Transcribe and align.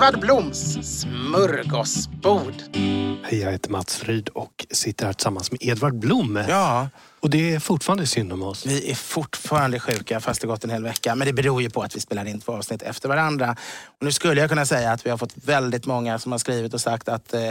Edvard 0.00 0.20
Bloms 0.20 0.78
smörgåsbord. 1.00 2.54
Hej, 3.22 3.38
jag 3.40 3.52
heter 3.52 3.70
Mats 3.70 4.02
Ryd 4.04 4.28
och 4.28 4.66
sitter 4.70 5.06
här 5.06 5.12
tillsammans 5.12 5.52
med 5.52 5.58
Edvard 5.62 5.94
Blom. 5.98 6.44
Ja, 6.48 6.88
Och 7.20 7.30
det 7.30 7.54
är 7.54 7.60
fortfarande 7.60 8.06
synd 8.06 8.32
om 8.32 8.42
oss. 8.42 8.66
vi 8.66 8.90
är 8.90 8.94
fortfarande 8.94 9.80
sjuka 9.80 10.20
fast 10.20 10.40
det 10.40 10.46
gått 10.46 10.64
en 10.64 10.70
hel 10.70 10.82
vecka. 10.84 11.14
Men 11.14 11.26
det 11.26 11.32
beror 11.32 11.62
ju 11.62 11.70
på 11.70 11.82
att 11.82 11.96
vi 11.96 12.00
spelar 12.00 12.24
in 12.24 12.40
två 12.40 12.52
avsnitt 12.52 12.82
efter 12.82 13.08
varandra. 13.08 13.56
Och 13.98 14.04
nu 14.04 14.12
skulle 14.12 14.40
jag 14.40 14.50
kunna 14.50 14.66
säga 14.66 14.92
att 14.92 15.06
vi 15.06 15.10
har 15.10 15.16
fått 15.16 15.32
väldigt 15.44 15.86
många 15.86 16.18
som 16.18 16.32
har 16.32 16.38
skrivit 16.38 16.74
och 16.74 16.80
sagt 16.80 17.08
att 17.08 17.34
eh, 17.34 17.50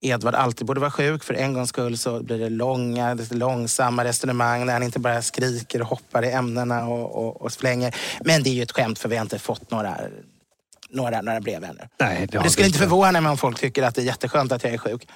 Edvard 0.00 0.34
alltid 0.34 0.66
borde 0.66 0.80
vara 0.80 0.90
sjuk. 0.90 1.24
För 1.24 1.34
en 1.34 1.54
gångs 1.54 1.68
skull 1.68 1.98
så 1.98 2.22
blir 2.22 2.38
det 2.38 2.48
långa, 2.48 3.14
lite 3.14 3.34
långsamma 3.34 4.04
resonemang 4.04 4.66
när 4.66 4.72
han 4.72 4.82
inte 4.82 4.98
bara 4.98 5.22
skriker 5.22 5.82
och 5.82 5.88
hoppar 5.88 6.24
i 6.24 6.30
ämnena 6.32 6.86
och, 6.86 7.24
och, 7.26 7.42
och 7.42 7.52
slänger. 7.52 7.94
Men 8.24 8.42
det 8.42 8.50
är 8.50 8.54
ju 8.54 8.62
ett 8.62 8.72
skämt 8.72 8.98
för 8.98 9.08
vi 9.08 9.16
har 9.16 9.22
inte 9.22 9.38
fått 9.38 9.70
några, 9.70 9.96
några, 10.92 11.22
några 11.22 11.40
brev 11.40 11.64
ännu. 11.64 11.88
Nej, 12.00 12.26
det, 12.30 12.38
Det 12.38 12.50
skulle 12.50 12.66
inte 12.66 12.78
förvåna 12.78 13.20
mig 13.20 13.30
om 13.30 13.38
folk 13.38 13.58
tycker 13.60 13.82
att 13.82 13.94
det 13.94 14.00
är 14.00 14.04
jätteskönt 14.04 14.52
att 14.52 14.64
jag 14.64 14.72
är 14.74 14.78
sjuk. 14.78 15.08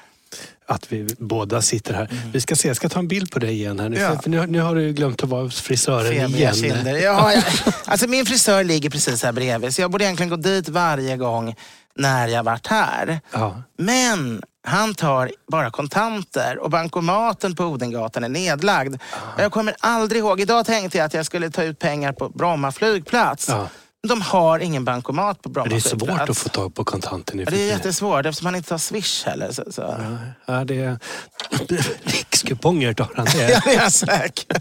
Att 0.67 0.93
vi 0.93 1.07
båda 1.19 1.63
sitter 1.63 1.95
här. 1.95 2.09
Vi 2.33 2.41
ska 2.41 2.57
se, 2.57 2.69
jag 2.69 2.77
ska 2.77 2.89
ta 2.89 2.99
en 2.99 3.09
bild 3.09 3.31
på 3.31 3.39
dig 3.39 3.51
igen 3.53 3.81
här 3.81 3.89
nu. 3.89 3.97
Mm. 3.97 4.13
Ja. 4.13 4.21
För, 4.23 4.31
nu, 4.31 4.47
nu 4.47 4.61
har 4.61 4.75
du 4.75 4.93
glömt 4.93 5.23
att 5.23 5.29
vara 5.29 5.43
hos 5.43 5.61
frisören 5.61 6.13
Febriga 6.13 6.53
igen. 6.53 6.55
kinder. 6.55 6.97
Ja, 6.97 7.33
jag, 7.33 7.43
alltså 7.85 8.07
min 8.09 8.27
frisör 8.27 8.65
ligger 8.65 8.91
precis 8.91 9.23
här 9.23 9.33
bredvid 9.33 9.75
så 9.75 9.81
jag 9.81 9.91
borde 9.91 10.05
egentligen 10.05 10.31
gå 10.31 10.37
dit 10.37 10.69
varje 10.69 11.17
gång 11.17 11.55
när 11.97 12.29
jag 12.29 12.43
varit 12.43 12.67
här. 12.67 13.21
Ja. 13.33 13.63
Men 13.79 14.43
han 14.67 14.95
tar 14.95 15.31
bara 15.51 15.71
kontanter 15.71 16.59
och 16.59 16.71
bankomaten 16.71 17.55
på 17.57 17.65
Odengatan 17.65 18.25
är 18.25 18.29
nedlagd. 18.29 18.97
Jag 19.39 19.53
kommer 19.53 19.75
aldrig 19.81 20.19
ihåg. 20.19 20.41
Idag 20.41 20.67
tänkte 20.67 20.99
jag 20.99 21.05
att 21.05 21.15
jag 21.15 21.27
skulle 21.27 21.51
ta 21.51 21.63
ut 21.63 21.79
pengar 21.79 22.13
på 22.13 22.29
Bromma 22.29 22.73
flygplats. 22.73 23.51
De 24.09 24.23
har 24.23 24.59
ingen 24.59 24.85
bankomat 24.85 25.43
på 25.43 25.49
Bromma 25.49 25.69
Det 25.69 25.77
är 25.77 25.81
svårt 25.81 26.29
att 26.29 26.39
få 26.39 26.49
tag 26.49 26.75
på 26.75 26.85
kontanter 26.85 27.37
nu 27.37 27.43
Ja, 27.43 27.51
för 27.51 27.57
det 27.57 27.63
är 27.63 27.69
jättesvårt 27.69 28.27
eftersom 28.27 28.47
han 28.47 28.55
inte 28.55 28.75
har 28.75 28.79
swish 28.79 29.25
heller. 29.25 29.53
Så, 29.53 29.65
så. 29.71 29.97
Ja, 30.47 30.65
det 30.65 30.81
är... 30.81 30.99
Rikskuponger 32.03 32.93
tar 32.93 33.11
han. 33.15 33.27
Det 33.35 33.43
är, 33.43 33.61
det 33.65 33.71
är 33.75 33.83
jag 33.83 33.93
säker. 33.93 34.61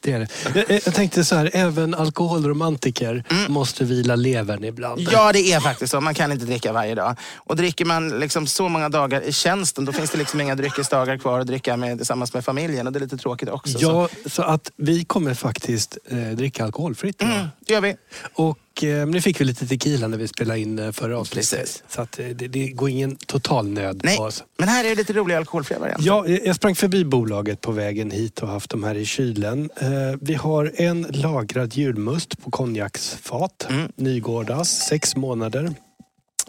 det 0.00 0.12
är 0.12 0.18
det. 0.18 0.28
Jag, 0.68 0.80
jag 0.86 0.94
tänkte 0.94 1.24
så 1.24 1.36
här, 1.36 1.50
även 1.52 1.94
alkoholromantiker 1.94 3.24
måste 3.48 3.84
vila 3.84 4.16
levern 4.16 4.64
ibland. 4.64 5.00
Mm. 5.00 5.12
Ja, 5.12 5.32
det 5.32 5.52
är 5.52 5.60
faktiskt 5.60 5.90
så. 5.90 6.00
Man 6.00 6.14
kan 6.14 6.32
inte 6.32 6.44
dricka 6.44 6.72
varje 6.72 6.94
dag. 6.94 7.16
Och 7.36 7.56
dricker 7.56 7.84
man 7.84 8.08
liksom 8.08 8.46
så 8.46 8.68
många 8.68 8.88
dagar 8.88 9.20
i 9.20 9.32
tjänsten, 9.32 9.84
då 9.84 9.92
finns 9.92 10.10
det 10.10 10.18
liksom 10.18 10.40
inga 10.40 10.54
dryckesdagar 10.54 11.18
kvar 11.18 11.40
att 11.40 11.46
dricka 11.46 11.76
med, 11.76 11.98
tillsammans 11.98 12.34
med 12.34 12.44
familjen. 12.44 12.86
Och 12.86 12.92
det 12.92 12.98
är 12.98 13.00
lite 13.00 13.16
tråkigt 13.16 13.48
också. 13.48 13.78
Så. 13.78 13.84
Ja, 13.84 14.08
så 14.30 14.42
att 14.42 14.70
vi 14.76 15.04
kommer 15.04 15.34
faktiskt 15.34 15.98
eh, 16.10 16.18
dricka 16.18 16.64
alkoholfritt 16.64 17.22
idag. 17.22 17.34
Mm, 17.34 17.48
det 17.68 17.74
gör 17.74 17.80
vi. 17.80 17.96
Och 18.34 18.84
eh, 18.84 19.06
nu 19.06 19.20
fick 19.20 19.40
vi 19.40 19.44
lite 19.44 19.66
tequila 19.66 20.08
när 20.08 20.18
vi 20.18 20.28
spelade 20.28 20.60
in 20.60 20.78
eh, 20.78 20.92
förra 20.92 21.18
avsnittet. 21.18 21.50
Precis. 21.50 21.82
Så 21.88 22.00
att, 22.02 22.18
eh, 22.18 22.26
det, 22.26 22.48
det 22.48 22.68
går 22.68 22.88
ingen 22.90 23.16
total 23.16 23.68
nöd 23.68 24.00
Nej, 24.04 24.16
på 24.16 24.22
oss. 24.22 24.44
men 24.58 24.68
här 24.68 24.84
är 24.84 24.88
det 24.88 24.94
lite 24.94 25.12
roliga 25.12 25.38
alkoholfria 25.38 25.78
varianter. 25.78 26.06
Ja, 26.06 26.26
jag 26.28 26.56
sprang 26.56 26.74
förbi 26.74 27.04
bolaget 27.04 27.60
på 27.60 27.72
vägen 27.72 28.10
hit 28.10 28.42
och 28.42 28.48
haft 28.48 28.70
dem 28.70 28.84
här 28.84 28.94
i 28.94 29.04
kylen. 29.04 29.70
Eh, 29.80 29.88
vi 30.20 30.34
har 30.34 30.72
en 30.74 31.02
lagrad 31.10 31.74
julmust 31.74 32.42
på 32.42 32.50
konjaksfat. 32.50 33.66
Mm. 33.70 33.92
Nygårdas, 33.96 34.68
sex 34.88 35.16
månader. 35.16 35.72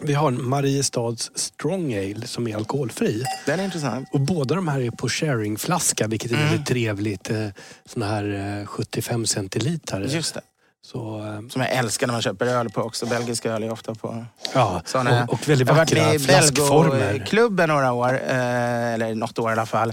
Vi 0.02 0.12
har 0.14 0.28
en 0.28 0.48
Mariestads 0.48 1.30
Strong 1.34 1.94
Ale 1.94 2.26
som 2.26 2.48
är 2.48 2.56
alkoholfri. 2.56 3.24
Den 3.46 3.60
är 3.60 3.64
intressant. 3.64 4.08
Och 4.12 4.20
båda 4.20 4.54
de 4.54 4.68
här 4.68 4.80
är 4.80 4.90
på 4.90 5.08
sharingflaska 5.08 6.06
vilket 6.06 6.30
är 6.30 6.34
Mm. 6.34 6.48
väldigt 6.48 6.66
trevligt. 6.66 7.30
Eh, 7.30 7.46
Såna 7.86 8.06
här 8.06 8.58
eh, 8.60 8.66
75 8.66 9.26
centiliter. 9.26 10.00
Just 10.00 10.34
det. 10.34 10.40
Så, 10.82 11.18
eh, 11.18 11.48
Som 11.48 11.62
jag 11.62 11.70
älskar 11.70 12.06
när 12.06 12.14
man 12.14 12.22
köper 12.22 12.46
öl 12.46 12.70
på 12.70 12.82
också. 12.82 13.06
Belgisk 13.06 13.46
öl 13.46 13.62
är 13.62 13.70
ofta 13.72 13.94
på 13.94 14.24
ja, 14.54 14.82
såna. 14.84 15.24
och, 15.24 15.32
och 15.32 15.48
väldigt 15.48 15.68
jag 15.68 15.74
har 15.74 15.80
varit 15.80 15.92
vackra 15.92 16.06
med 16.06 16.14
i 16.14 16.18
flaskformer. 16.18 16.90
Belgo-klubben 17.12 17.68
några 17.68 17.92
år. 17.92 18.14
Eh, 18.28 18.94
eller 18.94 19.14
något 19.14 19.38
år 19.38 19.50
i 19.50 19.52
alla 19.52 19.66
fall. 19.66 19.92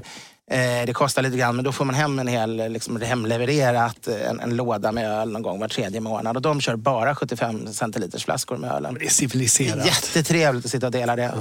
Eh, 0.52 0.86
det 0.86 0.94
kostar 0.94 1.22
lite 1.22 1.38
grann 1.38 1.56
men 1.56 1.66
då 1.66 1.72
får 1.72 1.86
man 1.86 1.96
hem 1.96 2.20
en 2.20 2.28
hel, 2.28 2.72
liksom 2.72 3.02
hemlevererat, 3.02 4.08
eh, 4.08 4.30
en, 4.30 4.40
en 4.40 4.56
låda 4.56 4.92
med 4.92 5.12
öl 5.12 5.31
någon 5.31 5.42
gång 5.42 5.59
var 5.59 5.68
tredje 5.68 6.02
månad. 6.02 6.36
Och 6.36 6.42
de 6.42 6.62
kör 6.62 6.75
bara 6.75 7.16
75 7.16 7.68
centiliters 7.74 8.25
flaskor 8.25 8.58
med 8.58 8.72
ölen. 8.72 8.94
Det 8.94 8.98
är 8.98 9.00
Det 9.00 9.06
är 9.06 9.09
civiliserat. 9.09 9.86
jättetrevligt 9.86 10.66
att 10.66 10.72
sitta 10.72 10.86
och 10.86 10.92
dela 10.92 11.16
det. 11.16 11.34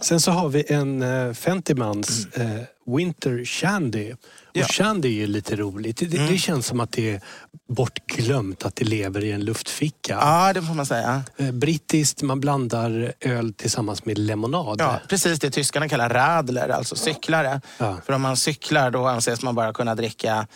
Sen 0.00 0.20
så 0.20 0.30
har 0.30 0.48
vi 0.48 0.64
en 0.72 1.34
Fentimans 1.34 2.26
eh, 2.34 2.46
Winter 2.86 3.44
Shandy. 3.44 4.14
Och 4.54 4.60
Ja. 4.60 4.66
Shandy 4.66 5.08
är 5.08 5.12
ju 5.12 5.26
lite 5.26 5.56
roligt. 5.56 5.96
Det, 5.96 6.06
det 6.06 6.38
känns 6.38 6.66
som 6.66 6.80
att 6.80 6.92
det 6.92 7.10
är 7.10 7.20
bortglömt 7.68 8.64
att 8.64 8.76
det 8.76 8.84
lever 8.84 9.24
i 9.24 9.32
en 9.32 9.44
luftficka. 9.44 10.12
Ja, 10.20 10.52
det 10.52 10.62
får 10.62 10.74
man 10.74 10.86
säga. 10.86 11.22
Eh, 11.36 11.52
brittiskt, 11.52 12.22
man 12.22 12.40
blandar 12.40 13.12
öl 13.20 13.52
tillsammans 13.52 14.04
med 14.04 14.18
lemonad. 14.18 14.76
Ja, 14.80 15.00
precis 15.08 15.38
det 15.38 15.50
tyskarna 15.50 15.88
kallar 15.88 16.08
radler, 16.08 16.68
alltså 16.68 16.96
cyklare. 16.96 17.60
Ja. 17.78 17.96
För 18.06 18.12
om 18.12 18.22
man 18.22 18.36
cyklar 18.36 18.90
då 18.90 19.06
anses 19.06 19.42
man 19.42 19.54
bara 19.54 19.72
kunna 19.72 19.94
dricka 19.94 20.46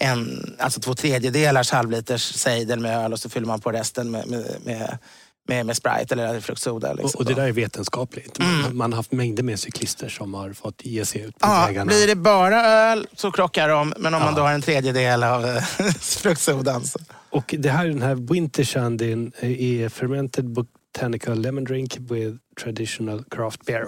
en, 0.00 0.54
alltså 0.58 0.80
två 0.80 0.94
tredjedelars 0.94 1.70
halvliters 1.70 2.22
sejdel 2.34 2.80
med 2.80 2.98
öl 3.04 3.12
och 3.12 3.20
så 3.20 3.28
fyller 3.28 3.46
man 3.46 3.60
på 3.60 3.72
resten 3.72 4.10
med, 4.10 4.26
med, 4.28 4.56
med, 4.64 4.98
med, 5.48 5.66
med 5.66 5.76
Sprite 5.76 6.14
eller 6.14 6.40
fruktsoda. 6.40 6.92
Liksom 6.92 7.08
Och, 7.08 7.20
och 7.20 7.24
det 7.24 7.34
där 7.34 7.48
är 7.48 7.52
vetenskapligt. 7.52 8.38
Man, 8.38 8.76
man 8.76 8.92
har 8.92 8.96
haft 8.96 9.12
mängder 9.12 9.42
med 9.42 9.60
cyklister 9.60 10.08
som 10.08 10.34
har 10.34 10.52
fått 10.52 10.84
ge 10.84 11.04
sig 11.04 11.20
ut 11.20 11.38
på 11.38 11.46
Ja, 11.48 11.64
vägarna. 11.66 11.84
blir 11.88 12.06
det 12.06 12.14
bara 12.16 12.64
öl 12.66 13.06
så 13.16 13.30
krockar 13.32 13.68
de, 13.68 13.94
men 13.98 14.14
om 14.14 14.20
man 14.22 14.28
Ja. 14.34 14.36
då 14.40 14.42
har 14.42 14.52
en 14.52 14.62
tredjedel 14.62 15.22
av 15.22 15.44
eh, 15.46 15.62
fruktsodan 16.00 16.84
så... 16.84 16.98
Och 17.30 17.54
det 17.58 17.68
här, 17.70 17.86
den 17.86 18.02
här 18.02 18.14
Winter 18.14 18.64
Shandyn 18.64 19.32
är 19.40 19.88
fermented 19.88 20.44
botanical 20.44 21.38
lemon 21.40 21.64
drink 21.64 21.96
with 21.98 22.36
traditional 22.62 23.24
craft 23.30 23.64
beer. 23.66 23.86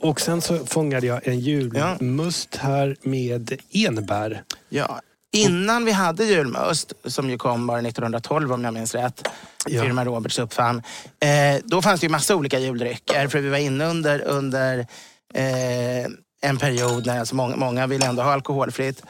Och 0.00 0.20
sen 0.20 0.40
så 0.40 0.66
fångade 0.66 1.06
jag 1.06 1.26
en 1.28 1.40
julmust 1.40 2.56
här 2.56 2.96
med 3.02 3.52
enbär. 3.72 4.42
Ja, 4.68 5.00
Innan 5.32 5.84
vi 5.84 5.92
hade 5.92 6.24
julmust, 6.24 6.92
som 7.04 7.30
ju 7.30 7.38
kom 7.38 7.66
bara 7.66 7.78
1912 7.80 8.52
om 8.52 8.64
jag 8.64 8.74
minns 8.74 8.94
rätt, 8.94 9.28
Ja. 9.66 9.82
firma 9.82 10.04
Roberts 10.04 10.38
uppfann. 10.38 10.82
Eh, 11.20 11.60
då 11.64 11.82
fanns 11.82 12.00
det 12.00 12.04
ju 12.04 12.10
massa 12.10 12.36
olika 12.36 12.58
juldrycker. 12.58 13.28
För 13.28 13.40
vi 13.40 13.48
var 13.48 13.58
inne 13.58 13.84
under, 13.86 14.20
under 14.22 14.78
eh, 15.34 16.04
en 16.42 16.58
period 16.58 17.06
när 17.06 17.18
alltså 17.20 17.34
många, 17.34 17.56
många 17.56 17.86
ville 17.86 18.06
ändå 18.06 18.22
ha 18.22 18.32
alkoholfritt. 18.32 19.02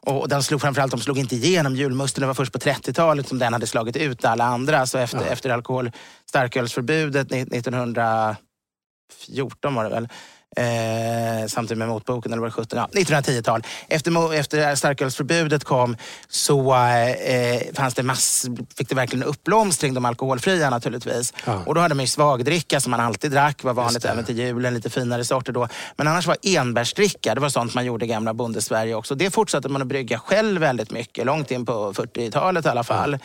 Och 0.00 0.28
den 0.28 0.42
slog 0.42 0.60
framförallt, 0.60 0.90
de 0.90 1.00
slog 1.00 1.18
inte 1.18 1.36
igenom 1.36 1.76
julmusten. 1.76 2.20
Det 2.20 2.26
var 2.26 2.34
först 2.34 2.52
på 2.52 2.58
30-talet 2.58 3.28
som 3.28 3.38
den 3.38 3.52
hade 3.52 3.66
slagit 3.66 3.96
ut 3.96 4.24
alla 4.24 4.44
andra. 4.44 4.86
Så 4.86 4.98
efter, 4.98 5.26
efter 5.26 5.50
alkohol, 5.50 5.90
starkölsförbudet 6.28 7.30
ni- 7.30 7.40
1914 7.58 9.74
var 9.74 9.84
det 9.84 9.90
väl. 9.90 10.08
Eh, 10.56 11.46
samtidigt 11.46 11.78
med 11.78 11.88
motboken, 11.88 12.32
eller 12.32 12.40
var 12.40 12.48
det 12.48 12.52
17? 12.52 12.78
Ja, 12.78 12.88
1910-tal. 12.92 13.62
Efter, 13.88 14.34
efter 14.34 14.74
starkölsförbudet 14.74 15.64
kom 15.64 15.96
så 16.28 16.74
eh, 16.74 17.74
fanns 17.74 17.94
det 17.94 18.02
mass, 18.02 18.46
fick 18.76 18.88
det 18.88 18.94
verkligen 18.94 19.22
uppblomstring, 19.22 19.94
de 19.94 20.04
alkoholfria 20.04 20.70
naturligtvis. 20.70 21.34
Ja. 21.44 21.62
Och 21.66 21.74
då 21.74 21.80
hade 21.80 21.94
man 21.94 22.04
ju 22.04 22.08
svagdricka 22.08 22.80
som 22.80 22.90
man 22.90 23.00
alltid 23.00 23.30
drack, 23.30 23.64
var 23.64 23.74
vanligt 23.74 24.04
även 24.04 24.24
till 24.24 24.38
julen, 24.38 24.74
lite 24.74 24.90
finare 24.90 25.24
sorter 25.24 25.52
då. 25.52 25.68
Men 25.96 26.08
annars 26.08 26.26
var 26.26 26.36
enbärsdricka, 26.42 27.34
det 27.34 27.40
var 27.40 27.48
sånt 27.48 27.74
man 27.74 27.84
gjorde 27.84 28.04
i 28.04 28.08
gamla 28.08 28.34
bondesverige 28.34 28.94
också. 28.94 29.14
Det 29.14 29.30
fortsatte 29.30 29.68
man 29.68 29.82
att 29.82 29.88
brygga 29.88 30.18
själv 30.18 30.60
väldigt 30.60 30.90
mycket, 30.90 31.26
långt 31.26 31.50
in 31.50 31.66
på 31.66 31.92
40-talet 31.92 32.66
i 32.66 32.68
alla 32.68 32.84
fall. 32.84 33.18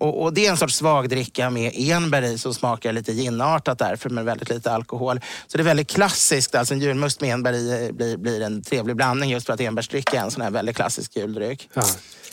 Och, 0.00 0.22
och 0.22 0.34
det 0.34 0.46
är 0.46 0.50
en 0.50 0.56
sorts 0.56 0.74
svagdricka 0.74 1.50
med 1.50 1.72
enbär 1.74 2.22
i 2.22 2.38
som 2.38 2.54
smakar 2.54 2.92
lite 2.92 3.12
ginartat 3.12 3.78
därför 3.78 4.10
med 4.10 4.24
väldigt 4.24 4.50
lite 4.50 4.72
alkohol. 4.72 5.20
Så 5.46 5.56
det 5.56 5.62
är 5.62 5.64
väldigt 5.64 5.90
klassiskt, 5.90 6.54
alltså 6.54 6.74
en 6.74 6.80
julmust 6.80 7.20
med 7.20 7.32
enbär 7.32 7.52
i 7.52 7.86
eh, 7.86 7.92
blir, 7.92 8.16
blir 8.16 8.40
en 8.40 8.62
trevlig 8.62 8.96
blandning 8.96 9.30
just 9.30 9.46
för 9.46 9.52
att 9.52 9.60
enbärsdricka 9.60 10.20
är 10.20 10.24
en 10.24 10.30
sån 10.30 10.42
här 10.42 10.50
väldigt 10.50 10.76
klassisk 10.76 11.16
juldryck. 11.16 11.68
Ja. 11.74 11.82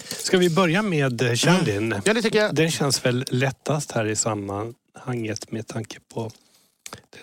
Ska 0.10 0.38
vi 0.38 0.50
börja 0.50 0.82
med 0.82 1.22
eh, 1.22 1.34
Shandin? 1.34 2.02
Ja, 2.06 2.14
det 2.14 2.22
tycker 2.22 2.40
jag. 2.40 2.56
Den 2.56 2.72
känns 2.72 3.06
väl 3.06 3.26
lättast 3.30 3.92
här 3.92 4.06
i 4.06 4.16
sammanhanget 4.16 5.52
med 5.52 5.68
tanke 5.68 6.00
på 6.14 6.32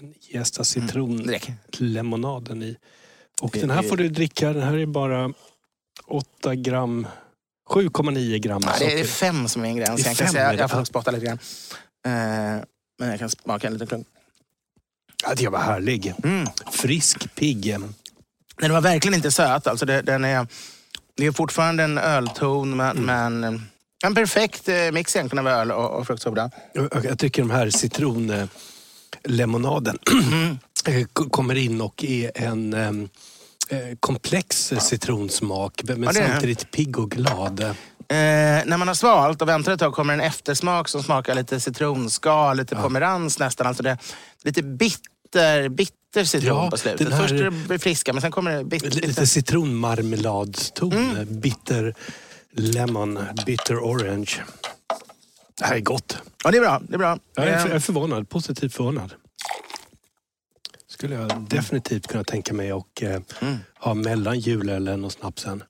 den 0.01 0.15
jästa 0.21 0.63
Drick. 0.63 1.45
citronlemonaden 1.71 2.63
i. 2.63 2.77
Och 3.41 3.57
den 3.61 3.71
här 3.71 3.83
får 3.83 3.97
du 3.97 4.09
dricka. 4.09 4.53
Den 4.53 4.63
här 4.63 4.77
är 4.77 4.87
bara 4.87 5.33
8 6.07 6.55
gram, 6.55 7.07
7,9 7.71 8.39
gram 8.39 8.63
Ja, 8.67 8.73
det 8.79 8.85
är 8.85 8.91
socker. 8.91 9.05
fem 9.05 9.49
som 9.49 9.65
är 9.65 9.69
en 9.69 9.77
gräns. 9.77 10.05
Är 10.05 10.09
Jag, 10.09 10.17
kan 10.17 10.29
säga, 10.29 10.55
jag 10.55 10.71
får 10.71 10.85
spotta 10.85 11.11
lite 11.11 11.27
grann. 11.27 11.39
Eh, 12.07 12.13
men 12.99 13.09
jag 13.11 13.19
kan 13.19 13.31
smaka 13.31 13.67
en 13.67 13.73
liten 13.73 13.87
klunk. 13.89 14.07
Ja, 15.27 15.35
det 15.37 15.49
var 15.49 15.59
härlig. 15.61 16.15
Mm. 16.25 16.47
Frisk, 16.71 17.35
pigg. 17.35 17.77
Den 18.61 18.73
var 18.73 18.81
verkligen 18.81 19.15
inte 19.15 19.31
söt. 19.31 19.67
Alltså 19.67 19.87
det, 19.87 20.03
den 20.03 20.25
är, 20.25 20.47
det 21.17 21.27
är 21.27 21.33
fortfarande 21.33 21.83
en 21.83 21.99
ölton, 21.99 22.77
men, 22.77 22.97
men 22.97 23.45
eh, 23.45 23.53
en 24.05 24.15
perfekt 24.15 24.69
eh, 24.69 24.93
mix 24.93 25.17
egentligen 25.17 25.47
av 25.47 25.53
öl 25.53 25.73
och, 25.73 25.91
och 25.91 26.07
fruktsoda. 26.07 26.51
Jag 26.73 27.05
jag 27.05 27.19
tycker 27.19 27.43
de 27.43 27.51
här 27.51 27.71
citronlemonaden 27.71 29.99
eh, 30.87 31.05
k- 31.13 31.29
kommer 31.31 31.55
in 31.55 31.81
och 31.81 32.05
är 32.05 32.31
en 32.35 32.75
eh, 32.75 32.93
komplex 34.01 34.73
citronsmak 34.81 35.81
men 35.85 36.03
Ja, 36.03 36.13
samtidigt 36.13 36.71
pigg 36.71 36.99
och 36.99 37.11
glad. 37.11 37.61
Eh, 37.61 38.17
när 38.67 38.77
man 38.77 38.89
har 38.89 38.95
svalt 38.95 39.43
och 39.43 39.49
väntar 39.49 39.73
ett 39.73 39.81
tag 39.81 39.95
kommer 39.95 40.15
en 40.15 40.21
eftersmak 40.21 40.89
som 40.89 41.03
smakar 41.03 41.35
lite 41.35 41.61
citronskal, 41.61 42.57
lite 42.57 42.77
pomerans 42.77 43.39
nästan. 43.39 43.67
Alltså 43.67 43.83
det, 43.83 43.99
lite 44.43 44.63
bitter, 44.63 45.69
bitter 45.69 46.25
citron 46.25 46.57
Ja, 46.65 46.71
på 46.71 46.77
slutet. 46.77 47.13
här- 47.13 47.21
Först 47.23 47.35
är 47.35 47.69
det 47.69 47.79
friska, 47.79 48.13
men 48.13 48.23
sen 48.23 48.31
kommer 48.33 48.57
det 48.57 48.65
bitter. 48.65 48.91
Lite 48.91 49.07
bitter. 49.09 49.25
citronmarmeladston. 49.25 50.93
Mm. 50.93 51.41
Bitter 51.41 51.95
lemon, 52.57 53.19
bitter 53.47 53.77
orange. 53.79 54.31
Det 55.59 55.65
här 55.65 55.75
är 55.77 55.81
gott. 55.81 56.19
Ja, 56.45 56.51
det 56.51 56.57
är 56.57 56.61
bra. 56.61 56.81
Det 56.89 56.95
är 56.95 56.99
bra. 56.99 57.19
Jag 57.35 57.47
är, 57.47 57.53
Eh, 57.57 57.61
jag 57.67 57.71
är 57.71 57.81
förvånad, 57.81 58.29
positivt 58.29 58.75
förvånad. 58.75 59.13
Skulle 61.05 61.17
jag 61.17 61.41
definitivt 61.49 62.07
kunna 62.07 62.25
tänka 62.25 62.55
mig 62.55 62.71
att 62.71 63.03
eh, 63.03 63.09
Mm. 63.11 63.57
ha 63.79 63.95
mellan 63.95 64.41
julölen 64.41 65.05
och 65.05 65.13
snapsen. 65.13 65.63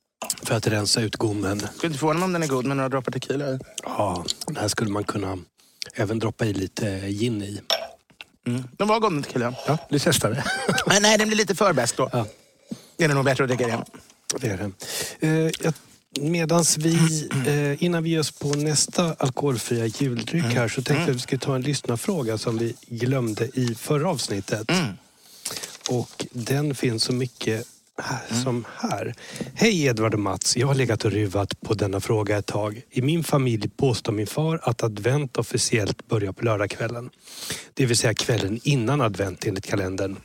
För 0.42 0.54
att 0.54 0.66
rensa 0.66 1.00
ut 1.00 1.16
gommen. 1.16 1.58
skulle 1.58 1.86
inte 1.86 1.98
förvåna 1.98 2.18
mig 2.18 2.24
om 2.24 2.32
den 2.32 2.42
är 2.42 2.46
god 2.46 2.64
med 2.64 2.76
några 2.76 2.88
droppar 2.88 3.12
tequila. 3.12 3.58
Ja, 3.82 4.24
den 4.46 4.56
här 4.56 4.68
skulle 4.68 4.90
man 4.90 5.04
kunna 5.04 5.38
även 5.94 6.18
droppa 6.18 6.44
i 6.46 6.52
lite 6.52 7.00
gin 7.08 7.42
i. 7.42 7.60
Mm. 8.46 8.62
Den 8.76 8.88
var 8.88 9.00
god 9.00 9.12
med 9.12 9.24
tequila. 9.24 9.54
Ja, 9.66 9.78
du 9.90 9.98
testar 9.98 10.30
det. 10.30 10.44
Men 10.86 11.02
nej, 11.02 11.18
den 11.18 11.28
blir 11.28 11.36
lite 11.36 11.54
för 11.54 11.72
besk 11.72 11.96
då. 11.96 12.10
Ja. 12.12 12.26
Det 12.96 13.04
är 13.04 13.08
nog 13.08 13.24
bättre 13.24 13.44
att 13.44 13.50
dricka 13.50 13.66
det. 13.66 13.84
det 14.40 14.48
är 14.48 14.70
det. 15.20 15.52
Eh, 15.66 15.72
medans 16.20 16.78
vi, 16.78 17.28
eh, 17.46 17.84
innan 17.84 18.02
vi 18.02 18.10
ger 18.10 18.20
oss 18.20 18.30
på 18.30 18.48
nästa 18.48 19.14
alkoholfria 19.18 19.86
juldryck 19.86 20.44
här 20.44 20.68
så 20.68 20.74
tänkte 20.82 20.94
jag 20.94 21.10
att 21.10 21.16
vi 21.16 21.20
skulle 21.20 21.40
ta 21.40 21.54
en 21.54 21.62
lyssnarfråga 21.62 22.38
som 22.38 22.58
vi 22.58 22.74
glömde 22.86 23.44
i 23.54 23.74
förra 23.74 24.10
avsnittet. 24.10 24.70
Mm. 24.70 24.86
Och 25.90 26.26
den 26.32 26.74
finns 26.74 27.04
så 27.04 27.12
mycket 27.12 27.66
här, 28.02 28.42
som 28.42 28.64
här. 28.76 29.14
Hej 29.54 29.84
Edvard 29.84 30.14
och 30.14 30.20
Mats, 30.20 30.56
jag 30.56 30.66
har 30.66 30.74
legat 30.74 31.04
och 31.04 31.12
ruvat 31.12 31.60
på 31.60 31.74
denna 31.74 32.00
fråga 32.00 32.38
ett 32.38 32.46
tag. 32.46 32.82
I 32.90 33.02
min 33.02 33.24
familj 33.24 33.68
påstår 33.68 34.12
min 34.12 34.26
far 34.26 34.60
att 34.62 34.82
advent 34.82 35.36
officiellt 35.36 36.08
börjar 36.08 36.32
på 36.32 36.44
lördagskvällen. 36.44 37.10
Det 37.74 37.86
vill 37.86 37.96
säga 37.96 38.14
kvällen 38.14 38.60
innan 38.62 39.00
advent 39.00 39.46
enligt 39.46 39.66
kalendern. 39.66 40.16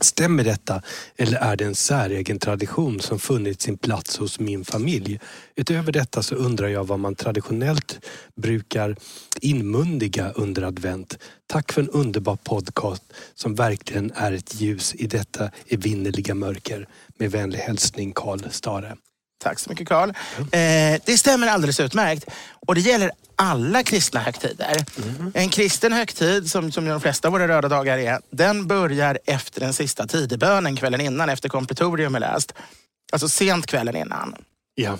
Stämmer 0.00 0.44
detta 0.44 0.82
eller 1.16 1.38
är 1.38 1.56
det 1.56 1.64
en 1.64 1.74
säregen 1.74 2.38
tradition 2.38 3.00
som 3.00 3.18
funnit 3.18 3.60
sin 3.60 3.78
plats 3.78 4.18
hos 4.18 4.40
min 4.40 4.64
familj? 4.64 5.20
Utöver 5.54 5.92
detta 5.92 6.22
så 6.22 6.34
undrar 6.34 6.68
jag 6.68 6.84
vad 6.84 6.98
man 6.98 7.14
traditionellt 7.14 8.06
brukar 8.34 8.96
inmundiga 9.40 10.30
under 10.30 10.62
advent. 10.62 11.18
Tack 11.46 11.72
för 11.72 11.82
en 11.82 11.90
underbar 11.90 12.36
podcast 12.36 13.02
som 13.34 13.54
verkligen 13.54 14.12
är 14.14 14.32
ett 14.32 14.60
ljus 14.60 14.94
i 14.94 15.06
detta 15.06 15.50
evinnerliga 15.68 16.34
mörker. 16.34 16.88
Med 17.18 17.30
vänlig 17.30 17.58
hälsning 17.58 18.12
Karl 18.12 18.50
Stare. 18.50 18.96
Tack 19.42 19.58
så 19.58 19.70
mycket 19.70 19.88
Karl. 19.88 20.08
Eh, 20.38 21.00
det 21.04 21.18
stämmer 21.18 21.46
alldeles 21.46 21.80
utmärkt. 21.80 22.26
Och 22.66 22.74
det 22.74 22.80
gäller 22.80 23.10
alla 23.36 23.82
kristna 23.82 24.20
högtider. 24.20 24.84
En 25.34 25.48
kristen 25.48 25.92
högtid, 25.92 26.50
som, 26.50 26.72
som 26.72 26.84
de 26.84 27.00
flesta 27.00 27.28
av 27.28 27.32
våra 27.32 27.48
röda 27.48 27.68
dagar 27.68 27.98
är, 27.98 28.20
den 28.30 28.66
börjar 28.66 29.18
efter 29.26 29.60
den 29.60 29.72
sista 29.72 30.06
tidebönen 30.06 30.76
kvällen 30.76 31.00
innan, 31.00 31.28
efter 31.28 31.48
kompetorium 31.48 32.14
är 32.14 32.20
läst. 32.20 32.52
Alltså 33.12 33.28
sent 33.28 33.66
kvällen 33.66 33.96
innan. 33.96 34.34
Ja. 34.74 34.98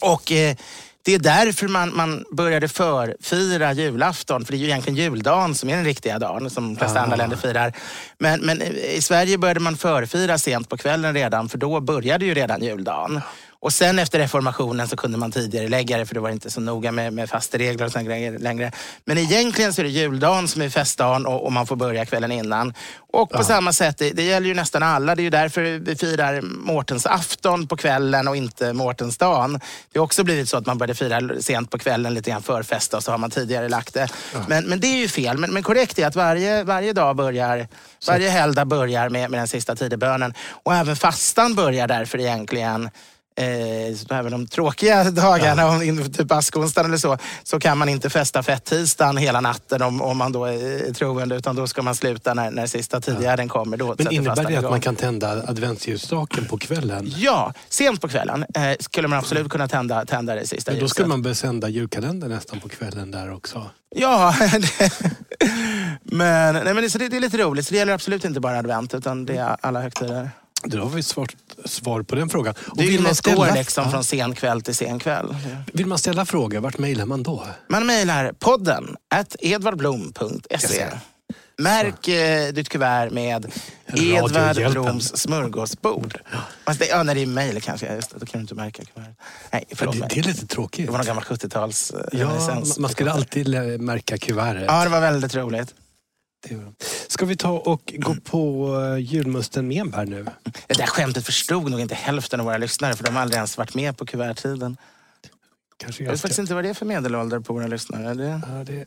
Och 0.00 0.32
eh, 0.32 0.56
det 1.04 1.14
är 1.14 1.18
därför 1.18 1.68
man, 1.68 1.96
man 1.96 2.24
började 2.32 2.68
förfira 2.68 3.72
julafton. 3.72 4.44
För 4.44 4.52
det 4.52 4.56
är 4.56 4.60
ju 4.60 4.66
egentligen 4.66 4.96
juldagen 4.96 5.54
som 5.54 5.68
är 5.70 5.76
den 5.76 5.84
riktiga 5.84 6.18
dagen 6.18 6.50
som 6.50 6.74
de 6.74 6.76
flesta 6.78 6.98
Ah. 7.00 7.02
andra 7.02 7.16
länder 7.16 7.36
firar. 7.36 7.72
Men, 8.18 8.40
men 8.40 8.62
i 8.62 9.02
Sverige 9.02 9.38
började 9.38 9.60
man 9.60 9.76
förfira 9.76 10.38
sent 10.38 10.68
på 10.68 10.76
kvällen 10.76 11.14
redan 11.14 11.48
för 11.48 11.58
då 11.58 11.80
började 11.80 12.24
ju 12.24 12.34
redan 12.34 12.62
juldagen. 12.62 13.20
Och 13.66 13.72
sen 13.72 13.98
efter 13.98 14.18
reformationen 14.18 14.88
så 14.88 14.96
kunde 14.96 15.18
man 15.18 15.32
tidigare 15.32 15.68
lägga 15.68 15.98
det 15.98 16.06
för 16.06 16.14
det 16.14 16.20
var 16.20 16.30
inte 16.30 16.50
så 16.50 16.60
noga 16.60 16.92
med, 16.92 17.12
med 17.12 17.30
fasteregler 17.30 17.86
och 17.86 17.92
såna 17.92 18.04
grejer 18.04 18.38
längre. 18.38 18.72
Men 19.04 19.18
egentligen 19.18 19.72
så 19.72 19.80
är 19.80 19.84
det 19.84 19.90
juldagen 19.90 20.48
som 20.48 20.62
är 20.62 20.68
festdagen 20.68 21.26
och, 21.26 21.44
och 21.44 21.52
man 21.52 21.66
får 21.66 21.76
börja 21.76 22.06
kvällen 22.06 22.32
innan. 22.32 22.74
Och 23.12 23.30
på 23.30 23.44
samma 23.44 23.72
sätt, 23.72 23.98
det, 23.98 24.10
det 24.10 24.22
gäller 24.22 24.48
ju 24.48 24.54
nästan 24.54 24.82
alla. 24.82 25.14
Det 25.14 25.20
är 25.20 25.24
ju 25.24 25.30
därför 25.30 25.62
vi 25.62 25.96
firar 25.96 26.40
Mårtens 26.40 27.06
afton 27.06 27.66
på 27.66 27.76
kvällen 27.76 28.28
och 28.28 28.36
inte 28.36 28.72
Mårtensdagen. 28.72 29.60
Det 29.92 29.98
har 29.98 30.04
också 30.04 30.24
blivit 30.24 30.48
så 30.48 30.56
att 30.56 30.66
man 30.66 30.78
började 30.78 30.94
fira 30.94 31.40
sent 31.40 31.70
på 31.70 31.78
kvällen, 31.78 32.14
lite 32.14 32.30
grann 32.30 32.42
förfesta 32.42 32.96
och 32.96 33.02
så 33.02 33.10
har 33.10 33.18
man 33.18 33.30
tidigare 33.30 33.68
lagt 33.68 33.94
det. 33.94 34.08
Men, 34.48 34.64
men 34.64 34.80
det 34.80 34.86
är 34.86 34.96
ju 34.96 35.08
fel. 35.08 35.38
Men, 35.38 35.52
men 35.52 35.62
korrekt 35.62 35.98
är 35.98 36.06
att 36.06 36.16
varje, 36.16 36.64
varje 36.64 36.92
dag 36.92 37.16
börjar, 37.16 37.68
varje 38.06 38.30
helgdag 38.30 38.64
börjar 38.64 39.08
med, 39.08 39.30
med 39.30 39.40
den 39.40 39.48
sista 39.48 39.76
tidebönen. 39.76 40.34
Och 40.48 40.74
även 40.74 40.96
fastan 40.96 41.54
börjar 41.54 41.88
därför 41.88 42.20
egentligen 42.20 42.90
Eh, 43.38 44.18
även 44.18 44.32
de 44.32 44.46
tråkiga 44.46 45.04
dagarna, 45.10 45.68
om 45.68 45.82
in- 45.82 46.12
typ 46.12 46.32
askonsdagen 46.32 46.90
eller 46.90 46.98
så, 46.98 47.18
så 47.42 47.60
kan 47.60 47.78
man 47.78 47.88
inte 47.88 48.10
festa 48.10 48.42
fettisdagen 48.42 49.16
hela 49.16 49.40
natten 49.40 49.82
om, 49.82 50.02
om 50.02 50.18
man 50.18 50.32
då 50.32 50.44
är 50.44 50.92
troende, 50.92 51.36
utan 51.36 51.56
då 51.56 51.66
ska 51.66 51.82
man 51.82 51.94
sluta 51.94 52.34
när, 52.34 52.50
när 52.50 52.66
sista 52.66 53.00
tidgärden 53.00 53.48
kommer. 53.48 53.76
Då 53.76 53.94
Men 53.98 54.12
innebär 54.12 54.34
det 54.36 54.42
att 54.42 54.50
igång. 54.50 54.70
man 54.70 54.80
kan 54.80 54.96
tända 54.96 55.28
adventsljusstaken 55.30 56.46
på 56.46 56.58
kvällen? 56.58 57.12
Ja, 57.16 57.52
sent 57.68 58.00
på 58.00 58.08
kvällen 58.08 58.44
eh, 58.54 58.76
skulle 58.80 59.08
man 59.08 59.18
absolut 59.18 59.48
kunna 59.48 59.68
tända, 59.68 60.04
tända 60.04 60.34
det 60.34 60.46
sista 60.46 60.72
Men 60.72 60.80
då 60.80 60.88
skulle 60.88 61.08
man 61.08 61.22
börja 61.22 61.34
sända 61.34 61.68
julkalendern 61.68 62.30
nästan 62.30 62.60
på 62.60 62.68
kvällen 62.68 63.10
där 63.10 63.32
också. 63.32 63.70
Ja, 63.96 64.34
det, 64.40 64.90
men, 66.02 66.54
nej, 66.54 66.64
men 66.64 66.76
det, 66.76 66.90
så 66.90 66.98
det, 66.98 67.08
det 67.08 67.16
är 67.16 67.20
lite 67.20 67.38
roligt. 67.38 67.66
Så 67.66 67.72
det 67.72 67.78
gäller 67.78 67.92
absolut 67.92 68.24
inte 68.24 68.40
bara 68.40 68.58
advent, 68.58 68.94
utan 68.94 69.26
det 69.26 69.36
är 69.36 69.56
alla 69.60 69.80
högtider. 69.80 70.30
Då 70.64 70.78
har 70.82 70.88
vi 70.90 71.02
svar, 71.02 71.28
svar 71.64 72.02
på 72.02 72.14
den 72.14 72.28
frågan. 72.28 72.54
Och 72.70 72.76
Det 72.76 72.86
vill, 72.86 73.00
man 73.02 73.14
ställa, 73.14 73.54
liksom, 73.54 73.84
Ja. 73.84 73.90
från 73.90 74.04
sen 74.04 74.34
kväll 74.34 74.62
till 74.62 74.74
sen 74.74 74.98
kväll. 74.98 75.36
vill 75.72 75.86
man 75.86 75.98
ställa 75.98 76.24
frågor, 76.26 76.60
vart 76.60 76.78
mejlar 76.78 77.06
man 77.06 77.22
då? 77.22 77.46
Man 77.68 77.86
mejlar 77.86 78.32
podden 78.32 78.96
at 79.14 79.36
edvardblom.se. 79.40 80.86
Märk 81.58 82.08
eh, 82.08 82.52
ditt 82.52 82.68
kuvert 82.68 83.10
med 83.10 83.52
Edvard. 83.94 84.72
Bloms 84.72 85.16
smörgåsbord. 85.16 86.18
Fast 86.66 86.80
det, 86.80 86.86
ja, 86.86 87.02
när 87.02 87.14
det 87.14 87.22
är 87.22 87.26
mejl 87.26 87.60
kanske, 87.62 87.94
just 87.94 88.10
det, 88.10 88.18
då 88.18 88.26
kan 88.26 88.38
du 88.40 88.42
inte 88.42 88.54
märka 88.54 88.82
kuvertet. 88.84 89.16
Nej, 89.52 89.64
förlåt 89.72 89.94
Det, 89.94 90.00
mig. 90.00 90.08
det 90.14 90.20
är 90.20 90.24
lite 90.24 90.40
Det 90.40 90.46
tråkigt. 90.46 90.90
var 90.90 90.96
någon 90.98 91.06
gammal 91.06 91.24
70-tals 91.24 91.90
eh, 91.90 92.20
Ja, 92.20 92.62
man 92.78 92.90
skulle 92.90 93.12
alltid 93.12 93.48
märka 93.80 94.18
kuvertet. 94.18 94.64
Ja, 94.68 94.84
det 94.84 94.90
var 94.90 95.00
väldigt 95.00 95.34
roligt. 95.34 95.74
Det 96.48 96.54
Ska 97.16 97.26
vi 97.26 97.36
ta 97.36 97.50
och 97.50 97.94
gå 97.98 98.14
på 98.14 98.68
uh, 98.76 98.98
julmusten 98.98 99.68
med 99.68 99.76
enbär 99.80 100.06
nu? 100.06 100.26
Det 100.66 100.74
där 100.74 100.86
skämtet 100.86 101.26
förstod 101.26 101.70
nog 101.70 101.80
inte 101.80 101.94
hälften 101.94 102.40
av 102.40 102.46
våra 102.46 102.58
lyssnare 102.58 102.94
för 102.94 103.04
de 103.04 103.14
har 103.14 103.22
aldrig 103.22 103.36
ens 103.36 103.58
varit 103.58 103.74
med 103.74 103.96
på 103.96 104.06
kuverttiden. 104.06 104.76
Kanske 105.76 106.04
Jag 106.04 106.10
vet 106.10 106.20
faktiskt 106.20 106.38
inte 106.38 106.54
vad 106.54 106.64
det 106.64 106.70
är 106.70 106.74
för 106.74 106.86
medelålder 106.86 107.40
på 107.40 107.52
våra 107.52 107.66
lyssnare. 107.66 108.14
Det, 108.14 108.40
Ja, 108.48 108.64
det 108.64 108.86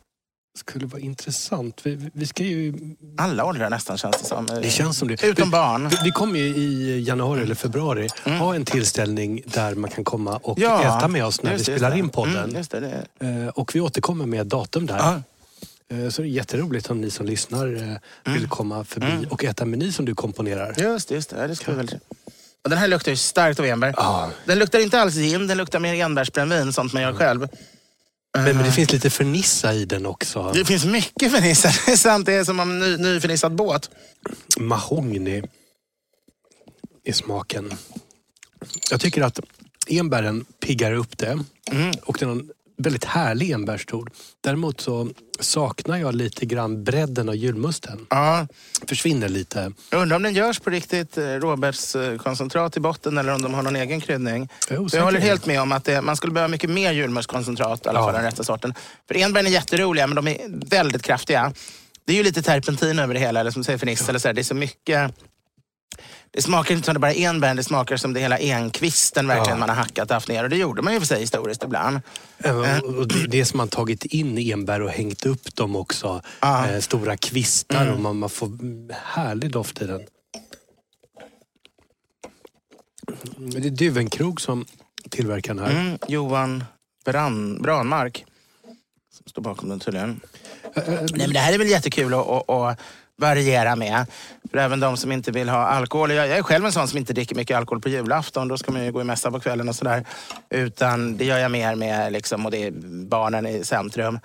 skulle 0.57 0.85
vara 0.85 1.01
intressant. 1.01 1.81
Vi, 1.83 2.09
vi- 2.13 2.27
ska 2.27 2.43
ju... 2.43 2.73
alla 3.17 3.45
åldrar 3.45 3.69
nästan 3.69 3.97
känns 3.97 4.17
det 4.17 4.25
som. 4.25 4.45
Det 4.45 4.69
känns 4.69 4.97
som 4.97 5.07
det. 5.07 5.23
Utom 5.23 5.47
Vi- 5.47 5.51
barn. 5.51 5.89
Vi, 5.89 5.97
vi 6.03 6.11
kommer 6.11 6.39
ju 6.39 6.45
i 6.45 7.01
januari 7.01 7.41
eller 7.41 7.55
februari 7.55 8.07
ha 8.39 8.55
en 8.55 8.65
tillställning 8.65 9.41
där 9.45 9.75
man 9.75 9.89
kan 9.89 10.03
komma 10.03 10.37
och 10.37 10.59
äta 10.59 11.07
med 11.07 11.25
oss 11.25 11.43
när 11.43 11.53
vi 11.53 11.63
spelar 11.63 11.91
det. 11.91 11.97
in 11.97 12.09
podden. 12.09 12.49
Mm, 12.49 12.63
det, 12.69 12.79
det. 13.19 13.27
Eh, 13.43 13.47
Och 13.47 13.75
vi 13.75 13.79
återkommer 13.79 14.25
med 14.25 14.47
datum 14.47 14.85
där. 14.85 14.97
Ja. 14.97 15.21
Eh, 15.91 16.09
Så 16.09 16.21
det 16.21 16.27
är 16.27 16.29
jätteroligt 16.29 16.89
om 16.89 17.01
ni 17.01 17.11
som 17.11 17.25
lyssnar 17.25 17.75
eh, 18.25 18.33
vill 18.33 18.47
komma 18.47 18.83
förbi 18.83 19.27
och 19.29 19.43
äta 19.43 19.63
en 19.63 19.69
meny 19.71 19.91
som 19.91 20.05
du 20.05 20.15
komponerar. 20.15 20.75
Just 20.77 21.11
just 21.11 21.29
det. 21.29 21.47
Det 21.47 21.55
ska 21.55 21.73
väl... 21.73 21.99
Den 22.69 22.77
här 22.77 22.87
luktar 22.87 23.11
ju 23.11 23.17
starkt 23.17 23.59
av 23.59 23.65
enbär. 23.65 23.93
Ja. 23.97 24.31
Den 24.45 24.59
luktar 24.59 24.79
inte 24.79 24.99
alls 25.01 25.15
gin, 25.15 25.47
den 25.47 25.57
luktar 25.57 25.79
mer 25.79 25.93
enbärsbrännvin, 25.93 26.73
sånt 26.73 26.93
man 26.93 27.01
gör 27.01 27.13
själv. 27.13 27.47
Men, 28.33 28.43
men 28.57 28.65
det 28.65 28.71
finns 28.71 28.91
lite 28.91 29.09
fernissa 29.09 29.73
i 29.73 29.85
den 29.85 30.05
också. 30.05 30.51
Det 30.53 30.65
finns 30.65 30.85
mycket 30.85 31.31
fernissa, 31.31 31.67
det 31.85 31.91
är 31.91 31.95
sant. 31.97 32.25
Det 32.25 32.33
är 32.33 32.43
som 32.43 32.59
en 32.59 32.79
ny, 32.79 32.97
nyfernissad 32.97 33.55
båt. 33.55 33.89
Mahogny 34.57 35.43
i 37.03 37.13
smaken. 37.13 37.73
Jag 38.91 39.01
tycker 39.01 39.21
att 39.21 39.39
enbären 39.87 40.45
piggar 40.65 40.93
upp 40.93 41.17
det. 41.17 41.39
Mm. 41.71 41.91
Och 42.03 42.17
det 42.19 42.25
är 42.25 42.29
en 42.29 42.49
väldigt 42.79 43.05
härlig 43.05 43.51
enbärstord. 43.51 44.11
Däremot 44.41 44.81
så 44.81 45.09
saknar 45.39 45.97
jag 45.97 46.15
lite 46.15 46.45
grann 46.45 46.83
bredden 46.83 47.29
av 47.29 47.35
julmusten. 47.35 48.05
Ja, 48.09 48.47
Försvinner 48.87 49.29
lite. 49.29 49.71
jag 49.91 50.01
undrar 50.01 50.15
om 50.15 50.23
den 50.23 50.33
görs 50.33 50.59
på 50.59 50.69
riktigt 50.69 51.17
eh, 51.17 51.23
råbärskoncentrat 51.23 52.77
i 52.77 52.79
botten 52.79 53.17
eller 53.17 53.33
om 53.33 53.41
de 53.41 53.53
har 53.53 53.61
någon 53.63 53.75
egen 53.75 54.01
kryddning. 54.01 54.49
Osäker. 54.71 54.97
jag 54.97 55.03
håller 55.05 55.19
helt 55.19 55.45
med 55.45 55.61
om 55.61 55.71
att 55.71 55.85
det, 55.85 56.01
man 56.01 56.15
skulle 56.15 56.33
behöva 56.33 56.47
mycket 56.47 56.69
mer 56.69 56.91
julmustkoncentrat, 56.91 57.85
i 57.85 57.89
alla 57.89 57.99
Ja. 57.99 58.05
fall 58.05 58.13
den 58.13 58.23
rätta 58.23 58.43
sorten. 58.43 58.73
För 59.07 59.17
enbären 59.17 59.47
är 59.47 59.51
jätteroliga, 59.51 60.07
men 60.07 60.15
de 60.15 60.27
är 60.27 60.37
väldigt 60.69 61.01
kraftiga. 61.03 61.53
Det 62.05 62.13
är 62.13 62.17
ju 62.17 62.23
lite 62.23 62.41
terpentin 62.41 62.99
över 62.99 63.13
det 63.13 63.19
hela, 63.19 63.39
eller 63.39 63.51
som 63.51 63.63
säger 63.63 63.79
fernissa. 63.79 64.09
Eller 64.09 64.19
så 64.19 64.27
här. 64.27 64.33
Det 64.33 64.41
är 64.41 64.43
så 64.43 64.55
mycket... 64.55 65.11
Det 66.31 66.41
smakar 66.41 66.75
inte 66.75 66.85
som 66.85 66.93
det 66.93 66.99
bara 66.99 67.13
är 67.13 67.29
enbär, 67.29 67.55
det 67.55 67.63
smakar 67.63 67.97
som 67.97 68.13
det 68.13 68.19
hela 68.19 68.37
enkvisten 68.37 69.27
verkligen 69.27 69.49
Ja. 69.49 69.59
man 69.59 69.69
har 69.69 69.75
hackat 69.75 70.09
och 70.09 70.13
haft 70.13 70.27
ner. 70.27 70.43
Och 70.43 70.49
det 70.49 70.57
gjorde 70.57 70.81
man 70.81 70.93
ju 70.93 70.99
för 70.99 71.07
sig 71.07 71.19
historiskt 71.19 71.63
ibland. 71.63 71.99
Eh, 72.37 72.79
och 72.79 73.07
det, 73.07 73.27
det 73.27 73.45
som 73.45 73.57
man 73.57 73.67
tagit 73.67 74.05
in 74.05 74.37
enbär 74.37 74.81
och 74.81 74.89
hängt 74.89 75.25
upp 75.25 75.55
dem 75.55 75.75
också. 75.75 76.21
Ja. 76.41 76.67
Eh, 76.67 76.79
stora 76.79 77.17
kvistar 77.17 77.91
och 77.91 77.99
man, 77.99 78.17
man 78.19 78.29
får 78.29 78.47
mm, 78.47 78.89
härlig 79.03 79.51
doft 79.51 79.81
i 79.81 79.85
den. 79.85 80.01
Mm, 83.37 83.49
Det 83.49 83.67
är 83.67 83.71
Duvenkrog 83.71 84.41
som 84.41 84.65
tillverkar 85.09 85.53
den 85.53 85.65
här. 85.65 85.71
Mm, 85.81 85.97
Johan 86.07 86.63
Brand, 87.05 87.61
Branmark. 87.61 88.25
Som 89.13 89.23
står 89.29 89.41
bakom 89.41 89.69
den 89.69 89.79
tydligen. 89.79 90.21
Nej, 90.75 91.07
men 91.13 91.33
det 91.33 91.39
här 91.39 91.53
är 91.53 91.57
väl 91.57 91.67
jättekul 91.69 92.13
att, 92.13 92.27
att, 92.27 92.49
att 92.49 92.79
variera 93.17 93.75
med. 93.75 94.05
För 94.51 94.57
även 94.57 94.79
de 94.79 94.97
som 94.97 95.11
inte 95.11 95.31
vill 95.31 95.49
ha 95.49 95.57
alkohol. 95.57 96.11
Jag, 96.11 96.27
jag 96.27 96.37
är 96.37 96.43
själv 96.43 96.65
en 96.65 96.71
sån 96.71 96.87
som 96.87 96.97
inte 96.97 97.13
dricker 97.13 97.35
mycket 97.35 97.57
alkohol 97.57 97.81
på 97.81 97.89
julafton. 97.89 98.47
Då 98.47 98.57
ska 98.57 98.71
man 98.71 98.85
ju 98.85 98.91
gå 98.91 99.01
i 99.01 99.03
mässa 99.03 99.31
på 99.31 99.39
kvällen 99.39 99.69
och 99.69 99.75
sådär. 99.75 100.05
Utan 100.49 101.17
det 101.17 101.25
gör 101.25 101.37
jag 101.37 101.51
mer 101.51 101.75
med, 101.75 102.13
liksom, 102.13 102.45
och 102.45 102.51
det 102.51 102.63
är 102.63 102.71
barnen 103.05 103.47
i 103.47 103.63
centrum. 103.63 104.19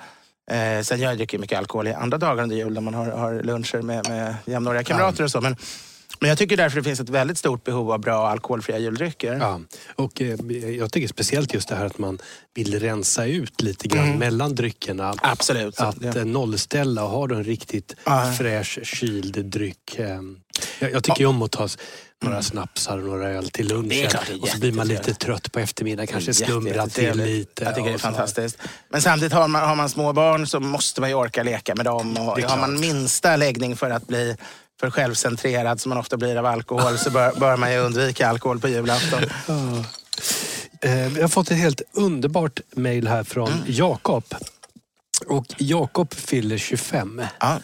Eh, 0.51 0.83
sen 0.83 1.01
jag 1.01 1.17
dricker 1.17 1.39
mycket 1.39 1.59
alkohol 1.59 1.89
i 1.89 1.93
andra 1.93 2.19
dagar 2.19 2.43
under 2.43 2.57
jul 2.57 2.73
när 2.73 2.81
man 2.81 2.95
har, 2.95 3.07
har 3.07 3.43
luncher 3.43 3.83
med, 3.83 4.09
med 4.09 4.35
jämnåriga 4.45 4.85
kamrater 4.85 5.25
och 5.25 5.31
så. 5.31 5.41
Men, 5.41 5.57
men 6.21 6.29
jag 6.29 6.39
tycker 6.39 6.57
därför 6.57 6.77
det 6.77 6.85
finns 6.85 7.01
ett 7.01 7.09
väldigt 7.09 7.39
stort 7.39 7.65
behov 7.65 7.93
av 7.93 8.01
bra 8.01 8.29
alkoholfria 8.29 8.79
juldrycker. 8.79 9.33
Ja, 9.35 9.61
och 9.97 10.23
eh, 10.23 10.39
jag 10.77 10.93
tycker 10.93 11.09
speciellt 11.09 11.55
just 11.55 11.69
det 11.69 11.75
här 11.77 11.87
att 11.87 11.99
man 11.99 12.19
vill 12.55 12.81
rensa 12.81 13.27
ut 13.27 13.63
lite 13.63 13.89
grann 13.89 14.19
mellan 14.19 14.55
dryckerna. 14.55 15.15
Absolut. 15.23 15.81
Att 15.81 16.01
det- 16.01 16.19
eh, 16.19 16.25
nollställa 16.25 17.05
och 17.05 17.11
ha 17.11 17.25
en 17.25 17.45
riktigt 17.45 17.97
Ja. 18.05 18.33
fräsch 18.39 18.79
kyld 18.83 19.45
dryck. 19.45 19.99
eh, 19.99 20.21
Jag, 20.79 20.93
jag 20.93 21.05
tycker 21.05 21.21
ju 21.21 21.27
om 21.27 21.43
att 21.43 21.51
ta 21.53 21.69
några 22.23 22.43
snapsar 22.43 22.99
och 22.99 23.05
några 23.05 23.29
öl 23.31 23.51
till 23.51 23.71
Mm. 23.71 23.83
Lunchen. 23.89 24.11
och 24.43 24.49
så 24.49 24.59
blir 24.59 24.73
man 24.73 24.89
lite 24.89 25.15
trött 25.15 25.53
på 25.53 25.59
eftermiddagen, 25.61 26.07
kanske 26.07 26.35
slumrar 26.35 26.87
till 26.87 27.17
lite. 27.17 27.65
Jag 27.65 27.75
tycker 27.75 27.89
det 27.89 27.95
är 27.95 27.99
fantastiskt. 27.99 28.59
Men 28.89 29.03
samtidigt 29.03 29.33
har 29.33 29.49
man, 29.49 29.69
har 29.69 29.77
man 29.77 29.89
små 29.89 30.13
barn 30.13 30.47
så 30.47 30.61
måste 30.61 31.01
man 31.01 31.11
ju 31.11 31.17
orka 31.17 31.43
leka 31.43 31.75
med 31.75 31.85
dem. 31.85 32.17
Och 32.17 32.41
har 32.41 32.57
man 32.59 32.81
minsta 32.81 33.37
läggning 33.37 33.77
för 33.77 33.91
att 33.91 34.07
bli 34.07 34.37
för 34.81 34.91
självcentrerad 34.91 35.81
som 35.81 35.89
man 35.89 35.99
ofta 35.99 36.17
blir 36.17 36.37
av 36.37 36.47
alkohol 36.47 36.99
så 36.99 37.11
bör, 37.11 37.33
bör 37.41 37.57
man 37.57 37.73
ju 37.73 37.79
undvika 37.79 38.29
alkohol 38.29 38.61
på 38.61 38.69
julafton. 38.69 39.23
Eh, 40.81 40.91
Vi 41.15 41.21
har 41.21 41.29
fått 41.29 41.51
ett 41.51 41.57
helt 41.59 41.83
underbart 41.93 42.61
mejl 42.71 43.09
här 43.09 43.25
från 43.25 43.49
Mm. 43.53 43.65
Jakob. 43.67 44.25
Och 45.29 45.47
Jakob 45.59 46.15
fyller 46.15 46.59
25 46.59 47.23
Ja. 47.41 47.59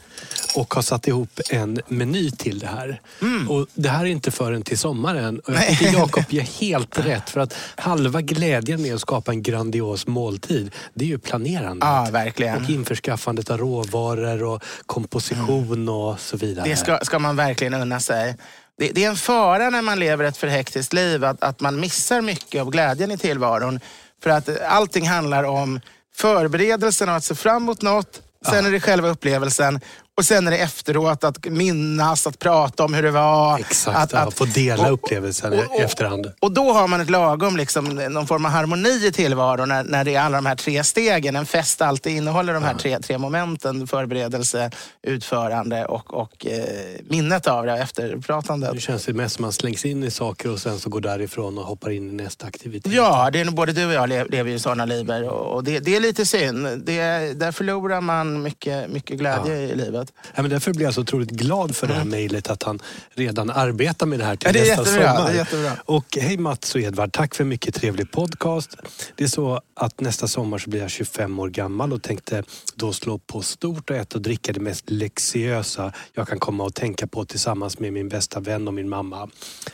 och 0.57 0.75
har 0.75 0.83
satt 0.83 1.09
ihop 1.09 1.40
en 1.50 1.81
meny 1.88 2.31
till 2.31 2.59
det 2.59 2.67
här. 2.67 3.00
Och 3.49 3.67
det 3.75 3.88
här 3.88 4.00
är 4.00 4.05
inte 4.09 4.31
förrän 4.31 4.62
till 4.62 4.79
sommaren. 4.79 5.38
Och 5.40 5.55
jag 5.55 5.62
Mm. 5.62 5.76
Tycker 5.76 5.93
Jakob 5.99 6.25
gör 6.29 6.43
helt 6.43 6.99
rätt. 6.99 7.31
För 7.31 7.40
att 7.40 7.55
halva 7.76 8.21
glädjen 8.21 8.83
med 8.83 8.95
att 8.95 9.00
skapa 9.00 9.33
en 9.33 9.43
grandios 9.43 10.07
måltid, 10.07 10.75
det 10.95 11.05
är 11.05 11.09
ju 11.09 11.19
planerandet. 11.19 11.88
ja, 11.88 12.09
verkligen. 12.12 12.64
Och 12.64 12.71
införskaffandet 12.71 13.50
av 13.50 13.59
råvaror 13.59 14.43
och 14.43 14.62
komposition 14.87 15.88
och 15.88 16.21
så 16.21 16.37
vidare. 16.37 16.69
Det 16.69 16.76
ska, 16.76 16.99
ska 17.02 17.19
man 17.19 17.37
verkligen 17.37 17.75
unna 17.75 18.00
sig. 18.00 18.37
Det, 18.79 18.88
det 18.95 19.05
är 19.05 19.09
en 19.09 19.17
fara 19.17 19.71
när 19.71 19.83
man 19.83 19.99
lever 19.99 20.25
ett 20.25 20.37
för 20.37 20.47
hektiskt 20.47 20.93
liv 20.93 21.25
att, 21.25 21.43
att 21.45 21.61
man 21.61 21.81
missar 21.81 22.21
mycket 22.21 22.61
av 22.61 22.71
glädjen 22.71 23.11
i 23.11 23.19
tillvaron. 23.19 23.81
För 24.23 24.31
att 24.31 24.61
allting 24.62 25.09
handlar 25.09 25.45
om 25.45 25.81
förberedelsen 26.14 27.09
av 27.09 27.17
att 27.17 27.25
se 27.25 27.35
fram 27.35 27.62
emot 27.62 27.83
något. 27.83 28.23
Sen 28.50 28.67
är 28.67 28.71
det 28.71 28.81
själva 28.81 29.09
upplevelsen. 29.09 29.81
Och 30.21 30.27
sen 30.27 30.47
är 30.47 30.50
det 30.50 30.57
efteråt 30.59 31.25
att 31.25 31.45
minnas, 31.47 32.27
att 32.27 32.39
prata 32.39 32.85
om 32.85 32.95
hur 32.95 33.03
det 33.03 33.11
var. 33.11 33.59
Exakt, 33.59 33.99
att, 33.99 34.12
ja, 34.12 34.31
få 34.31 34.45
dela 34.45 34.87
och- 34.87 34.93
upplevelsen 34.93 35.53
och- 35.53 35.59
och- 35.75 35.81
i 35.81 35.83
efterhand. 35.83 36.33
Och 36.41 36.53
då 36.53 36.73
har 36.73 36.89
man 36.89 37.00
ett 37.00 37.11
lagom, 37.11 37.57
liksom, 37.57 37.85
någon 37.85 38.27
form 38.27 38.45
av 38.45 38.50
harmoni 38.50 39.07
i 39.07 39.12
tillvaron 39.12 39.69
när, 39.69 39.85
när 39.85 40.05
det 40.05 40.15
är 40.15 40.21
alla 40.21 40.37
de 40.39 40.47
här 40.47 40.55
tre 40.57 40.85
stegen. 40.85 41.37
En 41.37 41.47
fest 41.47 41.83
alltid 41.83 42.17
innehåller 42.17 42.55
de 42.55 42.62
här 42.62 42.75
tre, 42.75 42.99
tre 42.99 43.19
momenten. 43.19 43.87
Förberedelse, 43.87 44.71
utförande 45.03 45.85
och, 45.85 46.15
och 46.15 46.47
eh, 46.47 46.65
minnet 47.09 47.47
av 47.47 47.67
det, 47.67 47.73
efterpratandet. 47.79 48.75
Nu 48.75 48.81
känns 48.81 49.05
det 49.05 49.12
mest 49.12 49.35
som 49.37 49.43
man 49.43 49.53
slängs 49.53 49.85
in 49.85 50.05
i 50.05 50.11
saker 50.11 50.50
och 50.53 50.59
sen 50.59 50.79
så 50.79 50.91
går 50.91 51.00
därifrån 51.00 51.59
och 51.59 51.65
hoppar 51.65 51.91
in 51.91 52.11
i 52.11 52.23
nästa 52.23 52.47
aktivitet. 52.47 52.93
Ja, 52.93 53.31
det 53.33 53.41
är 53.41 53.45
nog 53.45 53.55
både 53.55 53.73
du 53.73 53.87
och 53.87 53.93
jag 53.93 54.09
le- 54.09 54.25
lever 54.25 54.50
ju 54.50 54.59
sådana 54.59 54.85
liv 54.85 55.11
och 55.11 55.65
det, 55.65 55.79
det 55.79 55.97
är 55.97 56.00
lite 56.00 56.27
synd. 56.27 56.67
Det, 56.87 57.00
där 57.41 57.53
förlorar 57.53 58.00
man 58.00 58.43
mycket, 58.43 58.91
mycket 58.91 59.19
glädje 59.19 59.57
i 59.57 59.75
livet. 59.77 60.10
Ja, 60.35 60.43
men 60.43 60.50
därför 60.50 60.73
blir 60.75 60.85
jag 60.85 60.95
så 60.95 61.00
otroligt 61.00 61.31
glad 61.31 61.76
för 61.76 61.87
det 61.87 61.95
här 61.95 62.05
mejlet 62.05 62.50
att 62.50 62.62
han 62.62 62.79
redan 63.14 63.50
arbetar 63.50 64.07
med 64.07 64.19
det 64.19 64.25
här 64.25 64.37
till 64.37 64.47
Ja, 64.47 64.52
det 64.52 64.61
nästa 64.61 64.83
jättebra, 64.83 65.14
sommar. 65.17 65.29
det 65.31 65.35
är 65.35 65.38
jättebra. 65.38 65.73
Och 65.85 66.05
hej 66.21 66.37
Mats 66.38 66.75
och 66.75 66.81
Edvard, 66.81 67.12
tack 67.12 67.35
för 67.35 67.45
en 67.45 67.49
mycket 67.49 67.75
trevlig 67.75 68.11
podcast. 68.12 68.76
Det 69.17 69.25
är 69.25 69.29
så 69.29 69.61
att 69.76 70.00
nästa 70.00 70.29
sommar 70.29 70.59
så 70.59 70.71
blir 70.71 70.81
jag 70.81 70.90
25 70.90 71.38
år 71.38 71.49
gammal 71.49 71.93
och 71.93 72.02
tänkte 72.02 72.43
då 72.75 72.93
slå 72.93 73.19
på 73.19 73.43
stort 73.43 73.90
och 73.90 73.97
äta 73.97 74.17
och 74.19 74.23
dricka 74.23 74.52
det 74.52 74.61
mest 74.61 74.90
lexiösa 74.90 75.93
jag 76.14 76.29
kan 76.29 76.38
komma 76.38 76.64
och 76.64 76.75
tänka 76.75 77.07
på 77.07 77.25
tillsammans 77.25 77.79
med 77.79 77.93
min 77.93 78.09
bästa 78.09 78.40
vän 78.40 78.69
och 78.69 78.75
min 78.75 78.88
mamma. 78.88 79.29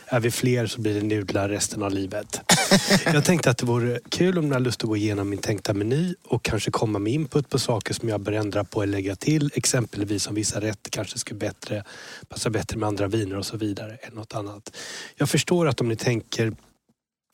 Är 0.06 0.20
vi 0.20 0.30
fler 0.30 0.66
så 0.66 0.80
blir 0.80 0.94
det 0.94 1.02
nudlar 1.02 1.48
resten 1.48 1.82
av 1.82 1.90
livet. 1.92 2.40
Jag 3.04 3.24
tänkte 3.24 3.50
att 3.50 3.58
det 3.58 3.66
vore 3.66 4.00
kul 4.08 4.38
om 4.38 4.48
ni 4.48 4.52
har 4.52 4.60
lust 4.60 4.82
att 4.82 4.88
gå 4.88 4.96
igenom 4.96 5.28
min 5.28 5.38
tänkta 5.38 5.74
meny 5.74 6.14
och 6.28 6.42
kanske 6.42 6.70
komma 6.70 6.98
med 6.98 7.12
input 7.12 7.48
på 7.50 7.58
saker 7.58 7.94
som 7.94 8.08
jag 8.08 8.20
bör 8.20 8.32
ändra 8.32 8.64
på 8.64 8.82
eller 8.82 8.92
lägga 8.92 9.16
till. 9.16 9.50
Exempelvis 9.54 10.25
som 10.26 10.34
vissa 10.34 10.60
rätter 10.60 10.90
kanske 10.90 11.18
skulle 11.18 11.38
bättre, 11.38 11.84
passa 12.28 12.50
bättre 12.50 12.78
med 12.78 12.86
andra 12.86 13.08
viner 13.08 13.38
och 13.38 13.46
så 13.46 13.56
vidare 13.56 13.96
än 13.96 14.14
något 14.14 14.34
annat. 14.34 14.76
Jag 15.16 15.28
förstår 15.28 15.68
att 15.68 15.80
om 15.80 15.88
ni 15.88 15.96
tänker 15.96 16.52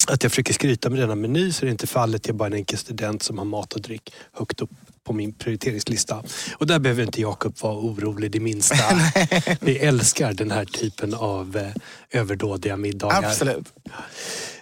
att 0.09 0.23
jag 0.23 0.33
försöker 0.33 0.53
skryta 0.53 0.91
med 0.91 0.99
denna 0.99 1.15
meny 1.15 1.53
så 1.53 1.65
är 1.65 1.67
det 1.67 1.73
inte 1.73 1.87
fallet. 1.87 2.27
Jag 2.27 2.35
är 2.35 2.39
bara 2.39 2.47
en 2.47 2.55
enkel 2.55 2.79
student 2.79 3.23
som 3.23 3.39
har 3.39 3.45
mat 3.45 3.73
och 3.73 3.81
dryck 3.81 4.15
högt 4.33 4.61
upp 4.61 4.71
på 5.05 5.13
min 5.13 5.33
prioriteringslista. 5.33 6.23
Och 6.57 6.67
där 6.67 6.79
behöver 6.79 7.03
inte 7.03 7.21
Jakob 7.21 7.55
vara 7.61 7.77
orolig 7.77 8.31
det 8.31 8.41
minsta. 8.41 8.77
Vi 9.61 9.79
älskar 9.79 10.33
den 10.33 10.51
här 10.51 10.65
typen 10.65 11.15
av 11.15 11.57
eh, 11.57 12.21
överdådiga 12.21 12.77
middagar. 12.77 13.25
Absolut. 13.25 13.73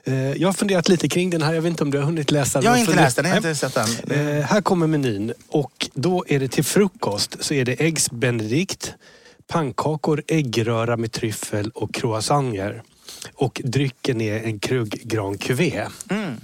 Eh, 0.04 0.32
jag 0.32 0.48
har 0.48 0.52
funderat 0.52 0.88
lite 0.88 1.08
kring 1.08 1.30
den 1.30 1.42
här. 1.42 1.54
Jag 1.54 1.62
vet 1.62 1.70
inte 1.70 1.82
om 1.82 1.90
du 1.90 1.98
har 1.98 2.04
hunnit 2.04 2.30
läsa 2.30 2.58
den? 2.58 2.64
Jag 2.64 2.70
har 2.72 2.78
inte 2.78 2.94
läst 2.94 3.16
den, 3.16 3.24
jag 3.24 3.32
har 3.32 3.36
inte 3.36 3.54
sett 3.54 3.74
den. 3.74 4.38
Eh, 4.38 4.44
här 4.44 4.60
kommer 4.60 4.86
menyn 4.86 5.32
och 5.48 5.88
då 5.94 6.24
är 6.28 6.40
det 6.40 6.48
till 6.48 6.64
frukost 6.64 7.36
så 7.40 7.54
är 7.54 7.64
det 7.64 7.72
äggs 7.72 8.10
benedict, 8.10 8.94
pannkakor, 9.46 10.22
äggröra 10.26 10.96
med 10.96 11.12
tryffel 11.12 11.70
och 11.74 11.94
croissanter. 11.94 12.82
Och 13.34 13.60
drycken 13.64 14.20
är 14.20 14.44
en 14.44 14.58
krugg 14.58 15.00
Grand 15.04 15.40
Cuvée. 15.40 15.88
Mm. 16.10 16.34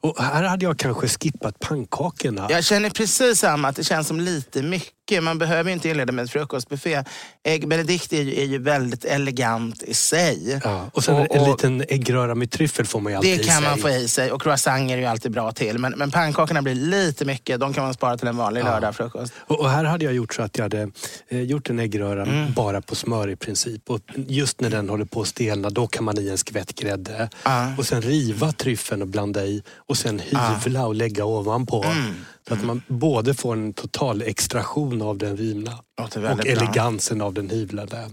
Och 0.00 0.22
här 0.22 0.42
hade 0.42 0.64
jag 0.64 0.78
kanske 0.78 1.08
skippat 1.08 1.58
pannkakorna. 1.60 2.46
Jag 2.50 2.64
känner 2.64 2.90
precis 2.90 3.38
samma, 3.38 3.68
att 3.68 3.76
det 3.76 3.84
känns 3.84 4.08
som 4.08 4.20
lite 4.20 4.62
mycket. 4.62 4.97
Man 5.20 5.38
behöver 5.38 5.70
inte 5.70 5.88
inleda 5.88 6.12
med 6.12 6.24
ett 6.24 6.30
frukostbuffé. 6.30 7.04
Ägg 7.44 7.68
benedict 7.68 8.12
är 8.12 8.22
ju, 8.22 8.40
är 8.40 8.44
ju 8.44 8.58
väldigt 8.58 9.04
elegant 9.04 9.82
i 9.82 9.94
sig. 9.94 10.60
Ja, 10.64 10.90
och 10.92 11.04
sen 11.04 11.14
Och- 11.14 11.34
en 11.36 11.40
och- 11.40 11.48
liten 11.48 11.84
äggröra 11.88 12.34
med 12.34 12.50
tryffel 12.50 12.86
får 12.86 13.00
man 13.00 13.12
ju 13.12 13.16
alltid 13.16 13.38
Det 13.38 13.42
i 13.42 13.46
kan 13.46 13.54
sig. 13.62 13.70
man 13.70 13.78
få 13.78 13.88
i 13.90 14.08
sig 14.08 14.32
och 14.32 14.42
croissanter 14.42 14.94
är 14.94 14.98
ju 14.98 15.04
alltid 15.04 15.32
bra 15.32 15.52
till. 15.52 15.78
Men, 15.78 15.92
men 15.96 16.10
pannkakorna 16.10 16.62
blir 16.62 16.74
lite 16.74 17.24
mycket. 17.24 17.60
De 17.60 17.74
kan 17.74 17.84
man 17.84 17.94
spara 17.94 18.16
till 18.18 18.28
en 18.28 18.36
vanlig 18.36 18.64
lördagfrukost. 18.64 19.32
Och, 19.38 19.60
och 19.60 19.70
här 19.70 19.84
hade 19.84 20.04
jag 20.04 20.14
gjort 20.14 20.34
så 20.34 20.42
att 20.42 20.58
jag 20.58 20.64
hade 20.64 20.90
eh, 21.28 21.40
gjort 21.40 21.70
en 21.70 21.78
äggröra 21.78 22.22
Mm. 22.22 22.52
bara 22.52 22.80
på 22.80 22.94
smör 22.94 23.30
i 23.30 23.36
princip. 23.36 23.90
Och 23.90 24.00
just 24.16 24.60
när 24.60 24.70
den 24.70 24.88
håller 24.88 25.04
på 25.04 25.20
att 25.20 25.28
stelna 25.28 25.70
då 25.70 25.86
kan 25.86 26.04
man 26.04 26.18
i 26.18 26.28
en 26.28 26.38
skvätt 26.38 26.74
grädde. 26.74 27.28
Ja. 27.44 27.72
Och 27.78 27.86
sen 27.86 28.02
riva 28.02 28.52
tryffeln 28.52 29.02
och 29.02 29.08
blanda 29.08 29.44
i. 29.44 29.62
Och 29.86 29.96
sen 29.98 30.18
hyvla 30.18 30.86
och 30.86 30.94
lägga 30.94 31.24
ovanpå. 31.24 31.84
Mm. 31.84 32.14
Så 32.48 32.54
att 32.54 32.64
man 32.64 32.82
både 32.88 33.34
får 33.34 33.52
en 33.52 33.72
total 33.72 34.22
extraktion 34.22 35.02
av 35.02 35.18
den 35.18 35.36
rivna 35.36 35.78
och 36.02 36.20
bra. 36.20 36.36
elegansen 36.46 37.20
av 37.20 37.34
den 37.34 37.50
hyvlade. 37.50 38.10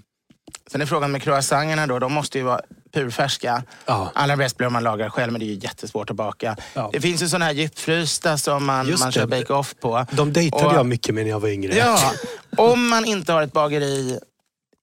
Sen 0.71 0.81
är 0.81 0.85
frågan 0.85 1.11
med 1.11 1.21
croissanterna 1.21 1.87
då. 1.87 1.99
De 1.99 2.13
måste 2.13 2.37
ju 2.37 2.43
vara 2.43 2.61
purfärska. 2.93 3.63
Ja. 3.85 4.11
Allra 4.15 4.37
bäst 4.37 4.57
blir 4.57 4.67
om 4.67 4.73
man 4.73 4.83
lagar 4.83 5.09
själv, 5.09 5.31
men 5.31 5.39
det 5.39 5.45
är 5.45 5.47
ju 5.47 5.59
jättesvårt 5.59 6.09
att 6.09 6.15
baka. 6.15 6.57
Ja. 6.73 6.89
Det 6.93 7.01
finns 7.01 7.23
ju 7.23 7.27
sådana 7.27 7.45
här 7.45 7.53
djupfrysta 7.53 8.37
som 8.37 8.65
man, 8.65 8.87
Just 8.87 9.03
man 9.03 9.11
kör 9.11 9.27
bake-off 9.27 9.75
på. 9.81 10.05
De 10.11 10.33
dejtade 10.33 10.65
Och- 10.65 10.73
jag 10.75 10.85
mycket 10.85 11.15
med 11.15 11.23
när 11.23 11.31
jag 11.31 11.39
var 11.39 11.49
yngre. 11.49 11.75
Ja, 11.75 12.11
om 12.57 12.87
man 12.87 13.05
inte 13.05 13.33
har 13.33 13.41
ett 13.41 13.53
bageri 13.53 14.19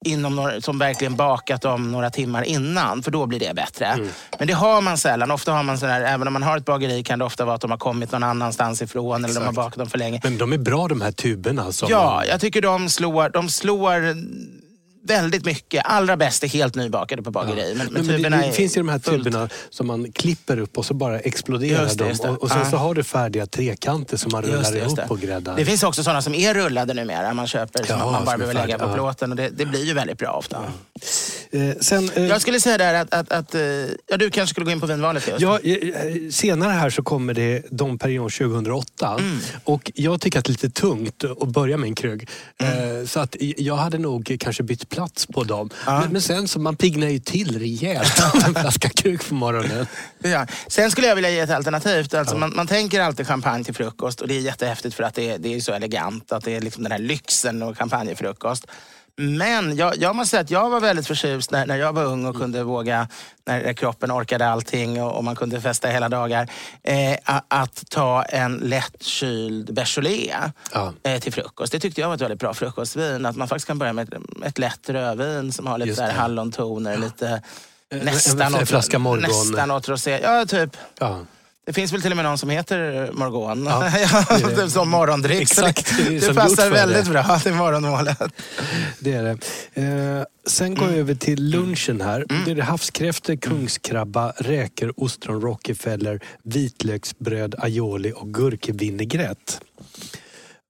inom 0.05 0.37
några, 0.37 0.61
som 0.61 0.79
verkligen 0.79 1.17
bakat 1.17 1.63
dem 1.63 1.93
några 1.93 2.11
timmar 2.11 2.43
innan, 2.43 3.03
för 3.03 3.11
då 3.11 3.27
blir 3.27 3.39
det 3.41 3.55
bättre. 3.55 3.87
Mm. 3.87 4.09
Men 4.39 4.49
det 4.49 4.55
har 4.55 4.81
man 4.81 4.99
sällan. 4.99 5.31
Ofta 5.31 5.53
har 5.53 5.63
man 5.63 5.79
sådär, 5.79 6.01
även 6.01 6.27
om 6.27 6.33
man 6.33 6.43
har 6.43 6.57
ett 6.57 6.65
bageri 6.65 7.05
kan 7.05 7.19
det 7.19 7.25
ofta 7.25 7.45
vara 7.45 7.55
att 7.55 7.61
de 7.61 7.71
har 7.71 7.79
kommit 7.79 8.13
någon 8.13 8.23
annanstans 8.23 8.83
ifrån 8.83 9.25
eller 9.25 9.35
de 9.35 9.41
har 9.41 9.45
Exakt. 9.45 9.57
bakat 9.57 9.79
dem 9.79 9.87
för 9.91 9.99
länge. 9.99 10.21
Men 10.25 10.39
de 10.39 10.53
är 10.53 10.59
bra 10.59 10.89
de 10.89 11.01
här 11.01 11.13
tuberna. 11.13 11.73
Som 11.73 11.89
Ja, 11.91 12.25
jag 12.25 12.41
tycker 12.41 12.63
de 12.63 12.89
slår, 12.89 13.29
de 13.29 13.49
slår 13.49 14.17
väldigt 15.05 15.45
mycket. 15.45 15.83
Allra 15.85 16.17
bäst 16.17 16.45
är 16.45 16.49
helt 16.49 16.75
nybakade 16.75 17.23
på 17.23 17.31
bageri. 17.31 17.75
Men, 17.77 17.87
men, 17.93 18.07
Men, 18.07 18.23
men 18.23 18.33
det, 18.33 18.39
det 18.47 18.53
finns 18.53 18.77
ju 18.77 18.81
de 18.81 18.89
här 18.89 18.99
fullt- 18.99 19.25
tuberna 19.25 19.49
som 19.71 19.87
man 19.87 20.13
klipper 20.13 20.59
upp 20.59 20.79
och 20.79 20.87
så 20.87 20.95
bara 20.95 21.21
exploderar 21.21 21.83
Just 21.83 21.99
det, 21.99 22.05
de. 22.05 22.09
just 22.11 22.23
det. 22.23 22.29
Och, 22.31 22.43
och 22.43 22.49
sen 22.49 22.59
Ja. 22.65 22.71
så 22.71 22.77
har 22.77 22.95
du 22.95 23.03
färdiga 23.03 23.47
trekanter 23.47 24.17
som 24.17 24.33
man 24.33 24.43
rullar 24.43 24.77
ihop 24.77 25.11
och 25.11 25.21
gräddar. 25.21 25.57
Det 25.57 25.65
finns 25.65 25.83
också 25.83 26.03
sådana 26.05 26.23
som 26.23 26.35
är 26.35 26.55
rullade 26.55 26.95
numera. 26.95 27.35
Man 27.35 27.47
köper 27.47 27.85
som 27.85 27.99
Ja, 27.99 28.11
man 28.11 28.25
bara 28.25 28.31
som 28.31 28.39
behöver 28.41 28.55
lägga 28.55 28.79
på 28.79 28.85
färdiga. 28.85 28.95
plåten. 28.95 29.31
Och 29.31 29.37
det, 29.37 29.49
det 29.49 29.65
blir 29.67 29.85
ju 29.85 29.95
väldigt 29.95 30.19
bra 30.19 30.31
ofta. 30.33 30.57
Eh, 31.51 31.77
sen, 31.81 32.11
eh, 32.15 32.27
Jag 32.27 32.41
skulle 32.41 32.61
säga 32.61 32.79
där 32.79 32.95
att, 32.95 33.15
att, 33.15 33.33
att 33.33 33.55
eh, 33.55 33.61
ja, 34.07 34.17
du 34.19 34.31
kanske 34.31 34.51
skulle 34.51 34.65
gå 34.65 34.71
in 34.71 34.81
på 34.81 34.87
vinvalet 34.87 35.29
just. 35.29 35.41
Ja, 35.41 35.59
eh, 35.59 36.31
senare 36.31 36.71
här 36.73 36.91
så 36.91 37.03
kommer 37.03 37.35
det 37.35 37.63
Dom 37.71 37.99
Perignon 37.99 38.31
2008. 38.31 39.17
Mm. 39.19 39.39
Och 39.65 39.91
jag 39.95 40.21
tycker 40.21 40.39
att 40.39 40.45
det 40.45 40.49
är 40.51 40.53
lite 40.53 40.71
tungt 40.71 41.25
att 41.41 41.49
börja 41.49 41.77
med 41.77 41.87
en 41.89 41.95
krög. 41.95 42.29
Mm. 42.59 43.01
Eh, 43.01 43.07
Så 43.07 43.21
att 43.21 43.37
jag 43.41 43.77
hade 43.77 43.99
nog 43.99 44.37
kanske 44.41 44.63
bytt 44.63 44.89
plats 44.93 45.27
på 45.27 45.45
dem. 45.45 45.71
Men, 45.87 46.13
men 46.13 46.23
sen 46.23 46.49
så 46.49 46.61
man 46.61 46.77
piggnar 46.77 47.09
ju 47.09 47.19
till 47.19 47.59
rejält 47.59 48.23
av 48.35 48.45
en 48.45 48.55
flaska 48.55 48.89
krög 48.89 49.29
på 49.29 49.35
morgonen. 49.35 49.87
Ja. 50.19 50.47
Sen 50.67 50.91
skulle 50.91 51.07
jag 51.07 51.15
vilja 51.15 51.31
ge 51.31 51.41
ett 51.41 51.51
alternativ. 51.51 52.07
Alltså 52.13 52.37
man, 52.37 52.53
man 52.57 52.67
tänker 52.67 53.01
alltid 53.01 53.27
champagne 53.27 53.65
till 53.65 53.75
frukost 53.75 54.21
och 54.21 54.29
det 54.29 54.35
är 54.35 54.41
jättehäftigt 54.41 54.95
för 54.95 55.03
att 55.03 55.15
det 55.15 55.31
är, 55.31 55.39
det 55.39 55.55
är 55.55 55.61
så 55.61 55.73
elegant. 55.73 56.33
Att 56.33 56.45
det 56.45 56.57
är 56.57 56.61
liksom 56.61 56.83
den 56.83 56.93
här 56.93 56.99
lyxen 56.99 57.63
och 57.63 57.79
champagnefrukost. 57.79 58.67
Men 59.17 59.77
jag, 59.77 59.97
jag 59.97 60.17
måste 60.17 60.31
säga 60.31 60.41
att 60.41 60.51
jag 60.51 60.71
var 60.71 60.81
väldigt 60.81 61.07
förtjust 61.07 61.51
när, 61.51 61.67
när 61.67 61.77
jag 61.77 61.93
var 61.93 62.05
ung 62.05 62.27
och 62.27 62.37
kunde 62.37 62.63
våga, 62.65 63.09
när 63.47 63.73
kroppen 63.73 64.13
orkade 64.13 64.49
allting 64.49 65.03
och, 65.03 65.13
och 65.17 65.25
man 65.25 65.37
kunde 65.37 65.61
festa 65.61 65.89
hela 65.89 66.09
dagar, 66.09 66.49
eh, 66.83 67.19
att 67.49 67.85
ta 67.91 68.23
en 68.23 68.57
lättkyld 68.57 69.75
Beaujolais 69.75 70.31
Ja. 70.73 70.93
eh, 71.03 71.21
till 71.21 71.33
frukost. 71.33 71.73
Det 71.73 71.81
tyckte 71.81 72.01
jag 72.01 72.09
var 72.09 72.15
ett 72.15 72.21
väldigt 72.21 72.41
bra 72.41 72.55
frukostvin. 72.55 73.27
Att 73.27 73.37
man 73.37 73.49
faktiskt 73.49 73.67
kan 73.67 73.79
börja 73.79 73.93
med 73.93 74.15
ett, 74.15 74.21
ett 74.45 74.59
lätt 74.59 74.89
rödvin 74.91 75.53
som 75.53 75.67
har 75.67 75.79
lite 75.79 76.07
det. 76.07 76.13
hallontoner, 76.13 76.97
lite 76.99 77.43
En- 77.91 77.99
nästan 77.99 78.55
en 78.55 78.63
åt, 78.63 78.69
flaska 78.69 78.99
Morgon. 78.99 79.23
Nästan 79.23 79.71
åt 79.71 79.89
rosé. 79.89 80.21
Ja, 80.23 80.45
typ. 80.47 80.77
Ja. 80.99 81.19
Det 81.67 81.73
finns 81.73 81.93
väl 81.93 82.03
till 82.03 82.11
och 82.11 82.17
med 82.17 82.25
någon 82.25 82.39
som 82.39 82.51
heter 82.51 83.11
Morgon. 83.13 83.67
Ja, 83.67 83.85
är 83.87 84.57
det. 84.57 84.71
som 84.71 84.89
morgondryck. 84.91 85.43
Exakt, 85.43 85.97
det 85.97 86.17
är 86.17 86.29
det, 86.29 86.35
passar 86.35 86.71
väldigt 86.71 87.05
det. 87.05 87.11
bra 87.11 87.39
till 87.39 87.55
morgonmålet. 87.55 88.19
Det 88.99 89.13
är 89.13 89.23
det. 89.23 89.39
Eh, 89.83 90.25
sen 90.47 90.75
går 90.75 90.89
jag 90.89 90.99
över 90.99 91.15
till 91.15 91.51
lunchen 91.51 92.01
här. 92.01 92.25
Det 92.45 92.51
är 92.51 92.55
det 92.55 92.63
havskräftor, 92.63 93.37
kungskrabba, 93.37 94.33
räkor, 94.37 94.93
ostron, 94.97 95.41
rockefeller, 95.41 96.21
vitlöksbröd, 96.43 97.55
aioli 97.59 98.13
och 98.17 98.35
gurkvinägrett. 98.35 99.61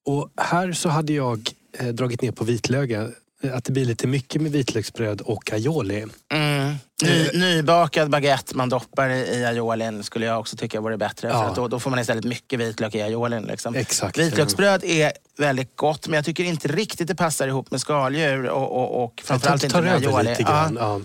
Och 0.07 0.29
här 0.37 0.73
så 0.73 0.89
hade 0.89 1.13
jag 1.13 1.51
eh, 1.79 1.87
dragit 1.87 2.23
ner 2.23 2.33
på 2.33 2.45
vitlöken. 2.45 3.15
Eh, 3.43 3.57
Att 3.57 3.65
det 3.65 3.73
blir 3.73 3.85
lite 3.85 4.07
mycket 4.07 4.43
med 4.43 4.53
vitlöksbröd 4.53 5.21
och 5.21 5.53
aioli. 5.53 6.07
Mm. 6.33 6.75
Ny, 7.03 7.31
nybakad 7.35 8.11
baguette 8.11 8.57
man 8.57 8.69
doppar 8.69 9.09
i, 9.09 9.45
aiolin 9.45 10.05
skulle 10.05 10.27
jag 10.27 10.41
också 10.41 10.57
tycka 10.57 10.81
vore 10.81 10.97
bättre. 10.97 11.29
Ja. 11.29 11.49
För 11.49 11.63
då, 11.63 11.69
då 11.69 11.81
får 11.81 11.91
man 11.91 11.99
istället 11.99 12.25
mycket 12.25 12.61
vitlök 12.61 12.95
i 12.95 13.03
aiolin. 13.03 13.43
Liksom. 13.43 13.75
Exakt. 13.75 14.19
Vitlöksbröd 14.19 14.85
är 14.85 15.13
väldigt 15.39 15.77
gott 15.77 16.09
men 16.09 16.17
jag 16.17 16.25
tycker 16.25 16.45
inte 16.45 16.69
riktigt 16.69 17.09
det 17.09 17.15
passar 17.15 17.49
ihop 17.49 17.71
med 17.71 17.81
skaldjur 17.81 18.49
och, 18.49 18.73
och, 18.73 19.05
och 19.05 19.23
framförallt 19.25 19.65
inte 19.65 19.81
med 19.81 19.95
aioli. 19.95 20.37
Ja. 20.39 20.71
Ja. 20.79 21.01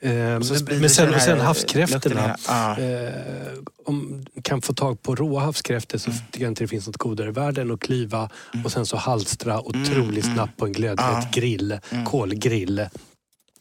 Men- 0.00 0.90
sen, 0.90 1.12
här, 1.12 1.18
sen 1.20 1.40
havskräftorna. 1.40 2.36
i- 2.38 2.42
ja. 2.48 2.78
Eh, 2.78 3.12
om 3.84 4.26
kan 4.42 4.62
få 4.62 4.72
tag 4.74 5.02
på 5.02 5.14
råa 5.14 5.40
havskräftor 5.40 5.98
så 5.98 6.10
tycker 6.10 6.44
jag 6.44 6.50
inte 6.50 6.64
det 6.64 6.68
finns 6.68 6.86
något 6.86 6.96
godare 6.96 7.28
i 7.28 7.32
världen 7.32 7.70
att 7.70 7.80
klyva 7.80 8.30
och 8.64 8.72
sen 8.72 8.86
så 8.86 8.96
halstra 8.96 9.60
otroligt 9.60 10.24
snabbt 10.24 10.56
på 10.56 10.66
en 10.66 10.72
glödhet 10.72 11.30
grill, 11.32 11.78
kolgrill. 12.06 12.86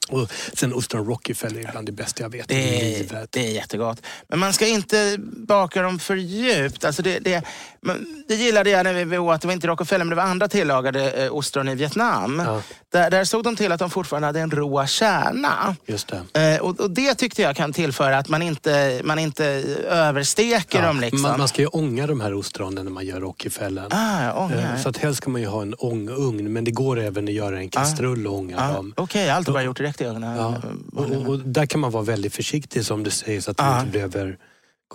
Och 0.09 0.31
sen 0.53 0.73
ostron 0.73 1.05
Rockefeller 1.05 1.59
är 1.67 1.71
bland 1.71 1.85
det 1.87 1.91
bästa 1.91 2.23
jag 2.23 2.29
vet 2.29 2.51
i 2.51 2.53
Det 2.55 2.79
är, 2.95 2.99
livet. 2.99 3.31
det 3.31 3.47
är 3.47 3.51
jättegott. 3.51 4.01
Men 4.29 4.39
man 4.39 4.53
ska 4.53 4.67
inte 4.67 5.15
baka 5.47 5.81
dem 5.81 5.99
för 5.99 6.15
djupt. 6.15 6.85
Alltså 6.85 7.01
det, 7.01 7.19
det, 7.19 7.43
men 7.85 8.23
det 8.27 8.35
gillade 8.35 8.69
jag 8.69 8.83
när 8.83 9.05
vi 9.05 9.17
åt, 9.17 9.41
det 9.41 9.47
var 9.47 9.53
inte 9.53 9.67
Rockefeller 9.67 10.05
men 10.05 10.09
det 10.09 10.15
var 10.15 10.23
andra 10.23 10.47
tillagade 10.47 11.11
eh, 11.11 11.35
ostron 11.35 11.69
i 11.69 11.75
Vietnam. 11.75 12.41
Ja. 12.45 12.61
Där, 12.91 13.09
där 13.11 13.23
såg 13.25 13.43
de 13.43 13.55
till 13.55 13.71
att 13.71 13.79
de 13.79 13.89
fortfarande 13.89 14.25
hade 14.27 14.39
en 14.39 14.51
rå 14.51 14.85
kärna. 14.87 15.75
Just 15.85 16.11
det. 16.33 16.53
Eh, 16.55 16.61
och, 16.61 16.79
och 16.79 16.91
det 16.91 17.15
tyckte 17.15 17.41
jag 17.41 17.55
kan 17.55 17.73
tillföra 17.73 18.17
att 18.17 18.29
man 18.29 18.41
inte, 18.41 19.01
man 19.03 19.19
inte 19.19 19.45
översteker 19.89 20.81
dem. 20.81 20.99
Liksom. 20.99 21.21
man, 21.21 21.39
man 21.39 21.47
ska 21.47 21.61
ju 21.61 21.67
ånga 21.67 22.07
de 22.07 22.21
här 22.21 22.33
ostronen 22.33 22.85
när 22.85 22.91
man 22.91 23.05
gör 23.05 23.19
Rockefeller. 23.21 23.87
ah. 23.91 24.49
Eh, 24.51 24.81
Så 24.83 24.89
att 24.89 24.97
helst 24.97 25.17
ska 25.21 25.29
man 25.29 25.41
ju 25.41 25.47
ha 25.47 25.61
en 25.61 25.73
ångugn 25.73 26.53
men 26.53 26.63
det 26.63 26.71
går 26.71 26.99
även 26.99 27.27
att 27.27 27.33
göra 27.33 27.57
en 27.59 27.69
kastrull 27.69 28.27
och 28.27 28.33
ånga 28.33 28.57
ah, 28.59 28.73
dem. 28.73 28.93
Okej, 28.97 29.21
jag 29.23 29.29
har 29.31 29.37
alltid 29.37 29.53
bara 29.53 29.63
gjort 29.63 29.77
direkt 29.77 30.01
i 30.01 30.05
ugnen. 30.05 30.37
Ja. 30.37 30.55
Och, 30.95 31.29
och, 31.29 31.39
där 31.39 31.65
kan 31.65 31.79
man 31.79 31.91
vara 31.91 32.03
väldigt 32.03 32.35
försiktig 32.35 32.85
som 32.85 33.03
du 33.03 33.09
säger 33.09 33.41
så 33.41 33.51
att 33.51 33.57
de 33.57 33.65
Ja. 33.65 33.79
inte 33.79 33.91
blir 33.91 34.37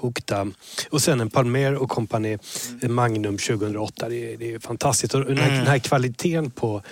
överkokta. 0.01 0.47
Och 0.91 1.03
sen 1.03 1.21
en 1.21 1.31
Palmer 1.31 1.75
och 1.75 1.89
Company 1.91 2.39
Magnum 2.83 3.39
2008. 3.39 4.09
Det 4.09 4.33
är, 4.33 4.37
det 4.37 4.55
är 4.55 4.59
fantastiskt. 4.59 5.15
Och 5.15 5.25
den, 5.25 5.39
här, 5.39 5.51
den 5.51 5.67
här 5.67 5.79
kvaliteten 5.79 6.51
på 6.51 6.83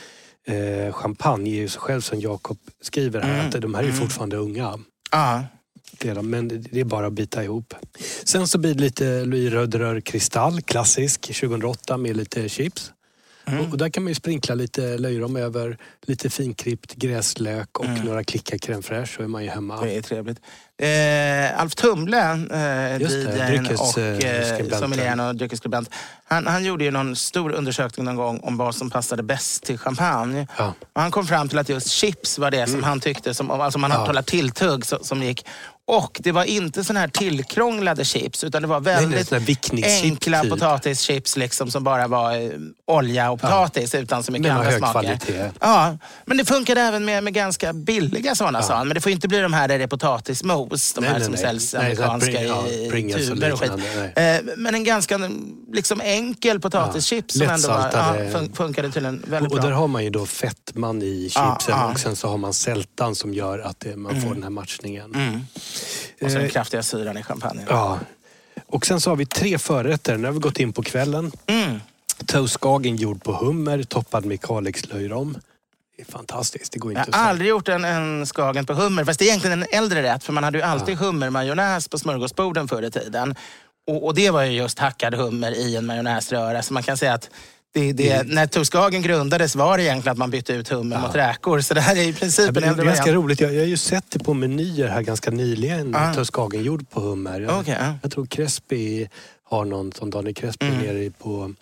eh, 0.46 0.92
champagne 0.92 1.50
är 1.50 1.54
ju 1.61 1.68
så 1.68 1.80
själv 1.80 2.00
som 2.00 2.20
Jakob 2.20 2.58
skriver 2.82 3.20
här 3.20 3.46
att 3.46 3.62
de 3.62 3.74
här 3.74 3.82
är 3.82 3.87
ju 3.87 3.92
fortfarande 3.92 4.37
unga. 4.37 4.78
De, 6.00 6.30
men 6.30 6.48
det- 6.48 6.80
är 6.80 6.84
bara 6.84 7.06
att 7.06 7.12
bita 7.12 7.44
ihop. 7.44 7.74
Sen 8.24 8.48
så 8.48 8.58
blir 8.58 8.74
det 8.74 8.80
lite 8.80 9.24
Louis 9.24 9.52
Röderör 9.52 10.00
Kristall, 10.00 10.61
klassisk, 10.62 11.20
2008 11.40 11.96
med 11.96 12.16
lite 12.16 12.48
chips. 12.48 12.92
Och, 13.61 13.72
och 13.72 13.78
där 13.78 13.88
kan 13.88 14.02
man 14.02 14.11
ju 14.11 14.14
sprinkla 14.14 14.54
lite 14.54 14.98
löjrom 14.98 15.37
över, 15.37 15.78
lite 16.06 16.30
finklippt 16.30 16.94
gräslök 16.94 17.78
och 17.78 17.88
några 18.04 18.24
klickar 18.24 18.56
crème 18.58 18.82
fraîche 18.82 19.16
så 19.16 19.22
är 19.22 19.26
man 19.26 19.44
ju 19.44 19.50
hemma. 19.50 19.80
Det 19.80 19.96
är 19.96 20.02
trevligt. 20.02 20.38
Eh, 20.82 21.61
Alf 21.61 21.74
Tumle, 21.74 22.18
eh, 22.18 23.02
DJn 23.02 23.46
dryckes, 23.48 23.80
och 23.80 23.98
eh, 23.98 24.58
eh, 24.58 24.78
sommelieren 24.78 25.20
och 25.20 25.34
dryckesskribent. 25.37 25.90
Han, 26.24 26.46
han 26.46 26.64
gjorde 26.64 26.84
ju 26.84 26.90
någon 26.90 27.16
stor 27.16 27.52
undersökning 27.52 28.04
någon 28.06 28.16
gång 28.16 28.40
om 28.40 28.56
vad 28.56 28.74
som 28.74 28.90
passade 28.90 29.22
bäst 29.22 29.64
till 29.64 29.78
champagne. 29.78 30.46
Ja. 30.58 30.64
Mm. 30.64 30.74
Och 30.92 31.02
han 31.02 31.11
kom 31.11 31.26
fram 31.26 31.48
till 31.48 31.58
att 31.58 31.68
just 31.68 31.88
chips 31.88 32.38
var 32.38 32.50
det 32.50 32.66
som 32.66 32.82
han 32.82 33.00
tyckte, 33.00 33.34
som, 33.34 33.50
alltså 33.50 33.78
man 33.78 33.90
Ja. 33.90 34.06
talar 34.06 34.22
tilltugg, 34.22 34.87
så, 34.87 34.98
som 35.04 35.22
gick. 35.22 35.46
Och 35.90 36.18
det 36.22 36.33
var 36.33 36.44
inte 36.44 36.85
såna 36.85 37.01
här 37.01 37.09
tillkrånglade 37.09 38.05
chips 38.05 38.44
utan 38.44 38.62
det 38.62 38.68
var 38.68 38.81
nej, 38.81 38.94
väldigt 38.94 39.31
här 39.31 39.38
vickningschips, 39.40 40.03
enkla 40.03 40.40
typ. 40.42 40.51
potatischips 40.51 41.37
liksom, 41.37 41.70
som 41.70 41.85
bara 41.85 42.07
var 42.07 42.33
eh, 42.37 42.51
olja 42.87 43.31
och 43.31 43.40
potatis 43.40 43.94
utan 43.94 44.22
så 44.22 44.33
mycket 44.33 44.51
andra 44.53 44.64
hög 44.64 44.79
smaker. 44.79 44.92
kvalitet. 45.01 45.51
Ja, 45.61 45.96
men 46.24 46.37
det 46.37 46.44
funkade 46.44 46.81
även 46.81 47.05
med, 47.05 47.24
med 47.24 47.35
ganska 47.35 47.72
billiga 47.72 48.35
sådana 48.35 48.59
Ja. 48.59 48.62
sa 48.62 48.74
han. 48.77 48.88
Men 48.88 48.94
det 48.94 49.01
får 49.01 49.12
inte 49.12 49.29
bli 49.29 49.38
de 49.38 49.53
här 49.53 49.68
där 49.68 49.79
det 49.79 49.85
är 49.85 49.88
potatismos, 49.88 50.92
de 50.92 51.01
Nej, 51.01 51.11
här 51.11 51.16
nej, 51.18 51.24
som 51.24 51.33
nej. 51.33 51.40
säljs 51.42 51.74
Nej, 51.74 51.83
amerikanska 51.83 52.31
Pring- 52.31 52.46
ja, 52.48 52.68
i 52.68 53.14
och 53.14 53.27
tuber 53.27 53.53
och 53.53 53.61
skit. 53.61 53.70
Eh, 54.16 54.24
Men 54.57 54.74
en 54.74 54.85
ganska 54.85 55.20
liksom, 55.72 56.01
enkel 56.01 56.61
potatischips 56.61 57.37
Ja, 57.37 57.44
som 57.46 57.55
ändå 57.55 57.68
var, 57.68 57.90
ja, 58.33 58.40
funkade 58.55 58.90
tydligen 58.90 59.22
väldigt 59.27 59.53
Och 59.53 59.59
bra. 59.59 59.66
där 59.66 59.72
har 59.72 59.88
man 59.88 60.05
ju 60.05 60.11
då 60.11 60.27
fettman 60.27 61.03
i 61.03 61.31
Ja, 61.35 61.57
chipsen 61.59 61.79
ja. 61.79 61.92
och 61.92 62.01
sen 62.01 62.16
så 62.16 62.29
har 62.29 62.37
man 62.38 62.55
sältan 62.55 63.14
som 63.14 63.35
gör 63.35 63.59
att 63.59 63.81
det, 63.81 63.96
man 63.96 64.20
får 64.22 64.35
den 64.35 64.42
här 64.42 64.51
matchningen. 64.51 65.14
Mm. 65.14 65.40
Och 66.22 66.30
så 66.30 66.36
den 66.38 66.46
Eh, 66.46 66.50
kraftiga 66.50 66.82
syran 66.82 67.18
i 67.18 67.22
champagnen. 67.22 67.64
Ja. 67.68 67.98
Och 68.66 68.86
sen 68.86 69.00
så 69.00 69.10
har 69.10 69.16
vi 69.16 69.26
tre 69.26 69.58
förrätter. 69.58 70.16
Nu 70.16 70.28
har 70.28 70.32
vi 70.32 70.38
gått 70.38 70.60
in 70.60 70.72
på 70.72 70.82
kvällen. 70.82 71.32
Mm. 71.46 71.80
Toastskagen 72.26 72.96
gjord 72.96 73.22
på 73.22 73.32
hummer 73.32 73.82
toppad 73.82 74.24
med 74.24 74.40
kalixlöjrom. 74.40 75.38
Det 75.96 76.02
är 76.02 76.06
fantastiskt. 76.06 76.72
Det 76.72 76.78
går 76.78 76.92
inte 76.92 77.04
Jag 77.10 77.18
har 77.18 77.28
aldrig 77.28 77.50
gjort 77.50 77.68
en, 77.68 77.84
en 77.84 78.26
skagen 78.26 78.66
på 78.66 78.72
hummer. 78.72 79.04
Fast 79.04 79.18
det 79.18 79.24
är 79.24 79.26
egentligen 79.26 79.62
en 79.62 79.68
äldre 79.72 80.02
rätt. 80.02 80.24
För 80.24 80.32
man 80.32 80.44
hade 80.44 80.58
ju 80.58 80.64
alltid 80.64 80.98
hummermajonnäs 80.98 81.88
på 81.88 81.98
smörgåsborden 81.98 82.68
förr 82.68 82.82
i 82.82 82.90
tiden. 82.90 83.34
Och, 83.86 84.04
och 84.06 84.14
det 84.14 84.30
var 84.30 84.42
ju 84.42 84.52
just 84.52 84.78
hackad 84.78 85.14
hummer 85.14 85.52
i 85.52 85.76
en 85.76 85.86
majonnäsröra. 85.86 86.62
Så 86.62 86.74
man 86.74 86.82
kan 86.82 86.96
säga 86.96 87.14
att 87.14 87.30
det, 87.74 87.92
det, 87.92 88.26
när 88.26 88.46
Toastskagen 88.46 89.02
grundades 89.02 89.57
var 89.57 89.76
det 89.78 89.85
egentligen 89.85 90.12
att 90.12 90.18
man 90.18 90.31
bytte 90.31 90.52
ut 90.52 90.68
hummer 90.68 91.00
mot 91.00 91.14
räkor. 91.14 91.61
Så 91.61 91.74
det 91.74 91.81
här 91.81 91.96
är 91.96 92.02
i 92.02 92.12
princip 92.12 92.50
Ja, 92.54 92.62
en 92.62 92.76
det 92.76 92.83
är 92.83 92.87
ganska 92.87 93.12
roligt. 93.12 93.40
Jag, 93.40 93.54
jag 93.54 93.61
har 93.61 93.66
ju 93.66 93.76
sett 93.76 94.04
det 94.11 94.18
på 94.18 94.35
menyer 94.35 94.88
här 94.88 95.02
ganska 95.02 95.31
nyligen. 95.31 95.94
Ah. 95.96 96.14
Toastskagen 96.14 96.62
gjord 96.64 96.90
på 96.90 97.00
hummer. 97.00 97.40
Jag, 97.40 97.68
ja. 97.68 97.94
jag 98.02 98.12
tror 98.12 98.26
Crespi 98.26 99.09
har 99.44 99.64
någon 99.64 99.92
som 99.92 100.11
Daniel 100.11 100.35
Crespi 100.35 100.66
Mm. 100.66 100.78
nere 100.78 101.11
på 101.11 101.54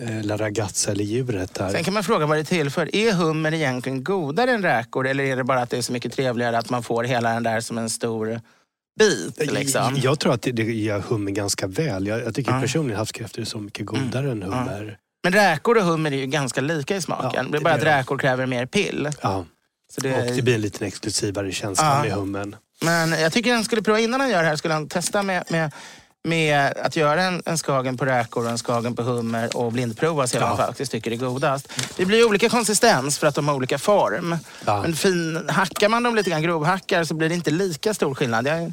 eh, 0.00 0.22
La 0.24 0.36
Ragazza 0.36 0.90
eller 0.90 1.04
djuret 1.04 1.54
där. 1.54 1.70
Sen 1.70 1.84
kan 1.84 1.94
man 1.94 2.04
fråga 2.04 2.26
vad 2.26 2.36
det 2.36 2.40
är 2.40 2.44
till 2.44 2.70
för. 2.70 2.96
Är 2.96 3.12
hummer 3.12 3.54
egentligen 3.54 4.04
godare 4.04 4.50
än 4.50 4.62
räkor? 4.62 5.06
Eller 5.06 5.24
är 5.24 5.36
det 5.36 5.44
bara 5.44 5.60
att 5.62 5.70
det 5.70 5.78
är 5.78 5.82
så 5.82 5.92
mycket 5.92 6.12
trevligare 6.12 6.58
att 6.58 6.70
man 6.70 6.82
får 6.82 7.04
hela 7.04 7.34
den 7.34 7.42
där 7.42 7.60
som 7.60 7.78
en 7.78 7.90
stor 7.90 8.40
bit? 8.98 9.52
Liksom? 9.52 9.96
Jag 10.02 10.18
tror 10.18 10.32
att 10.34 10.42
det, 10.42 10.52
det 10.52 10.62
gör 10.62 11.00
hummer 11.00 11.32
ganska 11.32 11.66
väl. 11.66 12.06
Jag, 12.06 12.20
jag 12.20 12.34
tycker 12.34 12.52
Ja. 12.52 12.60
personligen 12.60 12.98
havskräftor 12.98 13.40
är 13.42 13.46
så 13.46 13.58
mycket 13.58 13.86
godare 13.86 14.30
än 14.30 14.42
hummer. 14.42 14.98
Men 15.30 15.40
räkor 15.40 15.76
och 15.78 15.84
hummer 15.84 16.12
är 16.12 16.16
ju 16.16 16.26
ganska 16.26 16.60
lika 16.60 16.96
i 16.96 17.02
smaken. 17.02 17.30
Ja, 17.34 17.42
det 17.42 17.48
är 17.48 17.52
det 17.52 17.60
bara 17.64 17.70
är 17.70 17.74
att 17.74 17.80
de. 17.84 17.86
räkor 17.86 18.18
kräver 18.18 18.46
mer 18.46 18.66
pill. 18.66 19.08
Ja. 19.22 19.44
Så 19.94 20.00
det, 20.00 20.14
Och 20.30 20.36
det 20.36 20.42
blir 20.42 20.54
en 20.54 20.60
lite 20.60 20.86
exklusivare 20.86 21.52
känsla 21.52 21.86
Ja. 21.96 22.02
med 22.02 22.12
hummen. 22.12 22.56
Men 22.80 23.10
jag 23.12 23.32
tycker 23.32 23.54
han 23.54 23.64
skulle 23.64 23.82
prova, 23.82 24.00
innan 24.00 24.20
han 24.20 24.30
gör 24.30 24.42
det 24.42 24.48
här, 24.48 24.56
skulle 24.56 24.74
han 24.74 24.88
testa 24.88 25.22
med, 25.22 25.44
med, 25.50 25.72
med 26.24 26.72
att 26.76 26.96
göra 26.96 27.22
en, 27.22 27.42
en 27.46 27.58
skagen 27.58 27.96
på 27.96 28.04
räkor 28.04 28.44
och 28.44 28.50
en 28.50 28.58
skagen 28.58 28.96
på 28.96 29.02
hummer 29.02 29.56
och 29.56 29.72
blindprova 29.72 30.22
och 30.22 30.30
se 30.30 30.38
vad 30.38 30.48
han 30.48 30.56
faktiskt 30.56 30.92
tycker 30.92 31.10
är 31.10 31.16
godast. 31.16 31.68
Det 31.96 32.04
blir 32.04 32.26
olika 32.28 32.48
konsistens 32.48 33.18
för 33.18 33.26
att 33.26 33.34
de 33.34 33.48
har 33.48 33.54
olika 33.54 33.78
form. 33.78 34.36
Ja. 34.66 34.82
Men 34.82 34.94
fin, 34.96 35.44
hackar 35.48 35.88
man 35.88 36.02
dem 36.02 36.14
lite 36.14 36.30
grann, 36.30 36.42
grovhackar, 36.42 37.04
så 37.04 37.14
blir 37.14 37.28
det 37.28 37.34
inte 37.34 37.50
lika 37.50 37.94
stor 37.94 38.14
skillnad. 38.14 38.46
Jag, 38.46 38.72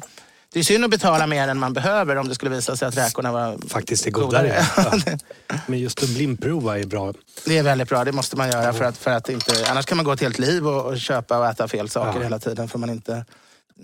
det 0.56 0.60
är 0.60 0.64
synd 0.64 0.84
att 0.84 0.90
betala 0.90 1.26
mer 1.26 1.48
än 1.48 1.58
man 1.58 1.72
behöver 1.72 2.16
om 2.16 2.28
det 2.28 2.34
skulle 2.34 2.50
visa 2.50 2.76
sig 2.76 2.88
att 2.88 2.96
räkorna 2.96 3.32
var 3.32 3.56
Faktiskt 3.68 4.06
är 4.06 4.10
godare. 4.10 4.64
godare. 4.76 5.18
Ja. 5.48 5.56
Men 5.66 5.78
just 5.78 6.02
att 6.02 6.08
blindprova 6.08 6.78
är 6.78 6.84
bra. 6.86 7.12
Det 7.46 7.58
är 7.58 7.62
väldigt 7.62 7.88
bra, 7.88 8.04
det 8.04 8.12
måste 8.12 8.36
man 8.36 8.50
göra 8.50 8.72
för 8.72 8.84
att, 8.84 8.96
för 8.96 9.10
att 9.10 9.28
inte... 9.28 9.66
Annars 9.70 9.86
kan 9.86 9.96
man 9.96 10.04
gå 10.04 10.12
ett 10.12 10.20
helt 10.20 10.38
liv 10.38 10.66
och, 10.68 10.84
och 10.86 10.98
köpa 11.00 11.38
och 11.38 11.46
äta 11.46 11.68
fel 11.68 11.88
saker 11.88 12.18
Ja. 12.18 12.22
hela 12.22 12.38
tiden. 12.38 12.68
För 12.68 12.78
man, 12.78 12.90
inte, 12.90 13.24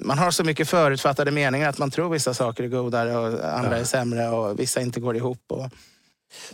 man 0.00 0.18
har 0.18 0.30
så 0.30 0.44
mycket 0.44 0.68
förutfattade 0.68 1.30
meningar 1.30 1.68
att 1.68 1.78
man 1.78 1.90
tror 1.90 2.08
vissa 2.11 2.35
saker 2.35 2.64
är 2.64 2.68
godare 2.68 3.16
och 3.16 3.26
andra 3.58 3.70
Ja. 3.70 3.76
är 3.76 3.85
sämre 3.85 4.28
och 4.28 4.61
vissa 4.61 4.80
inte 4.80 5.00
går 5.00 5.16
ihop. 5.16 5.44
Och, 5.48 5.70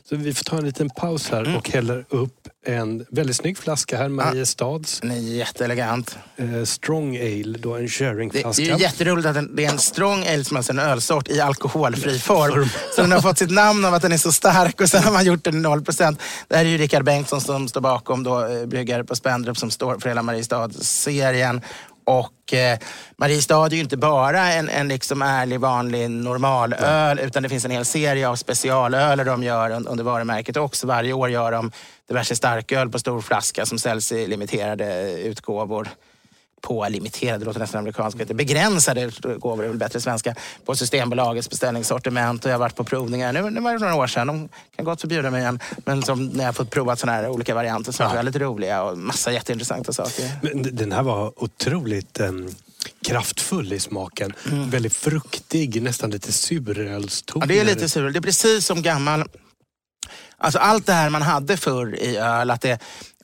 Så 0.09 0.17
vi 0.17 0.35
får 0.35 0.45
ta 0.45 0.57
en 0.59 0.65
liten 0.65 0.91
paus 0.91 1.29
här 1.31 1.41
Mm. 1.45 1.57
och 1.57 1.71
häller 1.71 2.05
upp 2.09 2.49
en 2.67 3.07
väldigt 3.11 3.37
snygg 3.37 3.59
flaska 3.59 3.99
här, 3.99 4.09
Mariestads 4.09 5.01
den 5.01 5.11
är 5.11 5.17
jätteelegant. 5.19 6.17
eh, 6.37 6.65
Strong 6.65 7.17
Ale, 7.17 7.59
då 7.59 7.75
en 7.75 7.77
Det, 7.77 7.83
det 7.83 7.89
sharingflaska. 7.89 8.63
är 8.63 8.67
ju 8.67 8.83
jätteroligt 8.83 9.27
att 9.29 9.35
den, 9.35 9.57
det 9.57 9.65
är 9.65 9.71
en 9.71 9.79
strong 9.79 10.27
ale, 10.27 10.45
som 10.45 10.57
alltså 10.57 10.73
en 10.73 10.79
ölsort 10.79 11.29
i 11.29 11.41
alkoholfri 11.41 12.19
form. 12.19 12.69
Så 12.97 13.01
den 13.01 13.13
har 13.13 13.21
fått 13.21 13.39
sitt 13.39 13.51
namn 13.51 13.85
av 13.85 13.95
att 13.95 14.03
den 14.03 14.13
är 14.13 14.17
så 14.19 14.33
stark 14.33 14.81
och 14.81 14.89
sen 14.89 15.03
har 15.03 15.13
man 15.13 15.25
gjort 15.25 15.45
den 15.45 15.55
i 15.55 15.59
0 15.61 15.85
procent. 15.85 16.21
Det 16.49 16.57
här 16.57 16.65
är 16.65 16.69
ju 16.69 16.79
Rickard 16.79 17.05
Bengtsson 17.05 17.41
som 17.41 17.69
står 17.69 17.81
bakom, 17.81 18.23
då, 18.23 18.47
eh, 18.47 18.67
bryggare 18.67 19.05
på 19.05 19.17
Spendrup 19.17 19.59
som 19.59 19.71
står 19.71 19.99
för 19.99 20.09
hela 20.09 20.23
Mariestad-serien. 20.23 21.61
Och 22.09 22.55
eh, 22.55 22.79
Mariestad 23.17 23.67
är 23.67 23.71
ju 23.75 23.81
inte 23.81 23.97
bara 23.97 24.53
en, 24.53 24.69
en 24.69 24.89
liksom 24.89 25.23
ärlig, 25.23 25.61
vanlig, 25.61 26.11
normal 26.11 26.73
öl 26.73 27.19
utan 27.19 27.43
det 27.43 27.49
finns 27.49 27.65
en 27.65 27.71
hel 27.71 27.85
serie 27.85 28.29
av 28.29 28.37
specialöler 28.37 29.25
de 29.25 29.43
gör 29.43 29.71
un- 29.71 29.87
under 29.89 30.05
varumärket 30.05 30.57
också. 30.57 30.87
Varje 30.87 31.13
år 31.13 31.31
gör 31.31 31.53
de 31.53 31.73
diverse 32.09 32.37
starköl 32.37 32.91
på 32.91 32.99
stor 32.99 33.21
flaska 33.21 33.67
som 33.67 33.79
säljs 33.79 34.13
i 34.13 34.27
limiterade 34.27 35.13
utgåvor 35.13 35.89
på 36.61 36.89
limiterade, 36.89 37.39
det 37.39 37.45
låter 37.45 37.61
nästan 37.61 37.79
amerikanskt, 37.79 38.21
heter 38.21 38.35
begränsade 38.35 39.03
utgåvor, 39.03 39.65
är 39.65 39.69
väl 39.69 39.77
bättre 39.77 40.01
svenska, 40.01 40.35
på 40.65 40.77
Systembolagets 40.77 41.51
beställningssortiment. 41.51 42.45
Och 42.45 42.51
jag 42.51 42.55
har 42.55 42.59
varit 42.61 42.77
på 42.77 42.85
provningar, 42.85 43.33
nu, 43.33 43.51
nu 43.51 43.61
var 43.61 43.73
det 43.73 43.79
några 43.79 43.95
år 43.95 44.07
sedan, 44.07 44.27
de 44.27 44.49
kan 44.77 44.85
gott 44.85 45.01
förbjuda 45.01 45.31
mig 45.31 45.41
igen, 45.41 45.61
men 45.85 46.03
som 46.03 46.27
när 46.27 46.45
jag 46.45 46.57
fått 46.57 46.71
provat 46.71 46.99
sådana 46.99 47.19
här 47.19 47.29
olika 47.29 47.55
varianter 47.55 47.93
som 47.93 48.07
är 48.07 48.11
Ja. 48.11 48.15
väldigt 48.15 48.37
roliga 48.37 48.83
och 48.83 48.99
massa 48.99 49.33
jätteintressanta 49.33 49.93
saker. 49.93 50.31
Men 50.43 50.77
den 50.77 50.93
här 50.93 51.03
var 51.03 51.43
otroligt 51.45 52.21
em, 52.21 52.49
kraftfull 53.07 53.73
i 53.73 53.81
smaken. 53.81 54.33
Mm. 54.51 54.71
Väldigt 54.71 54.95
fruktig, 54.95 55.83
nästan 55.83 56.11
lite 56.11 56.33
surölstoner. 56.33 57.47
Ja, 57.47 57.49
det 57.49 57.61
är 57.61 57.65
lite 57.65 57.89
sur. 57.89 58.11
Det 58.11 58.19
är 58.19 58.21
precis 58.21 58.67
som 58.67 58.83
gammal... 58.83 59.25
Alltså 60.41 60.59
allt 60.59 60.87
det 60.87 60.93
här 60.93 61.11
man 61.11 61.23
hade 61.23 61.57
förr 61.57 61.95
i 61.97 62.17
öl, 62.17 62.51
att 62.51 62.61
det, 62.61 62.79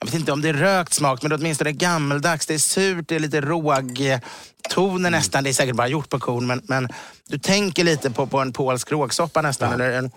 jag 0.05 0.11
vet 0.13 0.21
inte 0.21 0.33
om 0.33 0.43
det 0.43 0.49
är 0.49 0.53
rökt 0.53 0.93
smak, 0.93 1.23
men 1.23 1.29
det 1.31 1.35
är 1.37 1.39
åtminstone 1.39 1.73
gammeldags. 1.73 2.47
Det 2.47 2.55
är 2.55 2.59
surt, 2.59 3.09
det 3.09 3.15
är 3.15 3.21
lite 3.21 3.41
rågtoner 3.41 5.11
nästan. 5.11 5.45
Det 5.45 5.51
är 5.51 5.55
säkert 5.55 5.77
bara 5.77 5.89
gjort 5.89 6.09
på 6.09 6.19
korn, 6.19 6.47
men, 6.47 6.63
men 6.65 6.89
du 7.29 7.39
tänker 7.39 7.85
lite 7.85 8.11
på, 8.11 8.27
på 8.27 8.39
en 8.39 8.53
polsk 8.53 8.93
rågsoppa 8.93 9.43
nästan. 9.43 9.69
Ja. 9.69 9.75
Eller 9.75 9.99
en, 9.99 10.11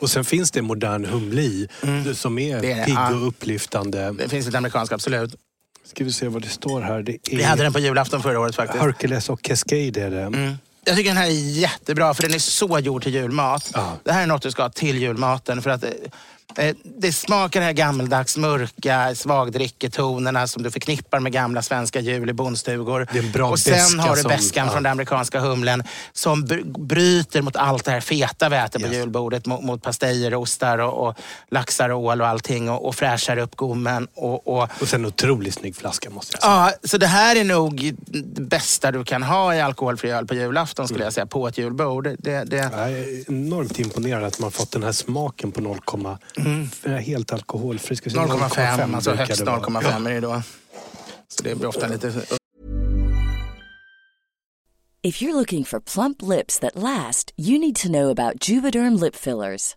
Och 0.00 0.10
sen 0.10 0.24
finns 0.24 0.50
det 0.50 0.62
modern 0.62 1.04
humle 1.04 1.42
i, 1.42 1.68
som 2.14 2.38
är, 2.38 2.58
Mm. 2.58 2.62
Det 2.62 2.72
är 2.72 2.76
det, 2.76 2.84
pigg 2.84 2.94
ja. 2.94 3.14
och 3.14 3.28
upplyftande. 3.28 4.12
det 4.12 4.28
finns 4.28 4.46
lite 4.46 4.58
amerikansk, 4.58 4.92
absolut. 4.92 5.34
Ska 5.84 6.04
vi 6.04 6.12
se 6.12 6.28
vad 6.28 6.42
det 6.42 6.48
står 6.48 6.80
här. 6.80 7.02
Det 7.02 7.12
är 7.12 7.36
Vi 7.36 7.42
hade 7.42 7.62
den 7.62 7.72
på 7.72 7.78
julafton 7.78 8.22
förra 8.22 8.40
året 8.40 8.56
faktiskt. 8.56 8.82
Hercules 8.82 9.28
och 9.28 9.42
Cascade 9.42 10.00
är 10.00 10.10
det. 10.10 10.22
Mm. 10.22 10.54
Jag 10.84 10.96
tycker 10.96 11.10
den 11.10 11.16
här 11.16 11.26
är 11.26 11.58
jättebra 11.58 12.14
för 12.14 12.22
den 12.22 12.34
är 12.34 12.38
så 12.38 12.78
gjord 12.78 13.02
till 13.02 13.14
julmat. 13.14 13.70
Ja. 13.74 13.98
Det 14.04 14.12
här 14.12 14.22
är 14.22 14.26
något 14.26 14.42
du 14.42 14.50
ska 14.50 14.62
ha 14.62 14.70
till 14.70 14.98
julmaten. 14.98 15.62
För 15.62 15.70
att, 15.70 15.84
eh, 15.84 15.90
det 16.84 17.12
smakar 17.12 17.60
det 17.60 17.66
här 17.66 17.72
gammeldags 17.72 18.36
mörka 18.36 19.14
svagdricketonerna 19.14 20.46
som 20.46 20.62
du 20.62 20.70
förknippar 20.70 21.20
med 21.20 21.32
gamla 21.32 21.62
svenska 21.62 22.00
jul 22.00 22.30
i 22.30 22.32
bondstugor. 22.32 23.06
Och 23.50 23.58
sen 23.58 23.98
har 24.00 24.16
du 24.16 24.22
som- 24.22 24.28
beskan 24.28 24.66
ja. 24.66 24.72
från 24.72 24.82
den 24.82 24.92
amerikanska 24.92 25.40
humlen 25.40 25.82
som 26.12 26.44
br- 26.46 26.78
bryter 26.86 27.42
mot 27.42 27.56
allt 27.56 27.84
det 27.84 27.90
här 27.90 28.00
feta 28.00 28.48
vi 28.48 28.56
äter 28.56 28.78
på 28.80 28.86
Yes. 28.86 28.94
julbordet. 28.94 29.46
Mot, 29.46 29.62
mot 29.64 29.82
pastejer, 29.82 30.34
ostar 30.34 30.78
och, 30.78 31.08
och 31.08 31.14
laxar 31.50 31.88
och 31.90 32.00
ål 32.00 32.20
och 32.20 32.26
allting. 32.28 32.70
Och, 32.70 32.86
och 32.88 32.94
fräschar 32.94 33.36
upp 33.38 33.56
gommen. 33.56 34.08
Och, 34.14 34.48
och, 34.48 34.68
Och 34.80 34.88
sen 34.88 35.00
en 35.00 35.06
otroligt 35.06 35.54
snygg 35.54 35.76
flaska 35.76 36.10
måste 36.10 36.34
jag 36.36 36.42
säga. 36.42 36.52
Ja, 36.82 36.88
så 36.88 36.98
det 36.98 37.06
här 37.06 37.36
är 37.36 37.44
nog 37.44 37.94
det 38.12 38.40
bästa 38.42 38.92
du 38.92 39.04
kan 39.04 39.22
ha 39.22 39.54
i 39.54 39.60
alkoholfri 39.60 40.10
öl 40.10 40.26
på 40.26 40.34
julafton 40.34 40.88
skulle 40.88 41.04
jag 41.04 41.12
säga, 41.12 41.26
på 41.26 41.48
ett 41.48 41.58
julbord. 41.58 42.08
Det, 42.18 42.44
det, 42.44 42.56
Jag 42.56 42.90
är 42.92 43.30
enormt 43.30 43.78
imponerad 43.78 44.24
att 44.24 44.38
man 44.38 44.50
fått 44.50 44.70
den 44.70 44.82
här 44.82 44.92
smaken 44.92 45.52
på 45.52 45.60
0, 45.60 45.78
för 46.72 46.88
det 46.88 46.96
är 46.96 47.00
helt 47.00 47.32
alkoholfri. 47.32 47.96
Ska 47.96 48.04
vi 48.04 48.10
säga 48.10 48.26
0,5, 48.26 48.94
alltså 48.94 49.14
högst 49.14 49.38
det 49.38 49.44
vara. 49.44 49.60
0,5 49.60 50.08
är 50.08 50.14
det 50.14 50.20
då. 50.20 50.42
Så 51.28 51.42
det 51.42 51.54
blir 51.54 51.68
ofta 51.68 51.88
lite... 51.88 52.12
If 55.06 55.22
you're 55.22 55.34
looking 55.34 55.64
for 55.64 55.80
plump 55.80 56.22
lips 56.22 56.58
that 56.60 56.72
last, 56.74 57.32
you 57.36 57.58
need 57.58 57.76
to 57.76 57.88
know 57.88 58.10
about 58.10 58.48
Juvederm 58.48 59.00
lip 59.00 59.16
fillers. 59.16 59.76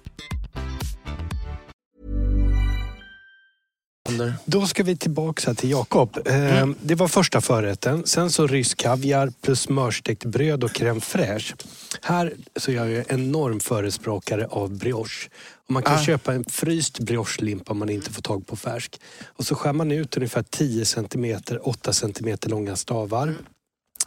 Då 4.45 4.67
ska 4.67 4.83
vi 4.83 4.97
tillbaka 4.97 5.53
till 5.53 5.69
Jakob. 5.69 6.17
Eh, 6.25 6.57
Mm. 6.61 6.75
Det 6.81 6.95
var 6.95 7.07
första 7.07 7.41
förrätten. 7.41 8.05
Sen 8.05 8.31
så 8.31 8.47
rysk 8.47 8.77
kaviar 8.77 9.31
plus 9.41 9.61
smörstekt 9.61 10.25
bröd 10.25 10.63
och 10.63 10.69
crème 10.71 10.99
fraîche. 10.99 11.55
Här 12.01 12.33
så 12.55 12.71
är 12.71 12.75
jag 12.75 12.89
ju 12.89 13.03
enorm 13.09 13.59
förespråkare 13.59 14.47
av 14.47 14.77
brioche. 14.77 15.29
Och 15.67 15.71
man 15.71 15.83
kan 15.83 15.95
Ah. 15.95 16.03
köpa 16.03 16.33
en 16.33 16.43
fryst 16.43 16.99
briochelimpa 16.99 17.71
om 17.71 17.79
man 17.79 17.89
inte 17.89 18.11
får 18.11 18.21
tag 18.21 18.47
på 18.47 18.55
färsk. 18.55 19.01
Och 19.27 19.45
så 19.45 19.55
skär 19.55 19.73
man 19.73 19.91
ut 19.91 20.17
ungefär 20.17 20.43
10 20.49 20.85
cm, 20.85 21.37
8 21.61 21.93
cm 21.93 22.37
långa 22.45 22.75
stavar. 22.75 23.35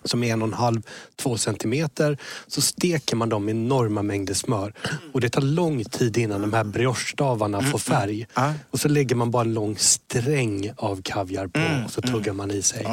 Som 0.05 0.25
är 0.25 0.33
en 0.33 0.43
och 0.43 0.49
en 0.49 0.55
halv, 0.55 0.83
två 1.17 1.37
centimeter. 1.39 2.19
Så 2.47 2.61
steker 2.61 3.17
man 3.17 3.29
dem 3.29 3.49
i 3.49 3.53
enorma 3.53 4.03
mängder 4.03 4.35
smör. 4.35 4.73
Och 5.13 5.21
det 5.21 5.29
tar 5.29 5.41
lång 5.43 5.85
tid 5.85 6.17
innan 6.19 6.41
de 6.41 6.53
här 6.53 6.65
briochestavarna 6.65 7.63
får 7.63 7.79
färg. 7.79 8.27
Ja. 8.35 8.53
Och 8.71 8.81
så 8.81 8.89
lägger 8.89 9.17
man 9.17 9.31
bara 9.31 9.43
en 9.43 9.55
lång 9.55 9.77
sträng 9.79 10.73
av 10.77 11.03
kaviar 11.03 11.47
på 11.47 11.61
och 11.85 11.91
så 11.91 12.01
tuggar 12.03 12.33
man 12.33 12.51
i 12.51 12.63
sig. 12.63 12.87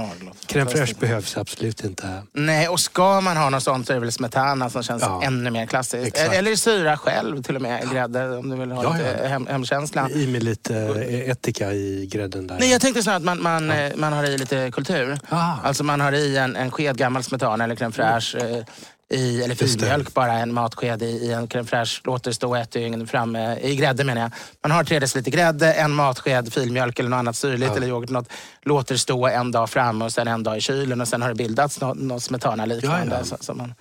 Crème 0.47 0.65
fraîche 0.69 0.99
behövs 0.99 1.37
absolut 1.37 1.83
inte. 1.83 2.23
Nej, 2.33 2.67
och 2.67 2.79
ska 2.79 3.21
man 3.21 3.37
ha 3.37 3.49
något 3.49 3.63
sånt 3.63 3.87
så 3.87 3.93
är 3.93 3.95
det 3.95 3.99
väl 4.01 4.11
smetana 4.11 4.69
som 4.69 4.83
känns 4.83 5.01
Ja. 5.03 5.21
ännu 5.23 5.49
mer 5.51 5.65
klassiskt. 5.65 6.07
Exakt. 6.07 6.33
Eller 6.33 6.55
syra 6.55 6.97
själv 6.97 7.43
till 7.43 7.55
och 7.55 7.61
med, 7.61 7.91
grädde 7.91 8.37
om 8.37 8.49
du 8.49 8.55
vill 8.55 8.71
ha 8.71 8.83
Ja, 8.83 8.93
lite 8.93 9.27
hem, 9.27 9.47
hemkänsla. 9.47 10.09
I 10.09 10.27
med 10.27 10.43
lite 10.43 10.75
eh, 10.75 11.29
ättika 11.31 11.73
i 11.73 12.07
grädden 12.11 12.47
där. 12.47 12.57
Nej, 12.59 12.71
jag 12.71 12.81
tänkte 12.81 13.03
snarare 13.03 13.17
att 13.17 13.23
man, 13.23 13.41
man, 13.43 13.71
eh, 13.71 13.91
man 13.95 14.13
har 14.13 14.23
i 14.23 14.37
lite 14.37 14.71
kultur. 14.71 15.19
Ah. 15.29 15.53
Alltså 15.63 15.83
man 15.83 16.01
har 16.01 16.11
i 16.11 16.37
en, 16.37 16.55
en 16.55 16.71
sked 16.71 16.97
gammal 17.01 17.23
smetana 17.23 17.63
eller 17.63 17.75
crème 17.75 17.91
fraîche. 17.91 18.37
Eh, 18.39 18.63
i, 19.11 19.43
eller 19.43 19.55
filmjölk, 19.55 20.13
bara 20.13 20.33
en 20.39 20.53
matsked 20.53 21.01
i, 21.01 21.05
i 21.05 21.31
en 21.33 21.47
crème 21.47 21.65
fraîche. 21.65 22.01
Låter 22.03 22.31
stå 22.31 22.55
ett 22.55 22.71
dygn 22.71 23.07
framme, 23.07 23.59
i 23.59 23.75
grädde 23.75 24.03
menar 24.03 24.21
jag. 24.21 24.31
Man 24.63 24.71
har 24.71 24.83
tre 24.83 24.99
deciliter 24.99 25.31
grädde, 25.31 25.73
en 25.73 25.91
matsked 25.91 26.53
filmjölk 26.53 26.99
eller 26.99 27.09
något 27.09 27.17
annat 27.17 27.35
syrligt 27.35 27.75
eller 27.75 27.87
yoghurt. 27.87 28.09
Något, 28.09 28.29
låter 28.61 28.97
stå 28.97 29.27
en 29.27 29.51
dag 29.51 29.69
framme 29.69 30.05
och 30.05 30.11
sen 30.11 30.27
en 30.27 30.43
dag 30.43 30.57
i 30.57 30.61
kylen 30.61 31.01
och 31.01 31.07
sen 31.07 31.21
har 31.21 31.29
det 31.29 31.35
bildats 31.35 31.81
något, 31.81 31.97
något 31.97 32.23
smetana 32.23 32.65
liknande. 32.65 33.15
Ja, 33.15 33.25
ja. 33.31 33.37
Så 33.39 33.53
man, 33.53 33.73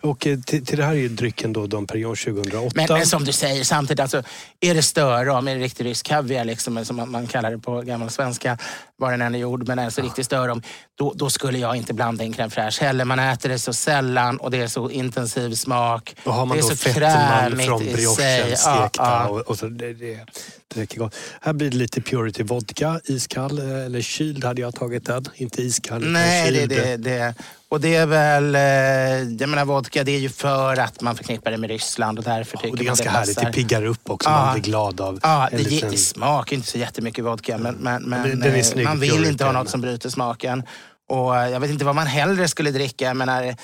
Och 0.00 0.26
eh, 0.26 0.38
till, 0.40 0.66
till 0.66 0.78
det 0.78 0.84
här 0.84 0.92
är 0.92 0.96
ju 0.96 1.08
drycken 1.08 1.52
då 1.52 1.66
Dom 1.66 1.86
Perignon 1.86 2.16
2008. 2.16 2.72
Men, 2.74 2.86
men 2.90 3.06
som 3.06 3.24
du 3.24 3.32
säger, 3.32 3.64
samtidigt, 3.64 4.00
alltså, 4.00 4.22
är 4.60 4.74
det 4.74 4.82
större 4.82 5.30
om 5.30 5.48
är 5.48 5.54
det 5.54 5.60
riktig 5.60 5.84
rysk 5.84 6.06
kaviar, 6.06 6.44
liksom, 6.44 6.84
som 6.84 6.96
man, 6.96 7.10
man 7.10 7.26
kallar 7.26 7.50
det 7.50 7.58
på 7.58 7.80
gammal 7.80 8.10
svenska, 8.10 8.58
var 8.96 9.10
den 9.10 9.22
än 9.22 9.34
är 9.34 9.38
gjord, 9.38 9.68
men 9.68 9.78
alltså 9.78 10.02
riktigt 10.02 10.26
större 10.26 10.52
om, 10.52 10.62
då, 10.98 11.12
då 11.16 11.30
skulle 11.30 11.58
jag 11.58 11.76
inte 11.76 11.94
blanda 11.94 12.24
in 12.24 12.34
crème 12.34 12.50
fraîche 12.50 12.80
heller. 12.80 13.04
Man 13.04 13.18
äter 13.18 13.48
det 13.48 13.58
så 13.58 13.72
sällan 13.72 14.36
och 14.36 14.50
det 14.50 14.58
är 14.58 14.66
så 14.66 14.90
intensiv 14.90 15.54
smak. 15.54 16.16
Och 16.24 16.34
har 16.34 16.46
man 16.46 16.56
det 16.56 16.64
är 16.64 16.70
då 16.70 16.76
så 16.76 16.92
krämigt 16.92 17.66
från 17.66 17.80
briochen 17.80 18.14
stekta 18.14 18.58
Ja, 18.64 18.90
ja. 18.96 19.28
Och, 19.28 19.40
och 19.40 19.58
så 19.58 19.66
det, 19.66 19.92
det, 19.92 20.20
det 20.74 20.80
räcker 20.80 20.98
gott. 20.98 21.16
Här 21.40 21.52
blir 21.52 21.70
det 21.70 21.76
lite 21.76 22.00
Purity 22.00 22.42
vodka, 22.42 23.00
iskall 23.04 23.58
eh, 23.58 23.84
eller 23.84 24.00
kyld 24.00 24.44
hade 24.44 24.60
jag 24.60 24.74
tagit 24.74 25.06
den. 25.06 25.24
Inte 25.34 25.62
iskall 25.62 26.02
utan 26.02 26.12
Nej, 26.12 26.52
det, 26.52 26.58
kyld. 26.58 26.70
det, 26.70 26.96
det. 26.96 27.34
Och 27.68 27.80
det 27.80 27.94
är 27.94 28.06
väl, 28.06 28.54
eh, 28.54 28.62
jag 29.40 29.48
menar 29.48 29.64
vodka, 29.84 30.04
det 30.04 30.12
är 30.16 30.18
ju 30.18 30.28
för 30.28 30.76
att 30.80 31.00
man 31.00 31.16
förknippar 31.16 31.50
det 31.50 31.56
med 31.56 31.70
Ryssland 31.70 32.18
och 32.18 32.24
därför 32.24 32.56
tycker 32.56 32.70
Och 32.70 32.76
det 32.76 32.82
är 32.82 32.86
ganska 32.86 33.10
härligt, 33.10 33.34
passar. 33.36 33.46
det 33.50 33.52
piggar 33.52 33.84
upp 33.84 34.10
också. 34.10 34.28
Ja. 34.30 34.44
Man 34.44 34.52
blir 34.54 34.62
glad 34.62 35.00
av 35.00 35.18
Ja, 35.22 35.48
det, 35.50 35.58
liten- 35.58 35.90
det 35.90 35.96
smakar 35.96 36.56
inte 36.56 36.68
så 36.68 36.78
jättemycket 36.78 37.24
vodka 37.24 37.58
men, 37.58 37.74
men, 37.74 38.02
men 38.02 38.40
det- 38.40 38.48
är 38.48 38.78
eh, 38.78 38.84
man 38.84 39.00
vill 39.00 39.24
inte 39.24 39.44
ha 39.44 39.52
något 39.52 39.68
som 39.68 39.80
bryter 39.80 40.08
smaken. 40.10 40.62
Och 41.08 41.36
eh, 41.36 41.48
jag 41.50 41.60
vet 41.60 41.70
inte 41.70 41.84
vad 41.84 41.94
man 41.94 42.06
hellre 42.06 42.48
skulle 42.48 42.70
dricka. 42.70 43.04
Jag 43.04 43.16
menar, 43.16 43.56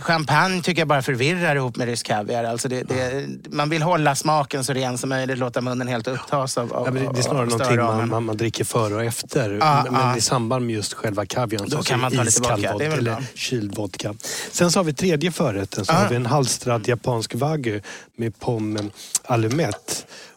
champagne 0.00 0.62
tycker 0.62 0.80
jag 0.80 0.88
bara 0.88 1.02
förvirrar 1.02 1.56
ihop 1.56 1.76
med 1.76 1.88
rysk 1.88 2.06
kaviar. 2.06 2.44
Alltså 2.44 2.68
det, 2.68 2.82
det, 2.82 3.28
man 3.50 3.70
vill 3.70 3.82
hålla 3.82 4.14
smaken 4.14 4.64
så 4.64 4.72
ren 4.72 4.98
som 4.98 5.08
möjligt, 5.08 5.38
låta 5.38 5.60
munnen 5.60 5.88
helt 5.88 6.08
upptas 6.08 6.58
av, 6.58 6.72
av 6.72 6.86
Ja, 6.86 6.92
men 6.92 7.04
det, 7.04 7.12
det 7.12 7.18
är 7.18 7.22
snarare 7.22 7.46
någonting 7.46 7.76
man, 7.76 8.08
man, 8.08 8.24
man 8.24 8.36
dricker 8.36 8.64
före 8.64 8.94
och 8.94 9.04
efter. 9.04 9.50
Ja, 9.60 9.86
men 9.90 10.00
ja. 10.00 10.16
i 10.16 10.20
samband 10.20 10.66
med 10.66 10.74
just 10.74 10.92
själva 10.94 11.26
kaviarn 11.26 11.68
Då 11.68 11.76
så 11.76 11.82
kan 11.82 12.00
man 12.00 12.12
ta 12.12 12.22
lite 12.22 12.28
iskall 12.28 12.60
vodka, 12.60 12.88
väl 12.88 12.98
eller 12.98 13.24
kyld 13.34 13.74
vodka. 13.76 14.14
Sen 14.50 14.70
så 14.70 14.78
har 14.78 14.84
vi 14.84 14.92
tredje 14.92 15.32
förrätten. 15.32 15.84
Så 15.84 15.92
Ja. 15.92 15.96
har 15.96 16.08
vi 16.08 16.16
en 16.16 16.26
halstrad 16.26 16.88
japansk 16.88 17.34
wagyu 17.34 17.80
med 18.16 18.38
pomme 18.40 18.80
allumette. 19.24 19.92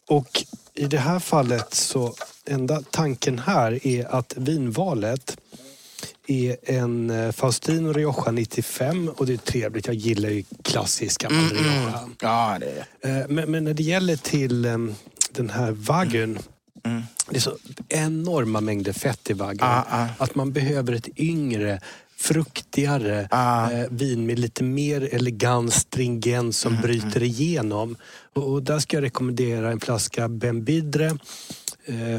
Och 0.08 0.44
i 0.76 0.86
det 0.86 0.98
här 0.98 1.20
fallet 1.20 1.74
så 1.74 2.14
enda 2.46 2.82
tanken 2.92 3.40
här 3.40 3.88
är 3.88 4.16
att 4.16 4.34
vinvalet 4.38 5.38
är 6.28 6.58
en 6.64 7.10
eh, 7.10 7.32
Faustino 7.32 7.94
Rioja 7.94 8.32
95 8.32 9.10
och 9.10 9.26
det 9.26 9.34
är 9.34 9.38
trevligt. 9.38 9.86
Jag 9.88 9.96
gillar 9.96 10.30
ju 10.30 10.44
klassiska 10.64 11.28
Mm, 11.28 11.50
Rioja. 11.50 12.10
Ja, 12.22 12.58
det 12.60 12.86
är 13.02 13.22
Eh, 13.22 13.28
Men, 13.30 13.52
men 13.52 13.64
när 13.64 13.74
det 13.74 13.84
gäller 13.84 14.16
till 14.16 14.66
eh, 14.66 14.78
den 15.32 15.50
här 15.50 15.72
vagun. 15.72 16.40
Mm. 16.86 17.02
Det 17.30 17.36
är 17.38 17.42
så 17.42 17.58
enorma 17.90 18.62
mängder 18.62 18.94
fett 18.94 19.30
i 19.30 19.34
vagun. 19.34 19.60
Ah, 19.62 19.84
ah. 19.90 20.08
Att 20.18 20.36
man 20.36 20.52
behöver 20.52 20.94
ett 20.94 21.08
yngre, 21.20 21.80
fruktigare 22.18 23.28
Ah. 23.32 23.72
eh, 23.72 23.86
vin 23.90 24.26
med 24.26 24.40
lite 24.40 24.64
mer 24.64 25.10
elegans, 25.16 25.76
stringens 25.76 26.58
som 26.60 26.72
Mm, 26.72 26.82
bryter 26.82 27.24
igenom. 27.24 27.96
Och, 28.34 28.52
och 28.52 28.64
där 28.64 28.80
ska 28.80 28.98
jag 28.98 29.04
rekommendera 29.04 29.72
en 29.72 29.80
flaska 29.80 30.28
Bembidre 30.30 31.18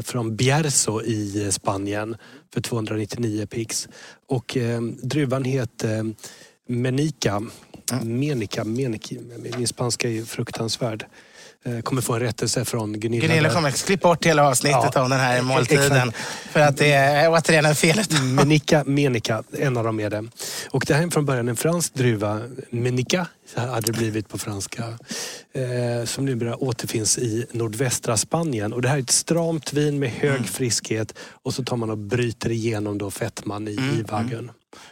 från 0.03 0.35
Bierzo 0.35 1.01
i 1.01 1.43
eh, 1.43 1.49
Spanien 1.49 2.17
för 2.53 2.61
299 2.61 3.45
pix. 3.45 3.87
Och 4.27 4.57
eh, 4.57 4.81
druvan 4.81 5.43
heter 5.43 5.97
eh, 5.97 6.03
Menica. 6.67 7.43
Menica, 8.03 8.63
Menica. 8.63 9.15
Min 9.57 9.67
spanska 9.67 10.09
är 10.09 10.23
fruktansvärd. 10.23 11.05
Eh, 11.67 11.81
kommer 11.81 12.01
få 12.01 12.13
en 12.13 12.19
rättelse 12.19 12.65
från 12.65 12.99
Gunilla. 12.99 13.27
Gunilla 13.27 13.49
kommer 13.49 13.71
klipp 13.71 14.01
bort 14.01 14.25
hela 14.25 14.47
avsnittet 14.47 14.91
Ja, 14.95 15.03
om 15.03 15.09
den 15.09 15.19
här 15.19 15.33
exakt. 15.33 15.47
måltiden. 15.47 16.11
För 16.51 16.59
att 16.59 16.77
det 16.77 16.91
är 16.91 17.29
återigen 17.29 17.65
en 17.65 17.75
fel. 17.75 17.99
Menica, 18.21 18.83
Menica, 18.85 19.43
en 19.57 19.77
av 19.77 19.83
dem 19.83 19.99
är 19.99 20.09
det. 20.09 20.23
Och 20.69 20.83
det 20.87 20.93
här 20.93 21.03
är 21.03 21.09
från 21.09 21.25
början 21.25 21.47
en 21.49 21.55
fransk 21.55 21.93
druva, 21.93 22.41
Menica, 22.69 23.27
hade 23.55 23.81
det 23.81 23.91
blivit 23.97 24.29
på 24.29 24.37
franska. 24.37 24.83
Eh, 25.53 26.05
som 26.05 26.25
numera 26.25 26.55
återfinns 26.55 27.17
i 27.17 27.45
nordvästra 27.51 28.17
Spanien. 28.17 28.73
Och 28.73 28.81
det 28.81 28.89
här 28.89 28.97
är 28.97 29.01
ett 29.01 29.09
stramt 29.09 29.73
vin 29.73 29.99
med 29.99 30.09
hög 30.09 30.47
friskhet. 30.47 31.13
Och 31.43 31.53
så 31.53 31.63
tar 31.63 31.77
man 31.77 31.89
och 31.89 31.97
bryter 31.97 32.51
igenom 32.51 32.97
då 32.97 33.11
fettman 33.11 33.67
i, 33.67 33.71
i 33.71 34.03
vaggen. 34.11 34.51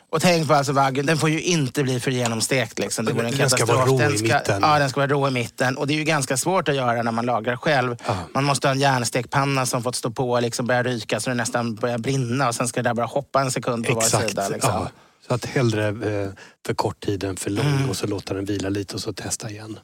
Och 0.09 0.21
tänk 0.21 0.47
på 0.47 0.53
alltså 0.53 0.71
vaggen, 0.73 1.05
den 1.05 1.17
får 1.17 1.29
ju 1.29 1.41
inte 1.41 1.83
bli 1.83 1.99
för 1.99 2.11
genomstekt. 2.11 2.79
Liksom. 2.79 3.05
Det 3.05 3.13
Den- 3.13 3.25
en 3.25 3.37
den 3.37 3.49
ska 3.49 3.65
vara 3.65 3.85
rå 3.85 3.97
den 3.97 4.13
i 4.13 4.17
ska, 4.17 4.27
mitten. 4.37 4.61
Ja, 4.61 4.79
den 4.79 4.89
ska 4.89 4.99
vara 4.99 5.07
rå 5.11 5.27
i 5.27 5.31
mitten. 5.31 5.77
Och 5.77 5.87
det 5.87 5.93
är 5.93 5.97
ju 5.97 6.03
ganska 6.03 6.37
svårt 6.37 6.69
att 6.69 6.75
göra 6.75 7.03
när 7.03 7.11
man 7.11 7.25
lagar 7.25 7.55
själv. 7.55 7.95
Ja. 8.07 8.17
Man 8.33 8.43
måste 8.43 8.67
ha 8.67 8.73
en 8.73 8.79
järnstekpanna 8.79 9.65
som 9.65 9.83
fått 9.83 9.95
stå 9.95 10.11
på 10.11 10.31
och 10.31 10.41
liksom 10.41 10.67
börja 10.67 10.83
ryka 10.83 11.19
så 11.19 11.29
det 11.29 11.35
nästan 11.35 11.75
börjar 11.75 11.97
brinna. 11.97 12.47
Och 12.47 12.55
sen 12.55 12.67
ska 12.67 12.83
det 12.83 12.89
där 12.89 12.93
bara 12.93 13.05
hoppa 13.05 13.41
en 13.41 13.51
sekund 13.51 13.87
på 13.87 13.93
var 13.93 14.01
Exakt. 14.03 14.29
sida. 14.29 14.49
Liksom. 14.49 14.71
Ja. 14.73 14.89
Så 15.27 15.33
att 15.33 15.45
hellre 15.45 15.87
eh, 15.87 16.29
för 16.65 16.73
kort 16.73 16.99
tid 17.05 17.23
än 17.23 17.37
för 17.37 17.49
lång 17.49 17.65
Mm. 17.65 17.89
och 17.89 17.95
så 17.97 18.07
låta 18.07 18.33
den 18.33 18.45
vila 18.45 18.69
lite 18.69 18.93
och 18.95 19.01
så 19.01 19.13
testa 19.13 19.49
igen. 19.49 19.79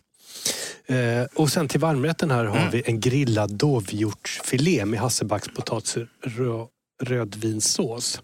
Eh, 0.88 1.24
och 1.36 1.50
sen 1.52 1.68
till 1.68 1.80
varmrätten 1.80 2.32
här 2.32 2.46
har 2.46 2.58
Mm. 2.58 2.70
vi 2.72 2.84
en 2.86 3.00
grillad 3.00 3.54
dovhjortsfilé 3.54 4.86
med 4.86 5.00
hasselbackspotatis 5.00 5.96
rö, 6.24 6.66
rödvinssås. 7.04 8.22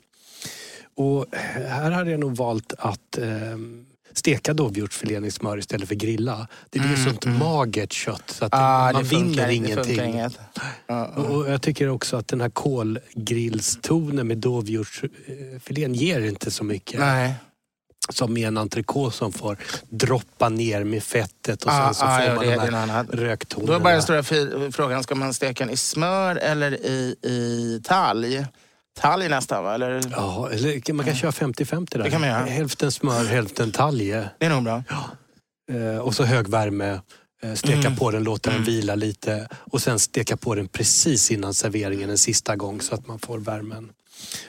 Och 0.98 1.26
här 1.32 1.92
hade 1.92 2.12
jag 2.12 2.20
nog 2.20 2.36
valt 2.36 2.74
att 2.78 3.18
eh, 3.18 3.26
steka 4.14 4.54
dovhjortsfilén 4.54 5.26
i 5.26 5.32
smör 5.32 5.58
istället 5.58 5.88
för 5.88 5.96
grilla. 5.96 6.48
Det 6.70 6.80
blir 6.80 6.96
sånt 6.96 7.26
magert 7.26 7.94
kött 7.94 8.24
så 8.30 8.46
att 8.46 8.54
Mm, 8.54 8.66
Ah, 8.66 8.92
man 8.92 9.04
det 9.04 9.10
funkar, 9.10 9.48
vinner 9.48 9.70
ingenting. 9.70 10.18
Ja, 10.18 10.30
ja. 10.88 11.06
Och 11.08 11.50
jag 11.52 11.62
tycker 11.62 11.90
också 11.90 12.18
att 12.18 12.28
den 12.28 12.42
här 12.42 12.50
kolgrillstonen 12.50 14.28
med 14.28 14.38
dovhjortsfilén 14.38 15.94
ger 15.94 16.22
inte 16.22 16.52
så 16.52 16.64
mycket. 16.64 17.00
Nej. 17.00 17.34
Som 18.10 18.34
med 18.34 18.48
en 18.48 18.58
entrecote 18.58 19.18
som 19.18 19.32
får 19.34 19.58
droppa 19.90 20.50
ner 20.50 20.84
med 20.84 21.04
fettet 21.04 21.64
och 21.64 21.72
Ah, 21.72 21.86
sen 21.86 21.94
så 21.96 22.06
ah, 22.06 22.16
får 22.18 22.26
ja, 22.26 22.36
man 22.36 22.46
det- 22.46 22.72
de 22.72 22.90
här 22.90 23.04
röktonerna. 23.04 23.68
Då 23.72 23.74
är 23.74 23.80
bara 23.80 23.94
den 23.94 24.24
stora 24.24 24.24
frågan, 24.72 25.04
ska 25.04 25.16
man 25.16 25.34
steka 25.34 25.66
den 25.66 25.74
i 25.74 25.78
smör 25.78 26.36
eller 26.36 26.72
i, 26.86 27.16
i 27.24 27.82
talg? 27.84 28.46
Talg 28.96 29.30
nästan 29.30 29.64
va? 29.64 29.74
Eller? 29.76 30.02
Ja, 30.12 30.50
eller 30.52 30.94
man 30.94 31.06
kan 31.06 31.16
köra 31.16 31.32
50-50 31.32 31.88
där. 31.98 32.04
Det 32.04 32.10
kan 32.10 32.22
man 32.22 32.30
göra. 32.30 32.46
Hälften 32.46 32.92
smör, 32.92 33.26
hälften 33.26 33.72
talje. 33.72 34.30
Det 34.40 34.46
är 34.46 34.50
nog 34.50 34.64
bra. 34.64 34.84
Eh, 35.72 35.98
och 35.98 36.16
så 36.16 36.24
hög 36.24 36.48
värme. 36.48 37.02
Eh, 37.44 37.54
steka 37.54 37.80
Mm. 37.80 37.96
på 37.96 38.12
den, 38.12 38.24
låta 38.24 38.50
den 38.50 38.58
Mm. 38.60 38.66
vila 38.66 38.96
lite. 38.96 39.48
Och 39.72 39.82
sen 39.82 40.00
steka 40.00 40.38
på 40.38 40.56
den 40.56 40.68
precis 40.68 41.32
innan 41.32 41.54
serveringen 41.54 42.10
en 42.10 42.18
sista 42.18 42.56
gång 42.56 42.82
så 42.82 42.96
att 42.96 43.08
man 43.08 43.20
får 43.20 43.38
värmen. 43.40 43.92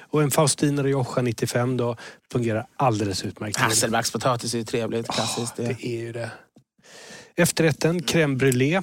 Och 0.00 0.22
en 0.22 0.30
Faustiner 0.30 0.82
Rioja 0.84 1.22
95 1.22 1.76
då 1.76 1.96
fungerar 2.32 2.66
alldeles 2.76 3.24
utmärkt. 3.24 3.56
Hasselbackspotatis 3.56 4.54
är 4.54 4.58
ju 4.58 4.64
trevligt, 4.64 5.08
klassiskt. 5.08 5.52
Ja, 5.56 5.64
det. 5.64 5.76
det 5.80 5.86
är 5.86 6.00
ju 6.00 6.12
det. 6.12 6.30
Efterrätten, 7.36 8.00
crème 8.02 8.36
brûlée. 8.38 8.82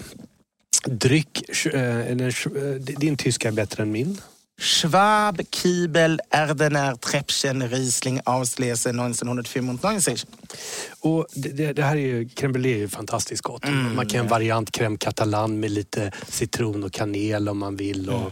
Dryck, 0.86 1.66
eh, 1.66 2.00
eh, 2.00 2.34
din 2.80 3.18
tyska 3.18 3.48
är 3.48 3.52
bättre 3.52 3.84
än 3.84 3.92
min. 3.92 4.18
Schwab, 4.62 5.42
Kiebel, 5.52 6.20
Erdener, 6.32 6.96
Treppchen, 6.96 7.70
Riesling, 7.70 8.22
Auslese 8.26 8.90
1995. 8.90 9.78
Och 11.00 11.28
det, 11.34 11.74
det, 11.74 11.84
här 11.84 11.96
är 11.96 12.00
ju, 12.00 12.24
crème 12.26 12.52
brûlée 12.54 12.74
är 12.76 12.78
ju 12.78 12.88
fantastiskt 12.90 13.42
gott. 13.42 13.66
Mm, 13.66 13.96
man 13.96 14.08
kan 14.08 14.20
ha 14.20 14.24
en 14.24 14.30
variant 14.30 14.72
crème 14.78 14.98
catalan 14.98 15.60
med 15.60 15.72
lite 15.72 16.12
citron 16.28 16.84
och 16.84 16.92
kanel 16.94 17.50
om 17.50 17.58
man 17.58 17.76
vill. 17.76 18.10
Och, 18.10 18.32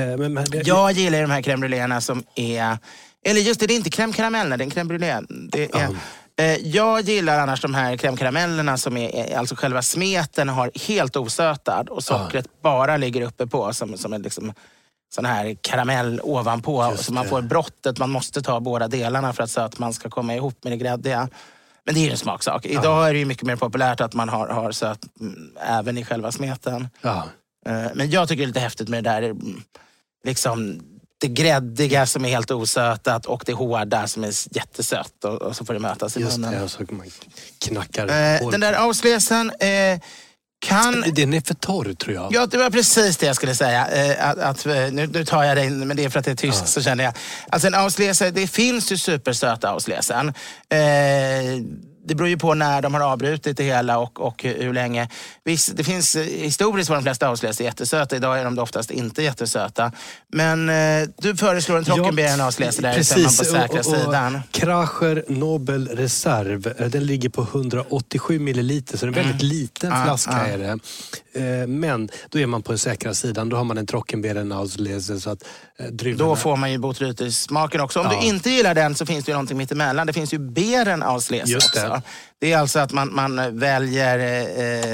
eh, 0.00 0.16
men, 0.16 0.34
men, 0.34 0.44
det, 0.44 0.66
Jag 0.66 0.92
gillar 0.92 1.20
de 1.22 1.30
här 1.30 1.42
crème 1.42 1.60
brûléerna 1.60 2.00
som 2.00 2.24
är... 2.34 2.78
Eller 3.24 3.40
just 3.40 3.60
det, 3.60 3.66
det 3.66 3.74
är 3.74 3.76
inte 3.76 3.90
crème 3.90 4.12
caramel, 4.12 4.48
det 4.48 4.54
är 4.54 4.62
en 4.62 4.70
crème 4.70 4.88
brûlée. 4.88 5.26
Det 5.50 5.74
är, 5.74 5.88
eh, 6.36 6.56
jag 6.66 7.00
gillar 7.00 7.38
annars 7.38 7.60
de 7.60 7.74
här 7.74 7.96
crème 7.96 8.16
caramellerna 8.16 8.76
som 8.78 8.96
är, 8.96 9.14
är- 9.16 9.38
alltså 9.38 9.54
själva 9.56 9.82
smeten 9.82 10.48
har 10.48 10.70
helt 10.88 11.16
osötad 11.16 11.88
och 11.88 12.04
sockret 12.04 12.46
bara 12.62 12.96
ligger 12.96 13.22
uppe 13.22 13.46
på 13.46 13.72
som, 13.72 13.96
som 13.98 14.12
en 14.12 14.22
liksom, 14.22 14.52
sån 15.14 15.24
här 15.24 15.56
karamell 15.60 16.20
ovanpå. 16.22 16.88
Just 16.90 17.04
Så 17.04 17.12
man 17.12 17.28
får 17.28 17.42
brottet, 17.42 17.98
man 17.98 18.10
måste 18.10 18.42
ta 18.42 18.60
båda 18.60 18.88
delarna 18.88 19.32
för 19.32 19.42
att 19.42 19.50
sötman 19.50 19.92
ska 19.92 20.10
komma 20.10 20.34
ihop 20.34 20.64
med 20.64 20.72
det 20.72 20.76
gräddiga. 20.76 21.28
Men 21.84 21.94
det 21.94 22.00
är 22.00 22.04
ju 22.04 22.10
en 22.10 22.16
smaksak. 22.18 22.66
Idag 22.66 23.08
är 23.08 23.12
det 23.12 23.18
ju 23.18 23.24
mycket 23.24 23.46
mer 23.46 23.56
populärt 23.56 24.00
att 24.00 24.14
man 24.14 24.28
har, 24.28 24.48
har 24.48 24.72
söt 24.72 24.98
mm, 25.20 25.50
även 25.60 25.98
i 25.98 26.04
själva 26.04 26.32
smeten. 26.32 26.88
ja. 27.02 27.24
Eh, 27.66 27.86
Men 27.94 28.10
jag 28.10 28.28
tycker 28.28 28.38
det 28.42 28.44
är 28.44 28.46
lite 28.46 28.60
häftigt 28.60 28.88
med 28.88 29.04
det 29.04 29.10
där 29.10 29.22
mm, 29.22 29.62
liksom, 30.24 30.80
det 31.18 31.28
gräddiga 31.28 32.06
som 32.06 32.24
är 32.24 32.28
helt 32.28 32.50
osötat 32.50 33.26
och 33.26 33.42
det 33.46 33.52
hårda 33.52 34.06
som 34.06 34.24
är 34.24 34.56
jättesött. 34.56 35.24
Och, 35.24 35.42
och 35.42 35.56
så 35.56 35.64
får 35.64 35.74
det 35.74 35.80
mötas 35.80 36.16
i 36.16 36.20
Just 36.20 36.38
munnen. 36.38 36.52
det, 36.58 36.62
och 36.64 36.70
så 36.70 36.82
man 36.88 37.10
knackar 37.58 38.06
Eh, 38.06 38.50
den 38.50 38.60
där 38.60 38.72
auslesen 38.72 39.50
eh, 39.50 40.00
kan... 40.60 41.04
Den 41.14 41.34
är 41.34 41.40
för 41.40 41.54
torr 41.54 41.94
tror 41.94 42.14
jag. 42.14 42.32
Ja, 42.34 42.46
det 42.46 42.58
var 42.58 42.70
precis 42.70 43.16
det 43.16 43.26
jag 43.26 43.36
skulle 43.36 43.54
säga. 43.54 43.88
Eh, 43.88 44.30
att, 44.30 44.38
att, 44.38 44.66
eh, 44.66 44.74
nu, 44.74 45.06
nu 45.06 45.24
tar 45.24 45.44
jag 45.44 45.56
det, 45.56 45.64
in, 45.64 45.88
men 45.88 45.96
det 45.96 46.04
är 46.04 46.08
för 46.08 46.18
att 46.18 46.24
det 46.24 46.30
är 46.30 46.36
tyst 46.36 46.68
så 46.68 46.82
känner 46.82 47.04
jag. 47.04 47.14
Alltså 47.48 47.68
en 47.68 47.74
auslese, 47.74 48.30
det 48.30 48.46
finns 48.46 48.92
ju 48.92 48.98
supersöta 48.98 49.68
auslesen. 49.68 50.28
Eh, 50.68 50.78
det 52.06 52.14
beror 52.14 52.28
ju 52.28 52.38
på 52.38 52.54
när 52.54 52.82
de 52.82 52.94
har 52.94 53.00
avbrutit 53.00 53.56
det 53.56 53.64
hela 53.64 53.98
och, 53.98 54.20
och 54.20 54.42
hur 54.42 54.72
länge. 54.72 55.08
Visst, 55.44 55.76
det 55.76 55.84
finns, 55.84 56.16
eh, 56.16 56.22
historiskt 56.24 56.90
var 56.90 56.96
de 56.96 57.02
flesta 57.02 57.28
auslese 57.28 57.64
jättesöta. 57.64 58.16
Idag 58.16 58.40
är 58.40 58.44
de 58.44 58.58
oftast 58.58 58.90
inte 58.90 59.22
jättesöta. 59.22 59.92
Men 60.32 60.68
eh, 60.68 61.08
du 61.18 61.36
föreslår 61.36 61.78
en 61.78 61.84
Trockenbeeren 61.84 62.40
auslese 62.40 62.82
där, 62.82 63.22
man 63.22 63.36
på 63.36 63.44
säkra 63.44 63.82
sidan. 63.82 64.40
Kracher 64.50 65.24
Nobel 65.28 65.88
Reserve, 65.88 66.74
eh, 66.78 66.86
den 66.86 67.06
ligger 67.06 67.28
på 67.28 67.42
187 67.42 68.38
milliliter 68.38 68.98
så 68.98 69.06
det 69.06 69.12
är 69.12 69.16
en 69.16 69.26
väldigt 69.26 69.42
liten 69.42 69.92
Ah, 69.92 70.04
flaska 70.04 70.32
ah. 70.32 70.46
är 70.46 70.58
det. 70.58 70.78
Eh, 71.60 71.66
Men 71.66 72.08
då 72.28 72.38
är 72.38 72.46
man 72.46 72.62
på 72.62 72.72
den 72.72 72.78
säkra 72.78 73.14
sidan. 73.14 73.48
Då 73.48 73.56
har 73.56 73.64
man 73.64 73.78
en 73.78 73.86
Trockenbeeren 73.86 74.52
Auslese 74.52 75.20
så 75.20 75.30
att. 75.30 75.44
Då 76.16 76.36
får 76.36 76.56
man 76.56 76.72
ju 76.72 76.78
botrytis-smaken 76.78 77.80
också. 77.80 78.00
Om 78.00 78.06
Ja. 78.12 78.20
du 78.20 78.26
inte 78.26 78.50
gillar 78.50 78.74
den 78.74 78.94
så 78.94 79.06
finns 79.06 79.24
det 79.24 79.30
ju 79.30 79.34
någonting 79.34 79.56
mittemellan. 79.56 80.06
Det 80.06 80.12
finns 80.12 80.34
ju 80.34 80.38
beren 80.38 81.02
auslese 81.02 81.50
Just 81.52 81.66
också. 81.68 81.88
det. 81.88 82.02
Det. 82.40 82.52
är 82.52 82.58
alltså 82.58 82.78
att 82.78 82.92
man, 82.92 83.14
man 83.14 83.58
väljer, 83.58 84.18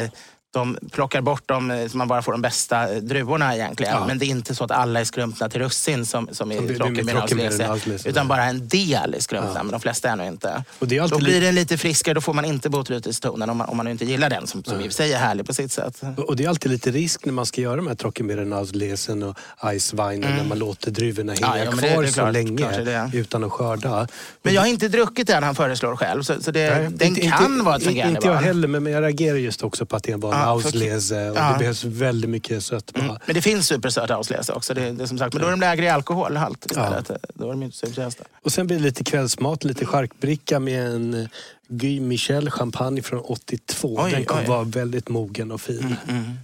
eh, 0.05 0.11
de 0.53 0.79
plockar 0.93 1.21
bort 1.21 1.49
dem 1.49 1.71
eh, 1.71 1.88
så 1.88 1.97
man 1.97 2.09
bara 2.09 2.23
får 2.23 2.33
de 2.33 2.43
bästa 2.43 2.88
eh, 2.95 2.97
druvorna 3.03 3.55
egentligen. 3.55 3.93
Ja. 3.95 4.07
Men 4.07 4.19
det 4.19 4.25
är 4.25 4.29
inte 4.29 4.55
så 4.55 4.65
att 4.65 4.71
alla 4.71 5.01
är 5.01 5.05
skrumpna 5.05 5.49
till 5.49 5.61
russin 5.61 6.07
som, 6.07 6.27
som 6.27 6.35
Som 6.35 6.49
det- 6.49 6.57
det 7.03 7.12
är 7.12 7.71
auslese, 7.71 8.09
Utan 8.09 8.29
bara 8.29 8.45
en 8.45 8.69
del 8.69 9.15
är 9.15 9.21
skrumpna, 9.21 9.53
Ja. 9.55 9.62
men 9.62 9.73
de 9.73 9.81
flesta 9.81 10.09
är 10.09 10.17
nog 10.17 10.27
inte. 10.27 10.65
Och 10.79 10.88
det 10.88 10.97
är 10.99 11.09
Då 11.09 11.19
blir 11.19 11.41
li- 11.41 11.47
den 11.47 11.55
lite 11.55 11.79
friskare, 11.79 12.15
då 12.15 12.21
får 12.21 12.33
man 12.35 12.45
inte 12.45 12.71
botrytistonen 12.71 13.51
om 13.51 13.57
man, 13.57 13.69
om 13.69 13.77
man 13.77 13.88
inte 13.88 14.05
gillar 14.05 14.31
den 14.31 14.47
som, 14.47 14.65
som 14.65 14.75
i 14.81 14.83
och 14.83 14.83
för 14.87 14.91
sig 14.91 15.12
är 15.12 15.19
härlig 15.19 15.47
på 15.47 15.55
sitt 15.55 15.73
sätt. 15.73 16.01
Och 16.17 16.37
det 16.37 16.45
är 16.45 16.49
alltid 16.49 16.71
lite 16.71 16.91
risk 16.91 17.25
när 17.25 17.33
man 17.33 17.47
ska 17.47 17.61
göra 17.61 17.77
de 17.77 17.87
här 17.87 17.95
Trockenbeeren 17.95 18.53
Auslesen 18.53 19.23
och 19.23 19.38
Eisweinen 19.65 20.37
när 20.37 20.45
man 20.45 20.59
låter 20.59 20.91
druvorna 20.91 21.33
hänga 21.33 21.47
Mm. 21.47 21.59
Ja, 21.59 21.71
det- 21.71 21.77
kvar 21.88 22.03
det 22.03 22.09
är 22.09 22.12
så 22.12 22.15
klart, 22.15 22.33
länge 22.33 22.67
är 22.67 22.85
det. 22.85 23.11
utan 23.19 23.45
att 23.45 23.53
skörda. 23.53 24.09
Men 24.43 24.55
jag 24.55 24.62
har 24.62 24.69
inte 24.69 24.88
druckit 24.88 25.27
den 25.27 25.43
han 25.43 25.55
föreslår 25.55 25.97
själv, 25.97 26.23
så, 26.23 26.43
så 26.43 26.51
det, 26.51 26.71
Nej, 26.79 26.88
den 26.91 27.09
inte- 27.09 27.21
kan 27.21 27.53
inte, 27.53 27.65
vara 27.65 27.77
ett 27.77 27.83
fungerande 27.85 28.17
Inte 28.17 28.29
jag 28.29 28.35
heller, 28.37 28.69
men 28.69 28.93
jag 28.93 29.03
reagerar 29.03 29.37
just 29.37 29.62
också 29.62 29.87
på 29.87 29.97
att 29.97 30.03
det 30.03 30.17
var 30.17 30.35
en 30.35 30.41
Ja, 30.42 30.48
Auslese 30.50 31.31
och 31.31 31.37
Ja. 31.37 31.52
det 31.52 31.59
behövs 31.59 31.85
väldigt 31.85 32.31
mycket 32.31 32.64
sötma. 32.64 33.02
Mm. 33.05 33.16
Men 33.26 33.35
det 33.35 33.42
finns 33.42 33.66
supersöta 33.66 34.14
auslese 34.14 34.52
också. 34.52 34.74
Det, 34.74 34.90
det 34.92 35.02
är 35.02 35.07
som 35.07 35.18
sagt, 35.18 35.35
men 35.35 35.40
då 35.42 35.46
är 35.46 35.50
de 35.50 35.61
lägre 35.61 35.85
i 35.85 35.88
alkoholhalt 35.88 36.66
istället. 36.66 37.11
Då 37.35 37.46
är 37.46 37.50
de 37.50 37.62
inte 37.62 37.76
supersöta. 37.76 38.24
Och 38.42 38.52
sen 38.52 38.66
blir 38.66 38.76
det 38.76 38.83
lite 38.83 39.05
kvällsmat, 39.05 39.64
lite 39.64 39.87
charkbricka 39.87 40.59
med 40.61 40.87
en 40.87 41.14
eh, 41.14 41.26
Guy 41.68 42.00
Michel 42.00 42.50
champagne 42.50 43.02
från 43.02 43.20
82. 43.20 43.96
Oj, 44.02 44.11
Den 44.12 44.24
kommer. 44.24 44.42
Mm, 44.42 44.52
vara 44.52 44.64
väldigt 44.64 45.09
mogen 45.09 45.50
och 45.52 45.61
fin. 45.61 45.96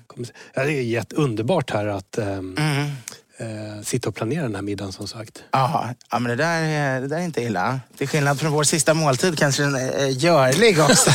Kommer- 0.06 0.28
Ja, 0.54 0.64
det 0.64 0.72
är 0.72 0.82
jätteunderbart 0.82 1.70
här 1.70 1.86
att 1.86 2.18
ehm, 2.18 2.56
Mm. 2.58 2.90
Eh, 3.38 3.82
sitta 3.84 4.08
och 4.08 4.14
planera 4.14 4.42
den 4.42 4.54
här 4.54 4.62
middagen 4.62 4.92
som 4.92 5.08
sagt. 5.08 5.42
Jaha, 5.50 5.94
ja, 6.10 6.18
men 6.18 6.30
det 6.30 6.36
där, 6.44 6.62
är, 6.62 7.00
det 7.00 7.08
där 7.08 7.16
är 7.16 7.22
inte 7.24 7.42
illa. 7.42 7.80
Till 7.98 8.08
skillnad 8.08 8.40
från 8.40 8.52
vår 8.52 8.64
sista 8.64 8.94
måltid 8.94 9.38
kanske 9.38 9.62
den 9.62 9.74
är 9.74 10.06
görlig 10.06 10.80
också. 10.80 11.10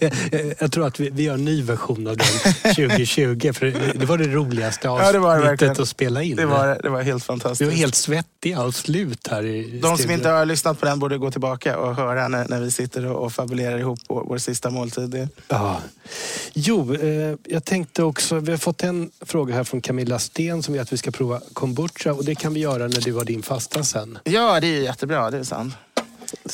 jag, 0.00 0.12
jag 0.58 0.72
tror 0.72 0.86
att 0.86 1.00
vi, 1.00 1.10
vi 1.10 1.22
gör 1.22 1.34
en 1.34 1.44
ny 1.44 1.62
version 1.62 2.06
av 2.06 2.16
den 2.16 2.26
2020 2.74 3.52
för 3.52 3.66
det, 3.66 3.92
det 3.98 4.06
var 4.06 4.18
det 4.18 4.28
roligaste 4.28 4.86
Ja, 4.88 5.12
det 5.12 5.18
var 5.18 5.38
det 5.40 5.50
avsnittet 5.52 5.78
att 5.80 5.88
spela 5.88 6.22
in. 6.22 6.36
det, 6.36 6.46
var, 6.46 6.78
det 6.82 6.88
var 6.88 7.02
helt 7.02 7.06
Vi 7.06 7.12
var 7.12 7.18
fantastiskt. 7.38 7.72
helt 7.72 7.94
svettiga 7.94 8.62
och 8.62 8.74
slut 8.74 9.28
här 9.30 9.42
i 9.44 9.62
De 9.62 9.80
som 9.88 9.96
studion. 9.96 10.14
inte 10.16 10.28
har 10.28 10.44
lyssnat 10.46 10.80
på 10.80 10.86
den 10.86 10.98
borde 10.98 11.18
gå 11.18 11.30
tillbaka 11.30 11.78
och 11.78 11.96
höra 11.96 12.28
när, 12.28 12.48
när 12.48 12.60
vi 12.60 12.70
sitter 12.70 13.06
och, 13.06 13.24
och 13.24 13.32
fabulerar 13.32 13.78
ihop 13.78 13.98
vår, 14.08 14.24
vår 14.24 14.38
sista 14.38 14.70
måltid. 14.70 15.28
Ja. 15.48 15.80
Jo, 16.52 16.94
eh, 16.94 17.36
jag 17.48 17.64
tänkte 17.64 18.02
också, 18.02 18.38
vi 18.38 18.50
har 18.50 18.58
fått 18.58 18.82
en 18.82 19.10
fråga 19.20 19.54
här 19.54 19.64
från 19.64 19.80
Camilla 19.80 20.18
Sten 20.18 20.62
som 20.62 20.72
vill 20.72 20.82
att 20.82 20.92
vi 20.92 20.96
ska 21.00 21.10
prova 21.10 21.40
kombucha 21.52 22.12
och 22.12 22.24
det 22.24 22.34
kan 22.34 22.54
vi 22.54 22.60
göra 22.60 22.82
när 22.88 23.00
du 23.00 23.12
har 23.14 23.24
din 23.24 23.42
fasta 23.42 23.84
sen. 23.84 24.18
ja, 24.24 24.60
det 24.60 24.66
är 24.66 24.82
jättebra. 24.82 25.30
Det 25.30 25.38
är 25.38 25.42
sant. 25.44 25.74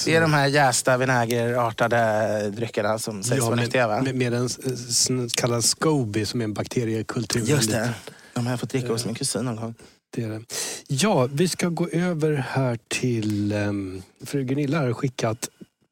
Det 0.05 0.15
är 0.15 0.21
de 0.21 0.33
här 0.33 0.47
jästa 0.47 0.97
vinägerartade 0.97 2.51
dryckerna 2.51 2.99
som 2.99 3.23
sägs 3.23 3.41
vara 3.43 3.57
med, 3.57 3.65
nyttiga 3.65 3.89
va? 3.89 4.03
med, 4.03 4.15
med 4.15 4.35
en 4.35 4.47
s- 4.47 4.59
s- 4.89 5.33
kallad 5.35 5.65
SCOBY 5.65 6.25
som 6.27 6.41
är 6.41 6.45
en 6.45 6.55
bakteriekultur. 6.55 7.41
Just 7.41 7.71
det. 7.71 7.95
De 8.35 8.47
har 8.47 8.53
jag 8.53 8.61
fått 8.61 8.71
dricka 8.71 8.89
hos 8.93 9.05
min 9.07 9.15
kusin 9.15 9.45
någon 9.45 9.57
gång. 9.57 9.75
Det 10.17 10.23
är 10.23 10.29
det. 10.29 10.43
Ja, 10.89 11.29
vi 11.33 11.49
ska 11.49 11.69
gå 11.69 11.89
över 11.89 12.33
här 12.49 12.79
till 12.89 13.53
um, 13.53 14.03
fru 14.25 14.45
Gunilla 14.45 14.79
har 14.81 14.93
skickat 14.93 15.49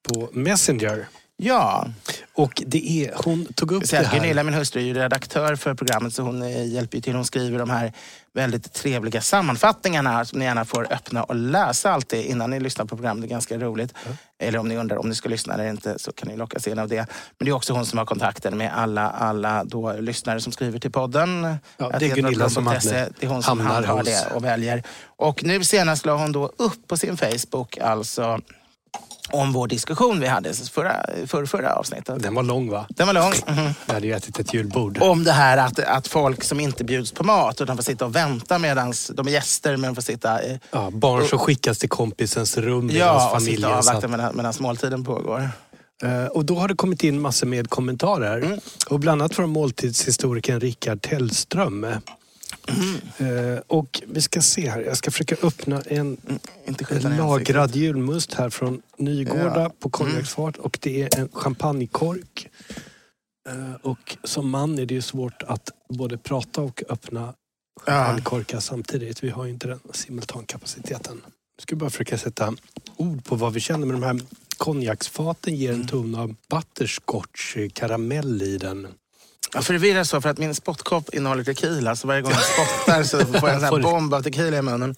på 0.08 0.28
Messenger. 0.32 1.08
Ja, 1.36 1.86
Och 2.34 2.62
det 2.66 2.90
är, 2.90 3.12
hon 3.24 3.44
tog 3.44 3.72
upp 3.72 3.90
det 3.90 3.96
här. 3.96 4.20
Gunilla, 4.20 4.42
min 4.42 4.54
hustru, 4.54 4.80
är 4.80 4.84
ju 4.84 4.94
redaktör 4.94 5.56
för 5.56 5.74
programmet 5.74 6.14
så 6.14 6.22
hon 6.22 6.42
eh, 6.42 6.66
hjälper 6.72 6.96
ju 6.96 7.02
till. 7.02 7.14
Hon 7.14 7.24
skriver 7.24 7.58
de 7.58 7.70
här 7.70 7.92
väldigt 8.34 8.72
trevliga 8.72 9.20
sammanfattningarna 9.20 10.24
som 10.24 10.38
ni 10.38 10.44
gärna 10.44 10.64
får 10.64 10.92
öppna 10.92 11.22
och 11.24 11.34
läsa 11.34 11.90
alltid 11.92 12.24
innan 12.26 12.50
ni 12.50 12.60
lyssnar 12.60 12.84
på 12.84 12.96
programmet. 12.96 13.22
Det 13.22 13.26
är 13.26 13.30
ganska 13.30 13.58
roligt. 13.58 13.94
Eller 14.38 14.58
om 14.58 14.68
ni 14.68 14.76
undrar 14.76 14.96
om 14.96 15.08
ni 15.08 15.14
ska 15.14 15.28
lyssna 15.28 15.54
eller 15.54 15.70
inte 15.70 15.98
så 15.98 16.12
kan 16.12 16.28
ni 16.28 16.36
lockas 16.36 16.66
in 16.66 16.78
av 16.78 16.88
det. 16.88 16.96
Men 17.38 17.44
det 17.44 17.48
är 17.50 17.52
också 17.52 17.72
hon 17.72 17.86
som 17.86 17.98
har 17.98 18.06
kontakten 18.06 18.58
med 18.58 18.72
alla, 18.78 19.10
alla 19.10 19.64
då 19.64 19.92
lyssnare 19.92 20.40
som 20.40 20.52
skriver 20.52 20.78
till 20.78 20.92
podden. 20.92 21.56
Ja, 21.76 21.92
det 21.98 22.10
är 22.10 22.14
Gunilla 22.14 22.48
som 22.48 22.64
Blom.se, 22.64 22.88
hamnar- 22.98 23.10
Det 23.20 23.26
är 23.26 23.30
hon 23.30 23.42
som 23.42 23.60
hos- 23.66 24.06
det 24.06 24.34
och 24.34 24.44
väljer. 24.44 24.82
Och 25.16 25.44
nu 25.44 25.64
senast 25.64 26.06
la 26.06 26.16
hon 26.16 26.32
då 26.32 26.46
upp 26.56 26.88
på 26.88 26.96
sin 26.96 27.16
Facebook 27.16 27.78
alltså 27.78 28.40
om 29.30 29.52
vår 29.52 29.66
diskussion 29.68 30.20
vi 30.20 30.26
hade 30.26 30.54
förra, 30.54 31.06
för 31.26 31.46
förra 31.46 31.72
avsnittet. 31.74 32.22
Den 32.22 32.34
var 32.34 32.42
lång 32.42 32.70
va? 32.70 32.86
Den 32.88 33.06
var 33.06 33.14
lång. 33.14 33.32
Mhm. 33.46 33.70
Vi 33.86 33.92
hade 33.94 34.06
ju 34.06 34.12
ätit 34.12 34.38
ett 34.38 34.54
julbord. 34.54 34.98
Om 35.02 35.24
det 35.24 35.32
här 35.32 35.56
att, 35.56 35.78
att 35.78 36.08
folk 36.08 36.44
som 36.44 36.60
inte 36.60 36.84
bjuds 36.84 37.12
på 37.12 37.24
mat 37.24 37.60
utan 37.60 37.76
får 37.76 37.82
sitta 37.84 38.04
och 38.04 38.16
vänta 38.16 38.58
medan 38.58 38.92
de 39.14 39.26
är 39.28 39.30
gäster 39.32 39.76
men 39.76 39.94
får 39.94 40.02
sitta 40.02 40.42
i, 40.44 40.60
Ja, 40.70 40.90
barn 40.90 41.28
som 41.28 41.38
skickas 41.38 41.78
till 41.78 41.88
kompisens 41.88 42.56
rum 42.58 42.86
medan 42.86 43.00
ja, 43.08 43.34
och 43.36 43.42
sitta 43.42 43.68
och 43.68 43.74
avvakta 43.74 44.08
medan, 44.08 44.36
medan 44.36 44.54
måltiden 44.60 45.04
pågår. 45.04 45.48
Eh, 46.02 46.24
Och 46.24 46.44
då 46.44 46.54
har 46.58 46.68
det 46.68 46.74
kommit 46.74 47.04
in 47.04 47.20
massor 47.20 47.46
med 47.46 47.70
kommentarer. 47.70 48.36
Mm. 48.38 48.60
Och 48.90 49.00
bland 49.00 49.22
annat 49.22 49.34
från 49.34 49.50
måltidshistorikern 49.50 50.60
Rickard 50.60 51.02
Tellström. 51.02 51.86
Mm. 52.68 53.54
Eh, 53.54 53.60
Och 53.66 54.02
vi 54.06 54.20
ska 54.20 54.40
se 54.40 54.70
här, 54.70 54.80
jag 54.80 54.96
ska 54.96 55.10
försöka 55.10 55.36
öppna 55.46 55.80
en 55.82 56.16
ner 56.66 57.16
lagrad 57.18 57.76
julmust 57.76 58.34
här 58.34 58.50
från 58.50 58.82
Nygårda 58.98 59.60
Ja. 59.62 59.72
på 59.78 59.90
konjaksfat. 59.90 60.56
Och 60.56 60.78
det 60.82 61.02
är 61.02 61.18
en 61.20 61.28
champagnekork. 61.32 62.48
Eh, 63.48 63.74
Och 63.82 64.16
som 64.24 64.50
man 64.50 64.78
är 64.78 64.86
det 64.86 64.94
ju 64.94 65.02
svårt 65.02 65.42
att 65.42 65.70
både 65.88 66.18
prata 66.18 66.60
och 66.62 66.82
öppna 66.88 67.34
Ja. 67.86 67.92
champagnekorkar 67.92 68.60
samtidigt. 68.60 69.24
Vi 69.24 69.30
har 69.30 69.44
ju 69.44 69.50
inte 69.50 69.68
den 69.68 69.80
simultankapaciteten. 69.92 71.20
Jag 71.56 71.62
ska 71.62 71.76
bara 71.76 71.90
försöka 71.90 72.18
sätta 72.18 72.54
ord 72.96 73.24
på 73.24 73.36
vad 73.36 73.52
vi 73.52 73.60
känner 73.60 73.86
med 73.86 73.94
de 73.94 74.02
här 74.02 74.20
konjaksfaten 74.56 75.56
ger 75.56 75.68
Mm. 75.70 75.80
en 75.80 75.88
ton 75.88 76.14
av 76.14 76.34
butterscotch 76.50 77.56
eh, 77.56 77.68
karamell 77.68 78.42
i 78.42 78.58
den. 78.58 78.88
Jag 79.54 79.64
förvirras 79.64 80.08
så 80.08 80.20
för 80.20 80.28
att 80.28 80.38
min 80.38 80.54
spottkopp 80.54 81.14
innehåller 81.14 81.44
tequila 81.44 81.96
så 81.96 82.06
varje 82.08 82.22
gång 82.22 82.32
jag 82.32 82.42
spottar 82.44 83.02
så 83.02 83.18
får 83.40 83.48
jag 83.48 83.54
en 83.54 83.60
sån 83.60 83.82
här 83.82 83.82
bomb 83.92 84.14
av 84.14 84.22
tequila 84.22 84.56
i 84.58 84.62
munnen. 84.62 84.94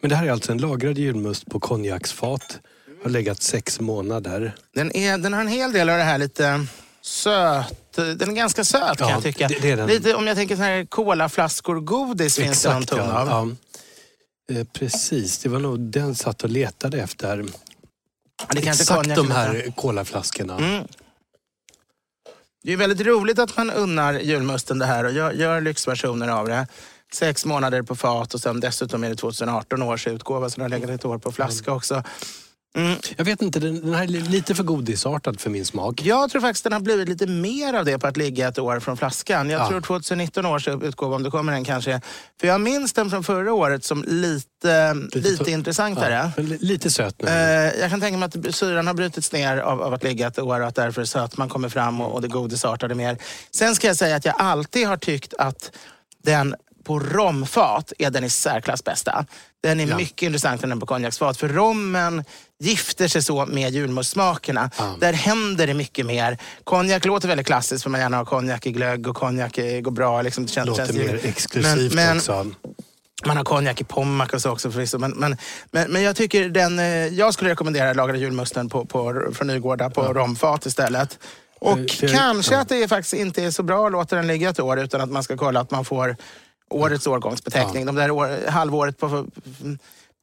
Men 0.00 0.10
det 0.10 0.16
här 0.16 0.26
är 0.26 0.30
alltså 0.30 0.52
en 0.52 0.58
lagrad 0.58 0.98
julmust 0.98 1.46
på 1.50 1.60
konjaksfat. 1.60 2.58
Har 3.02 3.10
legat 3.10 3.42
sex 3.42 3.80
månader. 3.80 4.54
Den, 4.74 4.96
är, 4.96 5.18
den 5.18 5.32
har 5.32 5.40
en 5.40 5.48
hel 5.48 5.72
del 5.72 5.88
av 5.88 5.96
det 5.98 6.02
här 6.04 6.18
lite 6.18 6.66
söt. 7.02 7.92
Den 7.92 8.30
är 8.30 8.32
ganska 8.32 8.64
söt 8.64 8.98
kan 8.98 9.08
Ja, 9.08 9.14
jag 9.14 9.22
tycka. 9.22 9.48
det- 9.48 9.58
det 9.62 9.70
är 9.70 9.76
den. 9.76 9.86
Lite, 9.88 10.14
om 10.14 10.26
jag 10.26 10.36
tänker 10.36 10.56
så 10.56 10.62
här 10.62 10.84
colaflaskor 10.84 11.80
godis 11.80 12.36
finns 12.36 12.62
det 12.62 12.72
någon 12.74 12.86
ton 12.86 12.98
ja. 12.98 13.20
av. 13.20 13.56
Ja. 14.48 14.56
Eh, 14.56 14.64
Precis, 14.72 15.38
det 15.38 15.48
var 15.48 15.58
nog 15.58 15.80
den 15.80 16.14
satt 16.14 16.42
och 16.44 16.50
letade 16.50 16.98
efter. 17.02 17.44
Exakt 18.56 19.14
de 19.14 19.30
här 19.30 19.72
kolaflaskorna. 19.76 20.56
Mm. 20.58 20.84
Det 22.64 22.72
är 22.72 22.76
väldigt 22.76 23.06
roligt 23.06 23.38
att 23.38 23.56
man 23.56 23.70
unnar 23.70 24.14
julmusten 24.20 24.78
det 24.78 24.86
här 24.86 25.04
och 25.04 25.12
gör, 25.12 25.32
gör 25.32 25.60
lyxversioner 25.60 26.28
av 26.28 26.48
det. 26.48 26.66
Sex 27.12 27.44
månader 27.44 27.82
på 27.82 27.96
fat 27.96 28.34
och 28.34 28.40
sen 28.40 28.60
dessutom 28.60 29.04
är 29.04 29.08
det 29.08 29.16
2018 29.16 29.82
års 29.82 30.06
utgåva 30.06 30.50
så 30.50 30.54
den 30.54 30.62
har 30.62 30.68
legat 30.68 30.90
ett 30.90 31.04
år 31.04 31.18
på 31.18 31.32
flaska 31.32 31.72
också. 31.72 32.02
Mm. 32.76 32.98
Jag 33.16 33.24
vet 33.24 33.42
inte, 33.42 33.60
den, 33.60 33.80
den 33.80 33.94
här 33.94 34.02
är 34.02 34.06
lite 34.08 34.54
för 34.54 34.62
godisartad 34.64 35.40
för 35.40 35.50
min 35.50 35.64
smak. 35.64 36.00
Jag 36.02 36.30
tror 36.30 36.40
faktiskt 36.40 36.64
den 36.64 36.72
har 36.72 36.80
blivit 36.80 37.08
lite 37.08 37.26
mer 37.26 37.74
av 37.74 37.84
det 37.84 37.98
på 37.98 38.06
att 38.06 38.16
ligga 38.16 38.48
ett 38.48 38.58
år 38.58 38.80
från 38.80 38.96
flaskan. 38.96 39.50
Jag 39.50 39.60
Ja. 39.60 39.68
tror 39.68 39.80
2019 39.80 40.46
års 40.46 40.68
utgåva, 40.68 41.16
om 41.16 41.22
det 41.22 41.30
kommer 41.30 41.52
en 41.52 41.64
kanske. 41.64 42.00
För 42.40 42.46
jag 42.46 42.60
minns 42.60 42.92
den 42.92 43.10
från 43.10 43.24
förra 43.24 43.52
året 43.52 43.84
som 43.84 44.04
lite, 44.06 44.94
lite, 45.12 45.36
så- 45.44 45.50
intressantare. 45.50 46.30
Ja, 46.36 46.42
lite 46.60 46.90
söt 46.90 47.22
nu. 47.22 47.28
Eh, 47.28 47.80
jag 47.80 47.90
kan 47.90 48.00
tänka 48.00 48.18
mig 48.18 48.26
att 48.26 48.54
syran 48.54 48.86
har 48.86 48.94
brutits 48.94 49.32
ner 49.32 49.56
av, 49.56 49.82
av 49.82 49.94
att 49.94 50.04
ligga 50.04 50.26
ett 50.26 50.38
år 50.38 50.60
och 50.60 50.66
att 50.66 50.74
därför 50.74 51.04
sötman 51.04 51.48
kommer 51.48 51.68
fram 51.68 52.00
och, 52.00 52.12
och 52.14 52.22
det 52.22 52.28
godisartade 52.28 52.94
mer. 52.94 53.18
Sen 53.50 53.74
ska 53.74 53.86
jag 53.86 53.96
säga 53.96 54.16
att 54.16 54.24
jag 54.24 54.34
alltid 54.38 54.86
har 54.86 54.96
tyckt 54.96 55.34
att 55.34 55.70
den 56.24 56.54
på 56.92 56.98
romfat 56.98 57.92
är 57.98 58.10
den 58.10 58.24
i 58.24 58.30
särklass 58.30 58.84
bästa. 58.84 59.26
Den 59.62 59.80
är 59.80 59.86
Ja. 59.86 59.96
mycket 59.96 60.22
intressantare 60.22 60.64
än 60.64 60.68
den 60.70 60.80
på 60.80 60.86
konjaksfat. 60.86 61.36
För 61.36 61.48
rommen 61.48 62.24
gifter 62.60 63.08
sig 63.08 63.22
så 63.22 63.46
med 63.46 63.72
julmustsmakerna. 63.72 64.70
Ja. 64.78 64.94
Där 65.00 65.12
händer 65.12 65.66
det 65.66 65.74
mycket 65.74 66.06
mer. 66.06 66.38
Konjak 66.64 67.04
låter 67.04 67.28
väldigt 67.28 67.46
klassiskt 67.46 67.82
för 67.82 67.90
man 67.90 68.00
gärna 68.00 68.16
har 68.16 68.24
konjak 68.24 68.66
i 68.66 68.72
glögg 68.72 69.06
och 69.06 69.16
konjak 69.16 69.58
eh, 69.58 69.80
går 69.80 69.90
bra. 69.90 70.22
Liksom, 70.22 70.46
det 70.46 70.52
känns, 70.52 70.66
Låter 70.68 70.86
känns 70.86 70.98
mer 70.98 71.20
exklusivt 71.22 71.94
men, 71.94 72.06
men, 72.06 72.16
också. 72.16 72.46
man 73.26 73.36
har 73.36 73.44
konjak 73.44 73.80
i 73.80 73.84
Pommac 73.84 74.30
och 74.32 74.42
så 74.42 74.50
också 74.50 74.70
förvisso. 74.70 74.98
Men, 74.98 75.10
men, 75.10 75.36
men, 75.70 75.92
men 75.92 76.02
jag 76.02 76.16
tycker 76.16 76.48
den, 76.48 76.78
eh, 76.78 76.86
jag 77.06 77.34
skulle 77.34 77.50
rekommendera 77.50 77.92
lagrade 77.92 78.18
julmusten 78.18 78.68
på, 78.68 78.84
på, 78.84 79.24
från 79.34 79.46
Nygårda 79.46 79.90
på 79.90 80.02
romfat 80.02 80.66
istället. 80.66 81.18
Och 81.60 81.78
Eh, 81.78 81.86
för- 81.86 82.08
kanske 82.08 82.54
ja. 82.54 82.60
att 82.60 82.68
det 82.68 82.88
faktiskt 82.88 83.14
inte 83.14 83.44
är 83.44 83.50
så 83.50 83.62
bra 83.62 83.86
att 83.86 83.92
låta 83.92 84.16
den 84.16 84.26
ligga 84.26 84.48
ett 84.50 84.60
år 84.60 84.80
utan 84.80 85.00
att 85.00 85.10
man 85.10 85.22
ska 85.22 85.36
kolla 85.36 85.60
att 85.60 85.70
man 85.70 85.84
får 85.84 86.16
årets 86.76 87.06
årgångsbeteckning. 87.06 87.86
De 87.86 87.94
där 87.94 88.10
år, 88.10 88.48
halvåret 88.50 88.98
på 88.98 89.26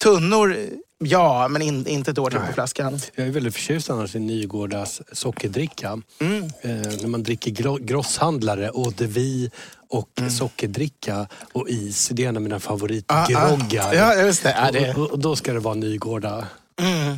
tunnor, 0.03 0.57
ja, 0.97 1.47
men 1.47 1.61
in, 1.61 1.87
inte 1.87 2.11
ett 2.11 2.17
år 2.17 2.29
till 2.29 2.39
på 2.39 2.53
flaskan. 2.53 2.99
Jag 3.15 3.27
är 3.27 3.31
väldigt 3.31 3.53
förtjust 3.55 3.89
annars 3.89 4.15
i 4.15 4.19
Nygårdas 4.19 5.01
sockerdricka. 5.11 6.01
Mm. 6.19 6.43
Eh, 6.43 6.71
när 7.01 7.07
man 7.07 7.23
dricker 7.23 7.51
gro- 7.51 7.77
grosshandlare, 7.85 8.65
eau 8.65 8.91
de 8.97 9.07
vie 9.07 9.49
och 9.89 10.09
sockerdricka 10.37 11.27
och 11.53 11.69
is. 11.69 12.09
Det 12.13 12.25
är 12.25 12.29
en 12.29 12.35
av 12.35 12.41
mina 12.43 12.59
favoritgroggar. 12.59 13.93
Mm. 13.93 14.09
Ah, 14.09 14.15
Ja, 14.15 14.25
just 14.25 14.43
det. 14.43 14.55
Ja, 14.61 14.71
det. 14.71 14.93
Och, 14.93 15.11
och 15.11 15.19
då 15.19 15.35
ska 15.35 15.53
det 15.53 15.59
vara 15.59 15.75
Nygårda. 15.75 16.47
Mm. 16.81 17.17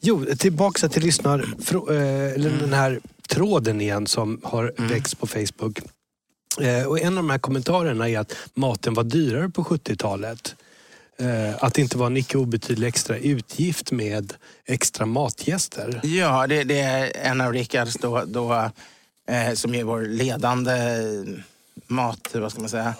Jo, 0.00 0.24
tillbaka 0.38 0.88
till 0.88 1.02
lyssnar... 1.02 1.38
eh, 1.38 2.32
eller 2.34 2.50
den 2.60 2.72
här 2.72 3.00
tråden 3.28 3.80
igen 3.80 4.06
som 4.06 4.40
har 4.44 4.72
Mm. 4.78 4.90
växt 4.90 5.18
på 5.18 5.26
Facebook. 5.26 5.78
Eh, 6.60 6.86
och 6.86 7.00
en 7.00 7.08
av 7.08 7.24
de 7.24 7.30
här 7.30 7.38
kommentarerna 7.38 8.08
är 8.08 8.18
att 8.18 8.36
maten 8.54 8.94
var 8.94 9.04
dyrare 9.04 9.48
på 9.48 9.64
70-talet. 9.64 10.54
Eh, 11.18 11.64
att 11.64 11.74
det 11.74 11.82
inte 11.82 11.98
var 11.98 12.06
en 12.06 12.16
icke 12.16 12.38
obetydlig 12.38 12.88
extra 12.88 13.18
utgift 13.18 13.92
med 13.92 14.32
extra 14.64 15.06
matgäster. 15.06 16.00
Ja, 16.02 16.46
det, 16.46 16.64
det 16.64 16.80
är 16.80 17.12
en 17.16 17.40
av 17.40 17.52
Rickards 17.52 17.94
då, 17.94 18.24
då 18.26 18.70
eh, 19.28 19.52
som 19.54 19.74
är 19.74 19.84
vår 19.84 20.00
ledande 20.02 20.72
mat, 21.86 22.28
vad 22.34 22.52
ska 22.52 22.60
man 22.60 22.70
säga? 22.70 22.94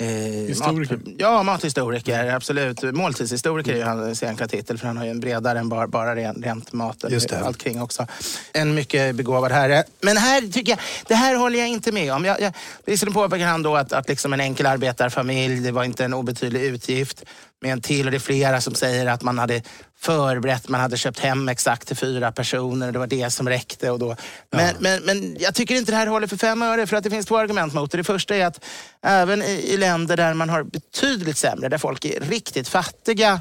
Eh, 0.00 0.06
Historiker. 0.06 0.96
Mat, 0.96 1.14
ja, 1.18 1.42
mathistoriker, 1.42 2.34
absolut. 2.34 2.82
Måltidshistoriker 2.82 3.72
är 3.72 3.76
ju 3.76 3.82
hans 3.82 4.22
egentliga 4.22 4.48
titel 4.48 4.78
för 4.78 4.86
han 4.86 4.96
har 4.96 5.04
ju 5.04 5.10
en 5.10 5.20
bredare 5.20 5.58
än 5.58 5.68
bara, 5.68 5.86
bara 5.86 6.16
ren, 6.16 6.42
rent 6.42 6.72
mat. 6.72 7.04
Just 7.08 7.28
det. 7.28 7.40
Allt 7.40 7.58
kring 7.58 7.82
också. 7.82 8.06
En 8.52 8.74
mycket 8.74 9.14
begåvad 9.14 9.52
herre. 9.52 9.84
Men 10.00 10.16
här 10.16 10.52
tycker 10.52 10.72
jag, 10.72 10.78
det 11.06 11.14
här 11.14 11.34
håller 11.34 11.58
jag 11.58 11.68
inte 11.68 11.92
med 11.92 12.12
om. 12.12 12.24
Jag, 12.24 12.40
jag, 12.40 12.52
visserligen 12.84 13.14
påpekar 13.14 13.46
han 13.46 13.62
då 13.62 13.76
att, 13.76 13.92
att 13.92 14.08
liksom 14.08 14.32
en 14.32 14.40
enkel 14.40 14.66
arbetarfamilj, 14.66 15.60
det 15.60 15.72
var 15.72 15.84
inte 15.84 16.04
en 16.04 16.14
obetydlig 16.14 16.62
utgift 16.62 17.24
med 17.60 17.72
en 17.72 17.80
till 17.80 18.06
och 18.06 18.10
det 18.10 18.16
är 18.16 18.20
flera 18.20 18.60
som 18.60 18.74
säger 18.74 19.06
att 19.06 19.22
man 19.22 19.38
hade 19.38 19.62
förberett, 19.98 20.68
man 20.68 20.80
hade 20.80 20.96
köpt 20.96 21.18
hem 21.18 21.48
exakt 21.48 21.86
till 21.88 21.96
fyra 21.96 22.32
personer, 22.32 22.92
det 22.92 22.98
var 22.98 23.06
det 23.06 23.30
som 23.30 23.48
räckte. 23.48 23.90
Och 23.90 23.98
då. 23.98 24.16
Men, 24.50 24.74
men, 24.78 25.02
men 25.02 25.36
jag 25.40 25.54
tycker 25.54 25.74
inte 25.74 25.92
det 25.92 25.96
här 25.96 26.06
håller 26.06 26.26
för 26.26 26.36
fem 26.36 26.62
öre 26.62 26.86
för 26.86 26.96
att 26.96 27.04
det 27.04 27.10
finns 27.10 27.26
två 27.26 27.36
argument 27.36 27.74
mot 27.74 27.90
det. 27.90 27.96
Det 27.96 28.04
första 28.04 28.36
är 28.36 28.46
att 28.46 28.64
även 29.02 29.42
i, 29.42 29.50
i 29.50 29.76
länder 29.76 30.16
där 30.16 30.34
man 30.34 30.48
har 30.48 30.62
betydligt 30.62 31.36
sämre, 31.36 31.68
där 31.68 31.78
folk 31.78 32.04
är 32.04 32.20
riktigt 32.20 32.68
fattiga, 32.68 33.40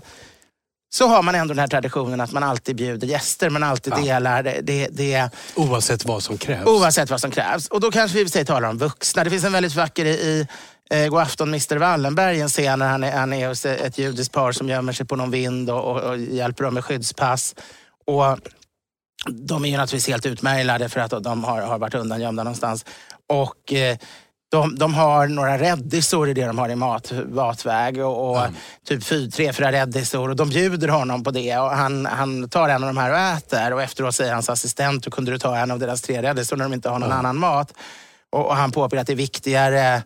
så 0.89 1.07
har 1.07 1.23
man 1.23 1.35
ändå 1.35 1.53
den 1.53 1.59
här 1.59 1.67
traditionen 1.67 2.21
att 2.21 2.31
man 2.31 2.43
alltid 2.43 2.75
bjuder 2.75 3.07
gäster, 3.07 3.49
man 3.49 3.63
alltid 3.63 3.93
delar. 3.93 4.43
Det, 4.43 4.61
det, 4.63 4.87
det, 4.91 5.29
Oavsett 5.55 6.05
vad 6.05 6.23
som 6.23 6.37
krävs. 6.37 6.67
Oavsett 6.67 7.09
vad 7.09 7.21
som 7.21 7.31
krävs. 7.31 7.67
Och 7.67 7.79
då 7.81 7.91
kanske 7.91 8.17
vi 8.17 8.39
i 8.39 8.43
och 8.43 8.47
talar 8.47 8.69
om 8.69 8.77
vuxna. 8.77 9.23
Det 9.23 9.29
finns 9.29 9.43
en 9.43 9.51
väldigt 9.51 9.75
vacker 9.75 10.05
i 10.05 10.47
eh, 10.89 11.07
God 11.07 11.19
afton 11.19 11.47
Mr 11.47 11.77
Wallenberg, 11.77 12.41
en 12.41 12.49
scen 12.49 12.79
när 12.79 12.89
han 12.89 13.03
är, 13.03 13.11
han 13.11 13.33
är 13.33 13.47
hos 13.47 13.65
ett 13.65 13.97
judiskt 13.97 14.33
par 14.33 14.51
som 14.51 14.69
gömmer 14.69 14.93
sig 14.93 15.05
på 15.05 15.15
någon 15.15 15.31
vind 15.31 15.69
och, 15.69 15.83
och, 15.83 15.99
och 15.99 16.17
hjälper 16.17 16.63
dem 16.63 16.73
med 16.73 16.85
skyddspass. 16.85 17.55
Och 18.05 18.39
de 19.25 19.65
är 19.65 19.69
ju 19.69 19.77
naturligtvis 19.77 20.07
helt 20.07 20.25
utmärglade 20.25 20.89
för 20.89 20.99
att 20.99 21.23
de 21.23 21.43
har, 21.43 21.61
har 21.61 21.79
varit 21.79 21.95
undangömda 21.95 22.43
någonstans. 22.43 22.85
Och 23.27 23.73
eh, 23.73 23.97
de, 24.51 24.75
de 24.75 24.93
har 24.93 25.27
några 25.27 25.57
räddisor 25.57 26.29
i 26.29 26.33
det 26.33 26.45
de 26.45 26.57
har 26.57 26.69
i 26.69 26.75
mat, 26.75 27.11
matväg 27.29 28.05
och, 28.05 28.31
och 28.31 28.41
typ 28.87 29.03
fy, 29.03 29.31
tre, 29.31 29.53
fyra 29.53 29.71
räddisor 29.71 30.29
och 30.29 30.35
de 30.35 30.49
bjuder 30.49 30.87
honom 30.87 31.23
på 31.23 31.31
det 31.31 31.57
och 31.57 31.69
han, 31.69 32.05
han 32.05 32.49
tar 32.49 32.69
en 32.69 32.83
av 32.83 32.89
de 32.89 32.97
här 32.97 33.11
och 33.11 33.17
äter 33.17 33.73
och 33.73 33.81
efteråt 33.81 34.15
säger 34.15 34.33
hans 34.33 34.49
assistent, 34.49 35.03
"Då 35.03 35.11
kunde 35.11 35.31
du 35.31 35.39
ta 35.39 35.57
en 35.57 35.71
av 35.71 35.79
deras 35.79 36.01
tre 36.01 36.21
räddisor 36.21 36.57
när 36.57 36.65
de 36.65 36.73
inte 36.73 36.89
har 36.89 36.99
någon 36.99 37.11
annan 37.11 37.37
mat? 37.37 37.73
Och, 38.29 38.45
och 38.45 38.55
han 38.55 38.71
påpekar 38.71 39.01
att 39.01 39.07
det 39.07 39.13
är 39.13 39.17
viktigare 39.17 40.03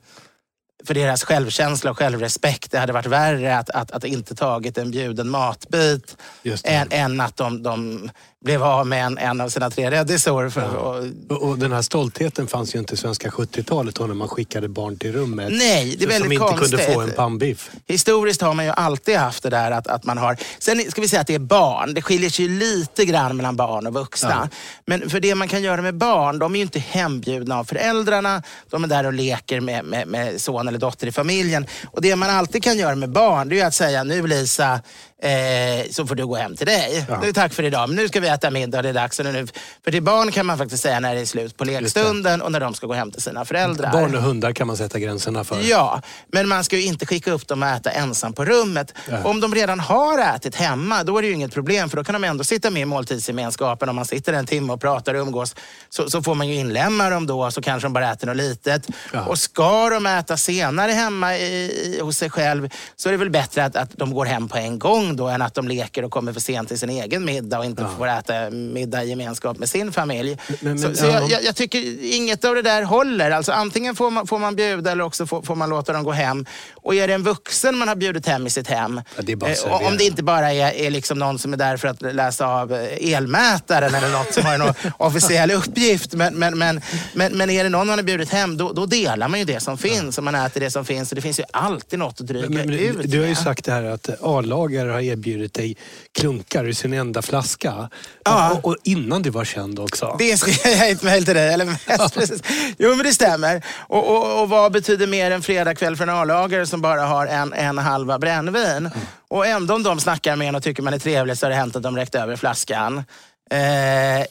för 0.86 0.94
deras 0.94 1.24
självkänsla 1.24 1.92
och 1.92 1.98
självrespekt. 1.98 2.72
Det 2.72 2.80
hade 2.80 2.94
varit 2.94 3.06
värre 3.06 3.58
att, 3.58 3.70
att, 3.70 3.92
att 3.92 4.04
inte 4.04 4.36
tagit 4.36 4.78
en 4.78 4.92
bjuden 4.92 5.30
matbit 5.30 6.18
än, 6.64 6.88
än 6.92 7.22
att 7.22 7.38
de, 7.38 7.64
de 7.64 8.10
blev 8.46 8.64
av 8.64 8.88
med 8.88 9.06
en, 9.06 9.18
en 9.18 9.42
av 9.42 9.50
sina 9.50 9.70
tre 9.70 9.92
räddisor. 9.92 10.50
För, 10.50 10.76
och, 10.76 11.44
Och, 11.44 11.58
den 11.58 11.72
här 11.72 11.82
stoltheten 11.82 12.48
fanns 12.48 12.76
ju 12.76 12.80
inte 12.80 12.94
i 12.94 12.98
svenska 12.98 13.30
70-talet 13.30 13.96
då 13.96 14.06
när 14.08 14.14
man 14.14 14.28
skickade 14.28 14.68
barn 14.70 14.98
till 14.98 15.12
rummet. 15.14 15.50
Nej, 15.52 15.96
det 16.00 16.06
är 16.06 16.10
så- 16.10 16.14
Som 16.14 16.22
väldigt 16.30 16.32
inte 16.32 16.46
kunde 16.46 16.78
konstigt. 16.78 16.94
få 16.94 17.02
en 17.02 17.12
pannbiff. 17.12 17.72
Historiskt 17.88 18.42
har 18.42 18.54
man 18.54 18.66
ju 18.66 18.72
alltid 18.72 19.18
haft 19.18 19.44
det 19.44 19.50
där 19.50 19.72
att, 19.72 19.88
att 19.88 20.04
man 20.04 20.18
har... 20.18 20.38
Sen 20.60 20.92
ska 20.92 21.02
vi 21.02 21.08
säga 21.08 21.22
att 21.22 21.28
det 21.28 21.36
är 21.36 21.40
barn. 21.40 21.94
Det 21.94 22.02
skiljer 22.02 22.30
sig 22.30 22.48
lite 22.48 23.06
grann 23.06 23.38
mellan 23.38 23.56
barn 23.56 23.88
och 23.88 23.94
vuxna. 23.94 24.50
Men 24.86 25.10
för 25.10 25.20
det 25.20 25.36
man 25.36 25.48
kan 25.48 25.62
göra 25.62 25.82
med 25.82 25.96
barn, 25.96 26.40
de 26.40 26.54
är 26.54 26.58
ju 26.60 26.64
inte 26.64 26.80
hembjudna 26.80 27.60
av 27.60 27.64
föräldrarna. 27.64 28.44
De 28.70 28.84
är 28.84 28.88
där 28.88 29.06
och 29.06 29.14
leker 29.14 29.60
med, 29.60 29.86
med, 29.86 30.08
med 30.08 30.42
son 30.42 30.68
eller 30.72 30.80
dotter 30.80 31.08
i 31.08 31.12
familjen. 31.12 31.66
Och 31.92 32.02
det 32.02 32.16
man 32.16 32.30
alltid 32.30 32.64
kan 32.64 32.78
göra 32.78 32.96
med 32.96 33.12
barn, 33.12 33.50
det 33.50 33.60
är 33.60 33.68
att 33.68 33.74
säga 33.74 34.04
nu 34.04 34.28
Lisa, 34.28 34.82
eh, 35.22 35.92
så 35.92 36.08
får 36.08 36.16
du 36.16 36.28
gå 36.28 36.36
hem 36.36 36.56
till 36.56 36.68
dig. 36.68 37.06
Nu, 37.22 37.34
tack 37.34 37.54
för 37.54 37.64
idag, 37.64 37.90
men 37.90 37.96
nu 37.96 38.08
ska 38.08 38.20
vi 38.20 38.28
äta 38.28 38.50
middag, 38.50 38.82
det 38.82 38.90
är 38.90 38.94
dags. 38.94 39.20
Nu, 39.20 39.48
för 39.84 39.92
till 39.92 40.04
barn 40.04 40.32
kan 40.32 40.46
man 40.46 40.58
faktiskt 40.58 40.84
säga 40.84 41.00
när 41.00 41.16
det 41.16 41.22
är 41.22 41.26
slut 41.26 41.58
på 41.58 41.66
lekstunden 41.66 42.42
och 42.42 42.52
när 42.52 42.60
de 42.60 42.74
ska 42.74 42.88
gå 42.88 42.94
hem 42.94 43.12
till 43.12 43.22
sina 43.22 43.46
föräldrar. 43.46 43.92
Barn 43.92 44.16
och 44.16 44.22
hundar 44.22 44.54
kan 44.54 44.68
man 44.68 44.78
sätta 44.78 45.00
gränserna 45.00 45.44
för. 45.44 45.62
Ja, 45.62 46.02
men 46.28 46.48
man 46.48 46.64
ska 46.64 46.76
ju 46.76 46.84
inte 46.84 47.06
skicka 47.06 47.32
upp 47.32 47.48
dem 47.48 47.64
och 47.64 47.70
äta 47.70 47.92
ensam 47.92 48.34
på 48.34 48.46
rummet. 48.46 48.94
Om 49.24 49.40
de 49.40 49.56
redan 49.56 49.80
har 49.80 50.36
ätit 50.36 50.56
hemma, 50.56 51.04
då 51.04 51.18
är 51.18 51.22
det 51.22 51.28
ju 51.28 51.34
inget 51.34 51.54
problem 51.54 51.90
för 51.90 51.98
då 51.98 52.04
kan 52.04 52.14
de 52.14 52.24
ändå 52.24 52.44
sitta 52.44 52.70
med 52.70 52.82
i 52.82 52.86
måltidsgemenskapen. 52.86 53.90
Om 53.90 53.96
man 53.96 54.06
sitter 54.06 54.34
en 54.34 54.46
timme 54.46 54.74
och 54.74 54.82
pratar 54.82 55.14
och 55.14 55.22
umgås 55.22 55.56
så, 55.90 56.10
så 56.10 56.22
får 56.24 56.36
man 56.36 56.48
ju 56.48 56.56
inlämna 56.56 57.10
dem 57.10 57.28
då 57.28 57.52
så 57.52 57.62
kanske 57.62 57.86
de 57.86 57.94
bara 57.94 58.12
äter 58.12 58.28
något 58.28 58.38
litet. 58.38 58.88
Ja. 59.14 59.26
Och 59.26 59.40
ska 59.40 59.90
de 59.90 60.06
äta 60.06 60.38
senare 60.38 60.92
hemma 60.92 61.38
i, 61.38 61.72
i, 61.98 62.00
hos 62.02 62.18
sig 62.18 62.30
själv 62.30 62.70
så 62.96 63.10
är 63.10 63.12
det 63.12 63.18
väl 63.18 63.30
bättre 63.30 63.66
att, 63.66 63.76
att 63.76 63.90
de 63.98 64.14
går 64.14 64.26
hem 64.26 64.48
på 64.48 64.58
en 64.58 64.80
gång 64.80 65.11
då 65.16 65.28
än 65.28 65.42
att 65.42 65.54
de 65.54 65.68
leker 65.68 66.06
och 66.06 66.12
kommer 66.12 66.34
för 66.34 66.40
sent 66.42 66.68
till 66.68 66.80
sin 66.80 66.90
egen 66.90 67.26
middag 67.26 67.60
och 67.60 67.66
inte 67.66 67.86
får 67.98 68.08
äta 68.08 68.50
middag 68.50 69.04
i 69.04 69.10
gemenskap 69.10 69.58
med 69.58 69.70
sin 69.70 69.92
familj. 69.92 70.38
Men- 70.48 70.58
men- 70.82 70.96
så 70.96 70.96
så 70.96 71.06
ja, 71.06 71.12
jag, 71.12 71.30
jag, 71.30 71.44
jag 71.44 71.56
tycker 71.56 72.06
inget 72.16 72.46
av 72.46 72.56
det 72.56 72.62
där 72.62 72.84
håller. 72.84 73.32
Alltså, 73.32 73.52
antingen 73.52 73.96
får 73.96 74.10
man, 74.12 74.28
får 74.28 74.40
man 74.40 74.56
bjuda 74.56 74.92
eller 74.92 75.04
också 75.04 75.26
får, 75.26 75.42
får 75.42 75.56
man 75.56 75.70
låta 75.70 75.94
dem 75.94 76.04
gå 76.04 76.12
hem. 76.12 76.46
Och 76.84 76.96
är 76.96 77.08
det 77.08 77.14
en 77.14 77.24
vuxen 77.24 77.78
man 77.78 77.88
har 77.88 77.96
bjudit 77.96 78.26
hem 78.26 78.48
i 78.48 78.50
sitt 78.50 78.68
hem, 78.68 79.02
Ja, 79.16 79.22
det 79.22 79.32
eh, 79.32 79.88
om 79.88 79.98
det 79.98 80.04
inte 80.04 80.24
bara 80.24 80.54
är, 80.54 80.74
är 80.74 80.90
liksom 80.90 81.20
någon 81.20 81.40
som 81.40 81.54
är 81.54 81.58
där 81.58 81.78
för 81.78 81.88
att 81.88 82.02
läsa 82.02 82.48
av 82.48 82.74
eh, 82.74 83.14
elmätaren 83.14 83.96
eller 83.96 84.10
något 84.10 84.34
som 84.34 84.46
har 84.46 84.54
en 84.54 84.74
officiell 84.98 85.52
uppgift. 85.52 86.14
Men, 86.14 86.36
men, 86.36 86.58
men, 86.58 86.82
men, 87.14 87.38
men 87.38 87.50
är 87.50 87.64
det 87.64 87.70
någon 87.70 87.88
man 87.88 88.00
har 88.00 88.04
bjudit 88.04 88.30
hem, 88.30 88.58
då, 88.58 88.74
då 88.74 88.86
delar 88.86 89.28
man 89.28 89.40
ju 89.40 89.46
det 89.46 89.60
som 89.60 89.78
finns 89.78 90.18
och 90.18 90.24
man 90.24 90.36
äter 90.36 90.62
det 90.62 90.72
som 90.72 90.86
finns. 90.86 91.12
Och 91.12 91.16
det 91.16 91.22
finns 91.22 91.40
ju 91.40 91.44
alltid 91.52 92.00
något 92.00 92.22
att 92.22 92.28
dryga 92.28 92.50
Men, 92.50 92.70
men, 92.70 92.80
ut 92.80 92.98
du 93.04 93.20
har 93.20 93.28
ju 93.28 93.36
sagt 93.36 93.66
det 93.66 93.72
här 93.72 93.84
att 93.84 94.10
A-lagare 94.22 94.92
har 94.92 95.00
erbjudit 95.00 95.54
dig 95.54 95.78
klunkar 96.12 96.68
i 96.68 96.74
sin 96.74 96.94
enda 96.94 97.22
flaska. 97.22 97.90
Ja. 98.24 98.52
Och, 98.52 98.66
och 98.66 98.78
innan 98.84 99.22
du 99.22 99.30
var 99.30 99.46
känd 99.46 99.80
också. 99.80 100.16
Det 100.20 100.38
skrev 100.38 100.74
jag 100.78 100.90
ett 100.90 101.04
mejl 101.04 101.26
till 101.26 101.36
dig. 101.36 101.54
Eller 101.54 101.66
mest, 101.66 102.14
precis. 102.14 102.42
Jo, 102.78 102.96
men 102.96 103.06
det 103.06 103.14
stämmer. 103.14 103.66
Och, 103.88 104.10
och, 104.10 104.42
och 104.42 104.50
vad 104.50 104.72
betyder 104.72 105.08
mer 105.08 105.32
en 105.32 105.42
fredagkväll 105.42 105.96
för 105.96 106.04
en 106.04 106.10
A-lagare 106.10 106.66
som 106.72 106.82
bara 106.82 107.02
har 107.02 107.28
en, 107.28 107.54
en 107.54 107.78
halva 107.78 108.20
brännvin? 108.20 108.90
Och 109.28 109.48
ändå 109.48 109.76
om 109.76 109.84
de 109.84 110.00
snackar 110.00 110.36
med 110.36 110.48
en 110.48 110.56
och 110.56 110.64
tycker 110.64 110.84
man 110.84 110.94
är 110.94 111.00
trevlig 111.00 111.38
så 111.38 111.46
har 111.46 111.50
det 111.50 111.56
hänt 111.56 111.76
att 111.76 111.84
de 111.84 111.98
räckt 111.98 112.16
över 112.16 112.36
flaskan. 112.36 113.04
Eh, 113.52 114.26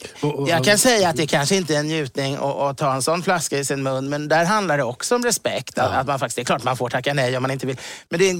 jag 0.47 0.63
kan 0.63 0.77
säga 0.77 1.09
att 1.09 1.15
det 1.15 1.27
kanske 1.27 1.55
inte 1.55 1.75
är 1.75 1.79
en 1.79 1.87
njutning 1.87 2.35
att, 2.35 2.41
att 2.41 2.77
ta 2.77 2.93
en 2.93 3.01
sån 3.01 3.23
flaska 3.23 3.57
i 3.57 3.65
sin 3.65 3.83
mun, 3.83 4.09
men 4.09 4.27
där 4.27 4.45
handlar 4.45 4.77
det 4.77 4.83
också 4.83 5.15
om 5.15 5.23
respekt. 5.23 5.77
Att, 5.77 5.91
att 5.91 6.07
man 6.07 6.19
faktiskt, 6.19 6.35
det 6.35 6.41
är 6.41 6.45
klart 6.45 6.63
man 6.63 6.77
får 6.77 6.89
tacka 6.89 7.13
nej 7.13 7.37
om 7.37 7.41
man 7.41 7.51
inte 7.51 7.67
vill. 7.67 7.77
Men 8.09 8.19
det, 8.19 8.33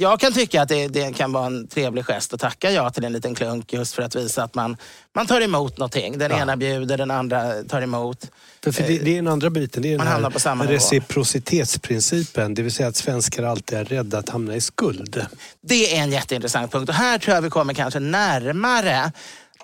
jag 0.00 0.20
kan 0.20 0.32
tycka 0.32 0.62
att 0.62 0.68
det, 0.68 0.88
det 0.88 1.12
kan 1.16 1.32
vara 1.32 1.46
en 1.46 1.68
trevlig 1.68 2.04
gest 2.04 2.34
att 2.34 2.40
tacka 2.40 2.70
ja 2.70 2.90
till 2.90 3.04
en 3.04 3.12
liten 3.12 3.34
klunk 3.34 3.72
just 3.72 3.94
för 3.94 4.02
att 4.02 4.16
visa 4.16 4.42
att 4.42 4.54
man, 4.54 4.76
man 5.14 5.26
tar 5.26 5.40
emot 5.40 5.78
någonting. 5.78 6.18
Den 6.18 6.32
ena 6.32 6.56
bjuder, 6.56 6.98
den 6.98 7.10
andra 7.10 7.52
tar 7.68 7.82
emot. 7.82 8.26
För, 8.64 8.72
för 8.72 8.82
det, 8.82 8.98
det 8.98 9.10
är 9.10 9.16
den 9.16 9.28
andra 9.28 9.50
biten. 9.50 9.82
Det 9.82 9.92
är 9.92 9.98
Man 9.98 10.06
den 10.06 10.12
hamnar 10.12 10.30
på 10.30 10.40
samma 10.40 10.64
nivå. 10.64 10.74
reciprocitetsprincipen. 10.76 12.54
Det 12.54 12.62
vill 12.62 12.72
säga 12.72 12.88
att 12.88 12.96
svenskar 12.96 13.42
alltid 13.42 13.78
är 13.78 13.84
rädda 13.84 14.18
att 14.18 14.28
hamna 14.28 14.56
i 14.56 14.60
skuld. 14.60 15.26
Det 15.62 15.96
är 15.96 16.02
en 16.02 16.12
jätteintressant 16.12 16.72
punkt 16.72 16.88
och 16.88 16.94
här 16.94 17.18
tror 17.18 17.34
jag 17.34 17.42
vi 17.42 17.50
kommer 17.50 17.74
kanske 17.74 18.00
närmare 18.00 19.12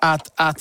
att, 0.00 0.32
att 0.34 0.56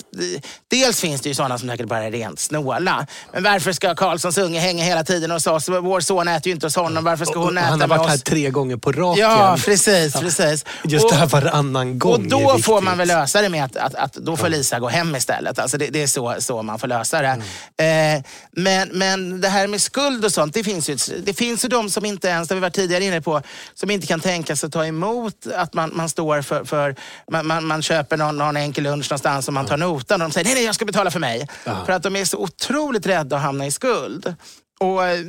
dels 0.68 1.00
finns 1.02 1.22
det 1.22 1.30
ju 1.30 1.36
sådana 1.36 1.58
som 1.58 1.70
säkert 1.70 1.88
bara 1.88 2.04
är 2.04 2.12
rent 2.12 2.40
snåla. 2.40 3.08
Men 3.34 3.44
varför 3.44 3.72
ska 3.74 3.96
Karlssons 3.96 4.38
unge 4.38 4.60
hänga 4.60 4.84
hela 4.84 5.04
tiden 5.04 5.32
hos 5.32 5.48
oss? 5.48 5.70
Vår 5.70 6.00
son 6.00 6.28
äter 6.28 6.48
ju 6.48 6.54
inte 6.54 6.66
hos 6.66 6.76
honom. 6.76 7.04
Varför 7.04 7.26
ska 7.26 7.40
Och- 7.40 7.46
hon 7.46 7.58
och 7.58 7.64
äta 7.64 7.70
han 7.70 7.82
har 7.82 7.88
med 7.88 7.98
varit 7.98 8.10
här 8.10 8.16
oss? 8.16 8.24
tre 8.24 8.50
gånger 8.50 8.78
på 8.78 8.92
raken. 8.92 9.24
Ja, 9.24 9.58
precis, 9.66 10.14
precis. 10.14 10.66
Just 10.84 11.06
Och- 11.06 11.12
det 11.12 11.18
här 11.18 11.28
varannan 11.28 12.00
gång 12.00 12.14
Och 12.14 12.22
då 12.22 12.58
får 12.60 12.82
man 12.82 12.98
väl 12.98 13.08
lösa 13.08 13.42
det 13.42 13.50
med 13.50 13.64
att, 13.66 13.76
att, 13.76 13.96
att 13.96 14.14
då 14.14 14.38
får 14.38 14.50
Lisa 14.50 14.80
gå 14.80 14.88
hem 14.88 15.16
istället. 15.16 15.60
Alltså 15.60 15.78
det, 15.78 15.88
det 15.88 16.04
är 16.04 16.08
så, 16.08 16.36
så 16.40 16.64
man 16.64 16.80
får 16.80 16.88
lösa 16.88 17.22
det. 17.22 17.42
Mm. 17.78 18.18
Eh, 18.18 18.24
men, 18.52 18.90
men 18.90 19.42
det 19.42 19.50
här 19.50 19.68
med 19.68 19.82
skuld 19.82 20.26
och 20.26 20.32
sånt, 20.32 20.54
det 20.54 20.64
finns 20.64 20.90
ju, 20.90 20.98
det 21.24 21.34
finns 21.34 21.66
ju 21.66 21.70
de 21.70 21.90
som 21.90 22.06
inte 22.06 22.28
ens, 22.28 22.48
det 22.50 22.56
vi 22.56 22.62
var 22.62 22.70
tidigare 22.70 23.04
inne 23.04 23.22
på, 23.22 23.42
som 23.74 23.92
inte 23.92 24.08
kan 24.08 24.20
tänka 24.20 24.56
sig 24.56 24.68
att 24.68 24.74
ta 24.74 24.86
emot 24.86 25.34
att 25.56 25.74
man, 25.74 25.92
man 25.94 26.10
står 26.10 26.42
för, 26.42 26.64
för 26.64 26.96
man, 27.32 27.48
man, 27.48 27.66
man 27.66 27.82
köper 27.82 28.18
någon, 28.18 28.38
någon 28.38 28.58
enkel 28.58 28.84
lunch 28.84 28.94
någonstans 28.94 29.27
och 29.36 29.54
man 29.54 29.66
tar 29.66 29.78
notan 29.78 30.22
och 30.22 30.28
de 30.28 30.34
säger 30.34 30.46
nej, 30.46 30.54
nej, 30.56 30.64
jag 30.66 30.76
ska 30.76 30.86
betala 30.86 31.12
för 31.12 31.20
mig. 31.20 31.48
För 31.86 31.94
att 31.94 32.04
de 32.04 32.16
är 32.16 32.26
så 32.26 32.38
otroligt 32.38 33.06
rädda 33.06 33.36
att 33.36 33.42
hamna 33.42 33.66
i 33.66 33.72
skuld. 33.72 34.36
Och, 34.80 35.06
eh, 35.06 35.20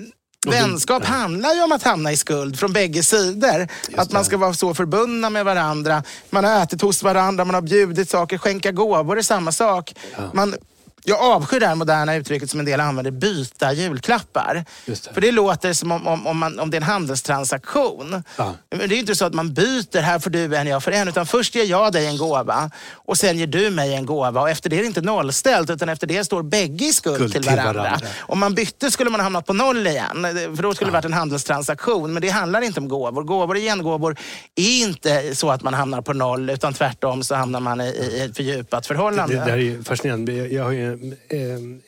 Vänskap 0.47 1.05
handlar 1.05 1.55
ju 1.55 1.63
om 1.63 1.73
att 1.73 1.83
hamna 1.83 2.13
i 2.13 2.17
skuld 2.17 2.59
från 2.59 2.73
bägge 2.73 3.03
sidor. 3.03 3.69
Att 3.97 4.13
man 4.13 4.25
ska 4.25 4.37
vara 4.37 4.55
så 4.55 4.75
förbundna 4.75 5.31
med 5.31 5.45
varandra. 5.45 6.03
Man 6.31 6.45
har 6.45 6.63
ätit 6.63 6.83
hos 6.83 7.03
varandra, 7.03 7.45
man 7.45 7.55
har 7.55 7.63
bjudit 7.63 8.11
saker. 8.11 8.39
Skänka 8.39 8.73
gåvor 8.73 9.19
är 9.19 9.23
samma 9.23 9.53
sak. 9.53 9.95
Man, 10.33 10.55
jag 11.05 11.21
avskyr 11.21 11.61
det 11.61 11.67
här 11.67 11.75
moderna 11.75 12.15
uttrycket 12.17 12.51
som 12.51 12.61
en 12.61 12.67
del 12.67 12.81
använder, 12.81 13.11
byta 13.11 13.73
julklappar. 13.73 14.65
Det. 14.87 15.09
För 15.15 15.21
det 15.21 15.33
låter 15.33 15.73
som 15.73 15.93
om, 15.93 16.07
om, 16.07 16.27
om, 16.27 16.39
man, 16.39 16.59
om 16.59 16.71
det 16.71 16.77
är 16.77 16.81
en 16.81 16.87
handelstransaktion. 17.43 18.23
Ja. 18.37 18.55
Men 18.71 18.79
det 18.79 18.85
är 18.85 18.89
ju 18.97 18.99
inte 19.01 19.15
så 19.15 19.25
att 19.25 19.35
man 19.35 19.55
byter, 19.55 20.01
här 20.01 20.19
får 20.19 20.31
du 20.31 20.57
en, 20.57 20.67
jag 20.67 20.85
får 20.85 20.93
en. 20.93 21.09
Utan 21.09 21.27
först 21.27 21.55
ger 21.55 21.65
jag 21.65 21.93
dig 21.93 22.07
en 22.07 22.17
gåva 22.19 22.71
och 22.95 23.19
sen 23.19 23.39
ger 23.39 23.47
du 23.47 23.71
mig 23.71 23.95
en 23.95 24.07
gåva. 24.07 24.41
Och 24.41 24.51
efter 24.51 24.71
det 24.71 24.77
är 24.77 24.81
det 24.81 24.87
inte 24.87 25.01
nollställt, 25.01 25.71
utan 25.71 25.89
efter 25.89 26.07
det 26.07 26.25
står 26.25 26.43
bägge 26.43 26.85
i 26.85 26.93
skuld, 26.93 27.17
Skuld 27.17 27.33
till 27.33 27.43
till 27.43 27.57
varandra. 27.57 27.83
varandra. 27.83 28.07
Om 28.19 28.39
man 28.39 28.55
bytte 28.55 28.91
skulle 28.91 29.11
man 29.11 29.21
ha 29.21 29.25
hamnat 29.25 29.47
på 29.47 29.53
noll 29.53 29.87
igen. 29.87 30.27
För 30.57 30.63
då 30.63 30.75
skulle 30.75 30.89
det 30.91 30.93
varit 30.93 31.05
en 31.05 31.13
handelstransaktion. 31.13 32.13
Men 32.13 32.23
det 32.23 32.29
handlar 32.29 32.61
inte 32.61 32.81
om 32.81 32.89
gåvor. 32.89 33.23
Gåvor 33.23 33.55
och 33.55 33.61
gengåvor 33.61 34.17
är 34.57 34.81
inte 34.83 35.35
så 35.37 35.51
att 35.51 35.63
man 35.63 35.75
hamnar 35.75 36.01
på 36.01 36.13
noll. 36.13 36.51
Utan 36.51 36.75
tvärtom 36.75 37.23
så 37.23 37.35
hamnar 37.35 37.61
man 37.61 37.81
i, 37.81 37.85
i 37.85 38.21
ett 38.21 38.37
fördjupat 38.37 38.87
förhållande. 38.87 39.35
Det, 39.35 39.41
det 39.41 39.47
där 39.51 39.59
är 39.59 39.83
fascinerande. 39.83 40.33
Jag- 40.33 40.65
har 40.65 40.73
ju 40.73 40.88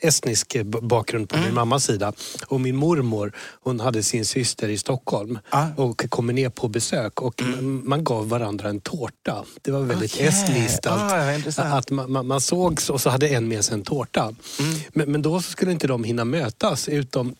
estnisk 0.01 0.53
b- 0.65 0.79
bakgrund 0.81 1.29
på 1.29 1.35
Mm. 1.35 1.45
min 1.47 1.55
mammas 1.55 1.83
sida. 1.85 2.13
Och 2.47 2.61
min 2.61 2.75
mormor 2.75 3.33
hon 3.63 3.79
hade 3.79 4.03
sin 4.03 4.25
syster 4.25 4.69
i 4.69 4.77
Stockholm. 4.77 5.39
Mm. 5.53 5.73
och 5.75 6.05
kommer 6.09 6.33
ner 6.33 6.49
på 6.49 6.67
besök. 6.67 7.21
Och 7.21 7.41
m- 7.41 7.81
man 7.85 8.03
gav 8.03 8.29
varandra 8.29 8.69
en 8.69 8.79
tårta. 8.79 9.43
Det 9.61 9.71
var 9.71 9.79
väldigt 9.81 10.13
Okej. 10.13 10.27
estniskt. 10.27 10.85
Ah, 10.87 10.91
allt. 10.91 11.37
intressant. 11.37 11.73
att 11.73 11.91
man, 11.91 12.11
man, 12.11 12.27
man 12.27 12.41
sågs 12.41 12.89
och 12.89 13.01
så 13.01 13.09
hade 13.09 13.27
en 13.27 13.47
med 13.47 13.65
sig 13.65 13.73
en 13.73 13.81
tårta. 13.83 14.21
Mm. 14.59 14.79
Men, 14.93 15.11
men 15.11 15.21
då 15.21 15.41
skulle 15.41 15.71
inte 15.71 15.87
de 15.87 16.03
hinna 16.03 16.25
mötas. 16.25 16.89
Utom, 16.89 17.35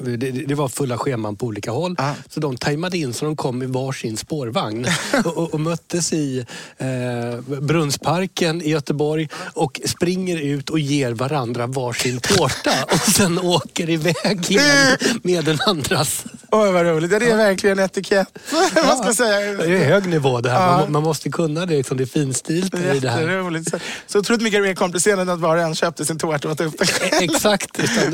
det, 0.00 0.30
det 0.30 0.54
var 0.54 0.68
fulla 0.68 0.98
scheman 0.98 1.36
på 1.36 1.46
olika 1.46 1.70
håll. 1.70 1.94
Ja. 1.98 2.14
Så 2.28 2.40
de 2.40 2.56
tajmade 2.56 2.98
in 2.98 3.14
så 3.14 3.24
de 3.24 3.36
kom 3.36 3.62
i 3.62 3.66
varsin 3.66 4.16
spårvagn 4.16 4.86
och, 5.24 5.36
och, 5.36 5.54
och 5.54 5.60
möttes 5.60 6.12
i 6.12 6.46
eh, 6.78 7.60
Brunnsparken 7.60 8.62
i 8.62 8.70
Göteborg 8.70 9.28
och 9.54 9.80
springer 9.84 10.40
ut 10.40 10.70
och 10.70 10.78
ger 10.78 11.12
varandra 11.12 11.66
varsin 11.66 12.20
tårta 12.20 12.70
och 12.92 12.98
sen 12.98 13.38
åker 13.38 13.90
iväg 13.90 14.50
igen 14.50 14.96
med 15.22 15.44
den 15.44 15.58
andras. 15.66 16.24
Oj 16.50 16.72
vad 16.72 16.86
roligt. 16.86 17.10
Det 17.10 17.16
är 17.16 17.36
verkligen 17.36 17.78
etikett. 17.78 18.28
Vad 18.74 18.98
ska 18.98 19.06
jag 19.06 19.16
säga? 19.16 19.52
Det 19.52 19.76
är 19.76 19.84
hög 19.84 20.06
nivå 20.06 20.40
det 20.40 20.50
här. 20.50 20.70
Ja. 20.70 20.78
Man, 20.78 20.92
man 20.92 21.02
måste 21.02 21.30
kunna 21.30 21.66
det. 21.66 21.76
Liksom, 21.76 21.96
det 21.96 22.04
är 22.04 22.06
finstilt 22.06 22.74
i 22.74 22.98
det 22.98 23.10
här. 23.10 23.70
Så, 23.70 23.78
så 24.06 24.18
otroligt 24.18 24.42
mycket 24.42 24.62
mer 24.62 24.74
komplicerat 24.74 25.18
än 25.18 25.28
att 25.28 25.40
var 25.40 25.56
och 25.56 25.62
en 25.62 25.74
köpte 25.74 26.04
sin 26.04 26.18
tårta 26.18 26.48
och 26.48 26.52
åt 26.52 26.60
upp 26.60 26.78
den. 26.78 26.88
Exakt. 27.22 27.70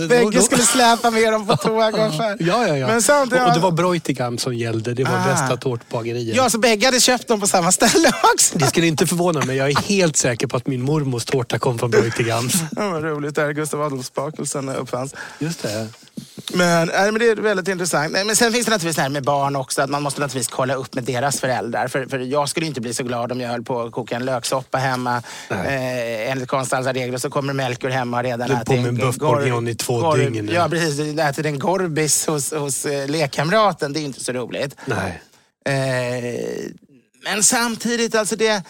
Bägge 0.09 0.43
skulle 0.43 0.63
släpa 0.63 1.11
med 1.11 1.33
dem 1.33 1.47
på 1.47 1.57
tåg 1.57 1.70
och 1.71 1.85
affär. 1.85 2.37
Ja, 2.41 2.67
ja, 2.69 2.77
ja. 2.77 2.87
Men 2.87 3.03
samtidigt, 3.03 3.47
och, 3.47 3.55
det 3.55 3.61
var 3.61 3.71
Breutigam 3.71 4.39
som 4.39 4.55
gällde. 4.55 4.95
Det 4.95 5.05
var 5.05 5.11
Ah. 5.19 5.25
bästa 5.33 5.57
tårtbageriet. 5.57 6.37
Ja, 6.37 6.51
så 6.51 6.59
bägge 6.59 6.87
hade 6.87 7.01
köpt 7.01 7.29
dem 7.29 7.41
på 7.41 7.47
samma 7.47 7.73
ställe 7.73 8.13
också. 8.35 8.59
Det 8.59 8.67
skulle 8.67 8.87
inte 8.87 9.07
förvåna 9.07 9.45
mig. 9.45 9.57
Jag 9.57 9.71
är 9.71 9.77
helt 9.77 10.17
säker 10.17 10.47
på 10.47 10.57
att 10.57 10.67
min 10.67 10.83
mormors 10.83 11.25
tårta 11.25 11.59
kom 11.59 11.79
från 11.79 11.91
Breutigams. 11.91 12.55
Ja, 12.77 12.91
vad 12.91 13.03
roligt. 13.05 13.35
Där 13.35 13.53
Gustav 13.53 13.83
Adolfsbakelsen 13.83 14.69
uppfanns. 14.69 15.15
Just 15.39 15.63
det. 15.63 15.87
Men, 16.55 16.89
nej, 16.89 17.13
men 17.13 17.19
det 17.19 17.31
är 17.31 17.37
väldigt 17.37 17.69
intressant. 17.69 18.13
Nej, 18.13 18.25
men 18.25 18.37
sen 18.37 18.53
finns 18.53 18.67
det 18.67 18.71
naturligtvis 18.73 18.97
det 18.97 19.03
här 19.03 19.09
med 19.09 19.25
barn 19.25 19.57
också, 19.57 19.83
att 19.83 19.91
man 19.91 20.03
måste 20.03 20.21
naturligtvis 20.21 20.49
kolla 20.57 20.75
upp 20.75 20.95
med 20.95 21.05
deras 21.05 21.41
föräldrar. 21.41 21.89
För, 21.89 22.07
för 22.07 22.19
jag 22.19 22.49
skulle 22.49 22.67
inte 22.67 22.81
bli 22.81 22.95
så 22.95 23.03
glad 23.03 23.33
om 23.33 23.41
jag 23.41 23.49
höll 23.51 23.63
på 23.63 23.83
att 23.83 23.93
koka 23.93 24.17
en 24.17 24.25
löksoppa 24.25 24.79
hemma. 24.79 25.23
Eh, 25.51 26.31
enligt 26.31 26.49
konstens 26.49 26.87
regler 26.87 27.19
så 27.19 27.31
kommer 27.31 27.53
Melker 27.53 27.89
hemma 27.89 28.17
och 28.17 28.23
redan 28.23 28.49
Du 28.49 28.55
är 28.55 28.65
på 28.65 28.73
med 28.73 28.87
en 28.87 28.97
buff 28.97 29.17
bourguignon 29.17 29.69
i 29.69 29.75
två 29.75 30.15
dygn. 30.15 30.51
Ja, 30.53 30.69
precis. 30.69 31.19
Ätit 31.19 31.47
en 31.47 31.60
gorbis 31.61 32.27
hos, 32.27 32.53
hos 32.53 32.87
eh, 32.87 33.09
lekkamraten, 33.09 33.93
det 33.93 34.01
är 34.01 34.05
inte 34.05 34.25
så 34.25 34.33
roligt. 34.33 34.77
Nej. 34.85 35.23
Eh, 35.65 36.71
men 37.25 37.43
samtidigt, 37.43 38.15
alltså 38.15 38.37
det... 38.37 38.63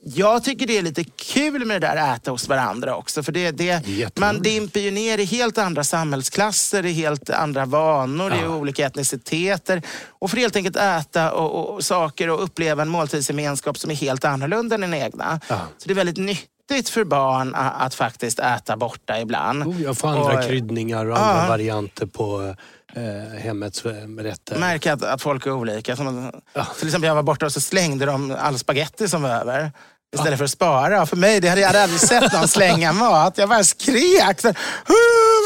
Jag 0.00 0.44
tycker 0.44 0.66
det 0.66 0.78
är 0.78 0.82
lite 0.82 1.04
kul 1.04 1.64
med 1.64 1.80
det 1.80 1.86
där 1.86 2.14
äta 2.14 2.30
hos 2.30 2.48
varandra 2.48 2.96
också. 2.96 3.22
För 3.22 3.32
det, 3.32 3.50
det, 3.50 3.82
man 4.14 4.42
dimper 4.42 4.80
ju 4.80 4.90
ner 4.90 5.18
i 5.18 5.24
helt 5.24 5.58
andra 5.58 5.84
samhällsklasser, 5.84 6.86
i 6.86 6.92
helt 6.92 7.30
andra 7.30 7.64
vanor, 7.64 8.34
i 8.34 8.46
olika 8.46 8.86
etniciteter. 8.86 9.82
Och 10.08 10.30
får 10.30 10.36
helt 10.36 10.56
enkelt 10.56 10.76
äta 10.76 11.32
och, 11.32 11.74
och, 11.74 11.84
saker 11.84 12.30
och 12.30 12.42
uppleva 12.42 12.82
en 12.82 12.88
måltidsgemenskap 12.88 13.78
som 13.78 13.90
är 13.90 13.94
helt 13.94 14.24
annorlunda 14.24 14.74
än 14.74 14.80
den 14.80 14.94
egna. 14.94 15.40
Ja. 15.48 15.60
Så 15.78 15.88
det 15.88 15.92
är 15.92 15.94
väldigt 15.94 16.16
nyttigt 16.16 16.57
för 16.90 17.04
barn 17.04 17.54
att, 17.54 17.74
att 17.82 17.94
faktiskt 17.94 18.38
äta 18.38 18.76
borta 18.76 19.20
ibland. 19.20 19.62
Oh, 19.62 19.82
jag 19.82 19.98
får 19.98 20.08
andra 20.08 20.38
Och- 20.38 20.44
kryddningar 20.44 21.06
och 21.06 21.18
andra 21.18 21.42
Ja. 21.42 21.48
varianter 21.48 22.06
på 22.06 22.54
eh, 22.94 23.38
hemmets 23.40 23.84
eh, 23.84 23.92
rätter. 24.18 24.58
märka 24.58 24.92
att, 24.92 25.02
att 25.02 25.22
folk 25.22 25.46
är 25.46 25.52
olika. 25.52 25.96
Som, 25.96 26.32
Ja. 26.54 26.66
Till 26.78 26.88
exempel 26.88 27.08
jag 27.08 27.14
var 27.14 27.22
borta 27.22 27.46
och 27.46 27.52
så 27.52 27.60
slängde 27.60 28.06
de 28.06 28.36
all 28.40 28.58
spaghetti 28.58 29.08
som 29.08 29.22
var 29.22 29.30
över. 29.30 29.72
Istället 30.16 30.38
för 30.38 30.44
att 30.44 30.50
spara. 30.50 31.06
För 31.06 31.16
mig, 31.16 31.40
det 31.40 31.48
hade 31.48 31.60
jag 31.60 31.68
hade 31.68 31.82
aldrig 31.82 32.00
sett 32.00 32.32
någon 32.32 32.48
slänga 32.48 32.92
mat. 33.04 33.38
Jag 33.38 33.48
bara 33.48 33.64
skrek. 33.64 34.40
Så, 34.40 34.48
"Åh, 34.48 34.54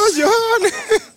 vad 0.03 0.21
gör 0.21 0.63
ni? 0.63 0.71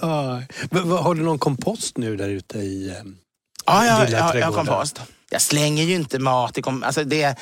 Ja. 0.00 0.42
Men 0.70 0.90
Har 0.90 1.14
du 1.14 1.22
någon 1.22 1.38
kompost 1.38 1.98
nu 1.98 2.16
där 2.16 2.28
ute 2.28 2.58
i... 2.58 2.88
eh, 2.88 2.94
Ja, 3.66 3.86
jag, 3.86 4.04
Lilla 4.04 4.18
jag, 4.18 4.36
jag 4.36 4.46
har 4.46 4.52
kompost. 4.52 5.00
Jag 5.30 5.40
slänger 5.40 5.84
ju 5.84 5.94
inte 5.94 6.18
mat. 6.18 6.58
i 6.58 6.62
kom, 6.62 6.82
alltså 6.82 7.04
det, 7.04 7.36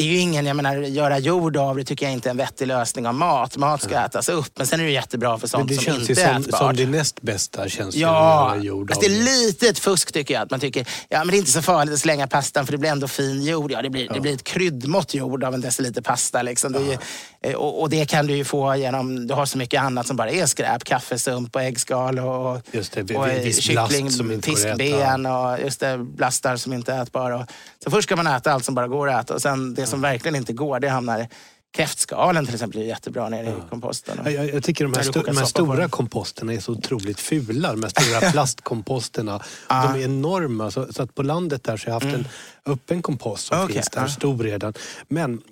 det 0.00 0.04
är 0.04 0.12
ju 0.12 0.18
ingen, 0.18 0.46
jag 0.46 0.56
menar, 0.56 0.76
göra 0.76 1.18
jord 1.18 1.56
av 1.56 1.76
det 1.76 1.84
tycker 1.84 2.06
jag 2.06 2.12
inte 2.12 2.28
är 2.28 2.30
en 2.30 2.36
vettig 2.36 2.66
lösning 2.66 3.06
av 3.06 3.14
mat. 3.14 3.56
Mat 3.56 3.82
ska 3.82 4.00
ätas 4.00 4.28
upp. 4.28 4.52
Men 4.56 4.66
sen 4.66 4.80
är 4.80 4.84
det 4.84 4.90
jättebra 4.90 5.38
för 5.38 5.46
sånt 5.46 5.68
det 5.68 5.74
som 5.74 5.94
inte 5.94 6.22
är 6.22 6.40
ätbart. 6.40 6.60
som 6.60 6.76
det 6.76 6.86
näst 6.86 7.22
bästa 7.22 7.68
känns 7.68 7.94
det 7.94 8.00
Ja, 8.00 8.56
jord 8.56 8.90
fast 8.90 9.04
av 9.04 9.10
det 9.10 9.16
är 9.16 9.24
lite 9.24 9.68
ett 9.68 9.78
fusk 9.78 10.12
tycker 10.12 10.34
jag. 10.34 10.42
Att 10.42 10.50
man 10.50 10.60
tycker 10.60 10.88
ja, 11.08 11.18
men 11.18 11.28
det 11.28 11.36
är 11.36 11.38
inte 11.38 11.50
så 11.50 11.62
farligt 11.62 11.94
att 11.94 12.00
slänga 12.00 12.26
pastan 12.26 12.66
för 12.66 12.72
det 12.72 12.78
blir 12.78 12.90
ändå 12.90 13.08
fin 13.08 13.42
jord. 13.42 13.72
Ja, 13.72 13.82
det, 13.82 13.90
blir, 13.90 14.08
det 14.14 14.20
blir 14.20 14.34
ett 14.34 14.44
kryddmått 14.44 15.14
jord 15.14 15.44
av 15.44 15.54
en 15.54 15.60
deciliter 15.60 16.02
pasta. 16.02 16.42
Liksom. 16.42 16.72
Det 16.72 16.78
är 16.78 16.82
ju, 16.82 16.98
eh, 17.42 17.54
och, 17.54 17.80
och 17.80 17.90
det 17.90 18.04
kan 18.04 18.26
du 18.26 18.36
ju 18.36 18.44
få 18.44 18.76
genom, 18.76 19.26
du 19.26 19.34
har 19.34 19.46
så 19.46 19.58
mycket 19.58 19.82
annat 19.82 20.06
som 20.06 20.16
bara 20.16 20.30
är 20.30 20.46
skräp. 20.46 20.84
Kaffesump 20.84 21.56
och 21.56 21.62
äggskal 21.62 22.18
och, 22.18 22.60
Just 22.72 22.92
det, 22.92 23.16
och 23.16 23.26
kyckling, 23.62 24.42
fiskben 24.42 25.26
och 25.26 25.60
just 25.60 25.80
det, 25.80 25.98
blastar 25.98 26.56
som 26.56 26.72
inte 26.72 26.92
är 26.92 27.02
ätbara. 27.02 27.46
Så 27.84 27.90
först 27.90 28.08
ska 28.08 28.16
man 28.16 28.26
äta 28.26 28.52
allt 28.52 28.64
som 28.64 28.74
bara 28.74 28.88
går 28.88 29.08
att 29.10 29.24
äta 29.24 29.34
och 29.34 29.42
sen 29.42 29.74
det 29.74 29.86
som 29.86 30.00
verkligen 30.00 30.36
inte 30.36 30.52
går 30.52 30.80
det 30.80 30.88
hamnar 30.88 31.28
Kräftskalen 31.72 32.46
till 32.46 32.54
exempel 32.54 32.80
är 32.80 32.84
jättebra 32.84 33.28
nere 33.28 33.48
i 33.48 33.54
komposten. 33.70 34.18
Jag, 34.24 34.54
jag, 34.54 34.62
tycker 34.64 34.84
de 34.84 34.94
här, 34.94 35.02
sto- 35.02 35.24
de 35.26 35.36
här 35.36 35.44
stora 35.44 35.88
komposterna 35.88 36.52
är 36.54 36.60
så 36.60 36.72
otroligt 36.72 37.20
fula. 37.20 37.72
De 37.72 37.82
här 37.82 37.90
stora 38.02 38.30
plastkomposterna. 38.32 39.42
De 39.68 39.74
är 39.74 39.98
enorma. 39.98 40.70
Så, 40.70 40.92
så 40.92 41.02
att 41.02 41.14
på 41.14 41.22
landet 41.22 41.64
där 41.64 41.76
så 41.76 41.90
har 41.90 41.94
jag 41.94 42.00
haft 42.00 42.16
en 42.16 42.28
öppen 42.72 43.02
kompost 43.02 43.46
som 43.46 43.54
Mm. 43.56 43.64
Okej, 43.64 43.74
finns 43.74 43.88
där, 43.88 44.00
ja. 44.00 44.08
stor 44.08 44.38
redan. 44.44 44.74
Men 45.08 45.42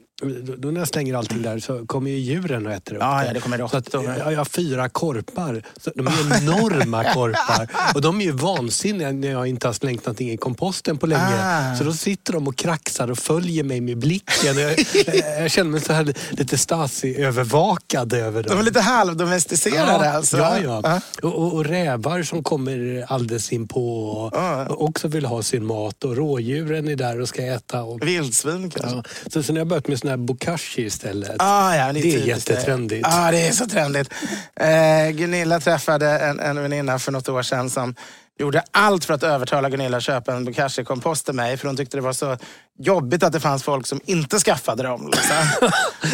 då, 0.58 0.70
när 0.70 0.80
jag 0.80 0.88
slänger 0.88 1.14
allting 1.14 1.42
där 1.42 1.58
så 1.58 1.86
kommer 1.86 2.10
ju 2.10 2.16
djuren 2.16 2.66
och 2.66 2.72
äter 2.72 2.94
upp 2.94 3.02
Ja, 3.02 3.24
ja, 3.24 3.32
det 3.32 3.40
kommer 3.40 3.58
råttor. 3.58 4.04
jag, 4.04 4.32
jag 4.32 4.38
har 4.38 4.44
fyra 4.44 4.88
korpar. 4.88 5.62
De 5.94 6.06
är 6.06 6.36
enorma 6.42 7.04
korpar. 7.14 7.68
Och 7.94 8.00
de 8.00 8.20
är 8.20 8.24
ju 8.24 8.32
vansinniga 8.32 9.12
när 9.12 9.30
jag 9.30 9.46
inte 9.46 9.66
har 9.68 9.72
slängt 9.72 10.04
någonting 10.06 10.30
i 10.30 10.36
komposten 10.36 10.98
på 10.98 11.06
länge. 11.06 11.40
Ah. 11.44 11.76
Så 11.76 11.84
då 11.84 11.92
sitter 11.92 12.32
de 12.32 12.48
och 12.48 12.56
kraxar 12.56 13.10
och 13.10 13.18
följer 13.18 13.64
mig 13.64 13.80
med 13.80 13.98
blicken. 13.98 14.58
Jag, 14.58 14.74
jag, 15.42 15.50
känner 15.50 15.70
mig 15.70 15.80
så 15.80 15.92
här 15.92 16.14
lite 16.30 16.58
Stasi-övervakad 16.58 18.12
över 18.12 18.42
dem. 18.42 18.50
De 18.56 18.58
är 18.60 18.64
lite 18.64 18.80
halvdomesticerade 18.80 20.06
Ja, 20.06 20.10
alltså. 20.12 20.36
ja, 20.36 20.58
ja. 20.64 20.80
Ja. 20.84 21.00
Och, 21.28 21.34
och, 21.34 21.52
och 21.54 21.64
rävar 21.64 22.22
som 22.22 22.42
kommer 22.42 23.04
alldeles 23.08 23.52
in 23.52 23.68
på 23.68 24.00
och, 24.08 24.30
Ja. 24.34 24.66
och 24.66 24.84
också 24.84 25.08
vill 25.08 25.24
ha 25.24 25.42
sin 25.42 25.66
mat. 25.66 26.04
Och 26.04 26.16
rådjuren 26.16 26.88
är 26.88 26.96
där 26.96 27.20
och 27.20 27.28
ska 27.28 27.42
äta. 27.46 27.82
Och, 27.82 28.06
Vildsvin 28.06 28.70
kanske. 28.70 28.96
ja. 28.96 29.02
så, 29.32 29.42
så 29.42 29.52
när 29.52 29.60
jag 29.60 29.66
börjat 29.68 29.88
med 29.88 29.98
sån 30.08 30.20
här 30.20 30.26
bokashi 30.26 30.82
istället. 30.82 31.36
Ah, 31.38 31.76
ja, 31.76 31.92
Det 31.92 31.98
är 31.98 32.02
typiskt 32.02 32.26
jättetrendigt. 32.26 33.06
Ja, 33.10 33.28
ah, 33.28 33.30
det 33.30 33.48
är 33.48 33.52
så 33.52 33.66
trendigt. 33.66 34.14
Eh, 34.56 35.10
Gunilla 35.10 35.60
träffade 35.60 36.18
en, 36.18 36.40
en 36.40 36.62
väninna 36.62 36.98
för 36.98 37.12
något 37.12 37.28
år 37.28 37.42
sedan 37.42 37.70
som 37.70 37.94
gjorde 38.38 38.62
allt 38.70 39.04
för 39.04 39.14
att 39.14 39.22
övertala 39.22 39.70
Gunilla 39.70 39.96
att 39.96 40.02
köpa 40.02 40.32
en 40.34 40.44
bokashi-kompost 40.44 41.24
till 41.24 41.34
mig. 41.34 41.56
För 41.56 41.66
hon 41.66 41.76
tyckte 41.76 41.96
det 41.96 42.00
var 42.00 42.12
så 42.12 42.36
jobbigt 42.78 43.22
att 43.22 43.32
det 43.32 43.40
fanns 43.40 43.62
folk 43.62 43.86
som 43.86 44.00
inte 44.04 44.38
skaffade 44.38 44.82
dem. 44.82 45.10
Liksom. 45.12 45.70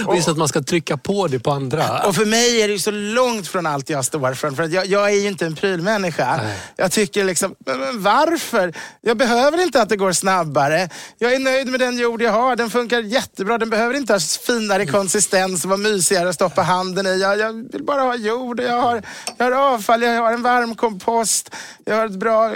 Och 0.07 0.17
just 0.17 0.29
att 0.29 0.37
man 0.37 0.49
ska 0.49 0.63
trycka 0.63 0.97
på 0.97 1.27
det 1.27 1.39
på 1.39 1.51
andra. 1.51 2.07
Och 2.07 2.15
för 2.15 2.25
mig 2.25 2.63
är 2.63 2.69
det 2.69 2.79
så 2.79 2.91
långt 2.91 3.49
från 3.49 3.67
allt 3.67 3.91
jag 3.91 4.05
står 4.05 4.35
för. 4.35 4.51
För 4.51 4.69
jag, 4.69 4.87
jag 4.87 5.11
är 5.11 5.15
ju 5.15 5.29
inte 5.29 5.47
en 5.47 5.55
prylmänniska. 5.55 6.37
Nej. 6.37 6.59
Jag 6.77 6.93
tycker 6.93 7.25
liksom, 7.25 7.55
men, 7.67 7.81
men 7.81 8.03
varför? 8.03 8.75
Jag 9.01 9.17
behöver 9.17 9.63
inte 9.63 9.83
att 9.83 9.89
det 9.89 9.97
går 9.97 10.13
snabbare. 10.13 10.89
Jag 11.19 11.33
är 11.33 11.39
nöjd 11.39 11.69
med 11.69 11.81
den 11.81 11.99
jord 11.99 12.23
jag 12.23 12.33
har. 12.33 12.57
Den 12.57 12.71
funkar 12.71 13.01
jättebra. 13.01 13.59
Den 13.59 13.71
behöver 13.71 13.95
inte 13.95 14.13
ha 14.13 14.21
finare 14.21 14.87
konsistens 14.87 15.65
och 15.65 15.71
vara 15.71 15.81
mysigare 15.81 16.29
att 16.29 16.35
stoppa 16.35 16.63
handen 16.63 17.07
i. 17.07 17.21
Jag, 17.21 17.39
jag 17.39 17.53
vill 17.73 17.85
bara 17.85 18.01
ha 18.01 18.17
jord. 18.17 18.61
Jag 18.61 18.81
har, 18.81 19.03
jag 19.37 19.45
har 19.45 19.75
avfall, 19.75 20.03
jag 20.03 20.23
har 20.23 20.33
en 20.33 20.43
varm 20.43 20.75
kompost. 20.75 21.55
Jag 21.85 21.97
har 21.97 22.07
ett 22.07 22.19
bra... 22.19 22.53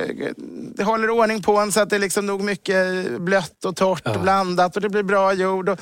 Det 0.74 0.84
håller 0.84 1.10
ordning 1.10 1.42
på 1.42 1.56
en 1.56 1.72
så 1.72 1.80
att 1.80 1.90
det 1.90 1.96
är 1.96 2.00
liksom 2.00 2.26
nog 2.26 2.42
mycket 2.42 3.10
blött 3.20 3.64
och 3.64 3.76
torrt 3.76 3.97
och 4.04 4.20
blandat 4.20 4.76
och 4.76 4.82
det 4.82 4.88
blir 4.88 5.02
bra 5.02 5.32
jord. 5.32 5.68
Och, 5.68 5.80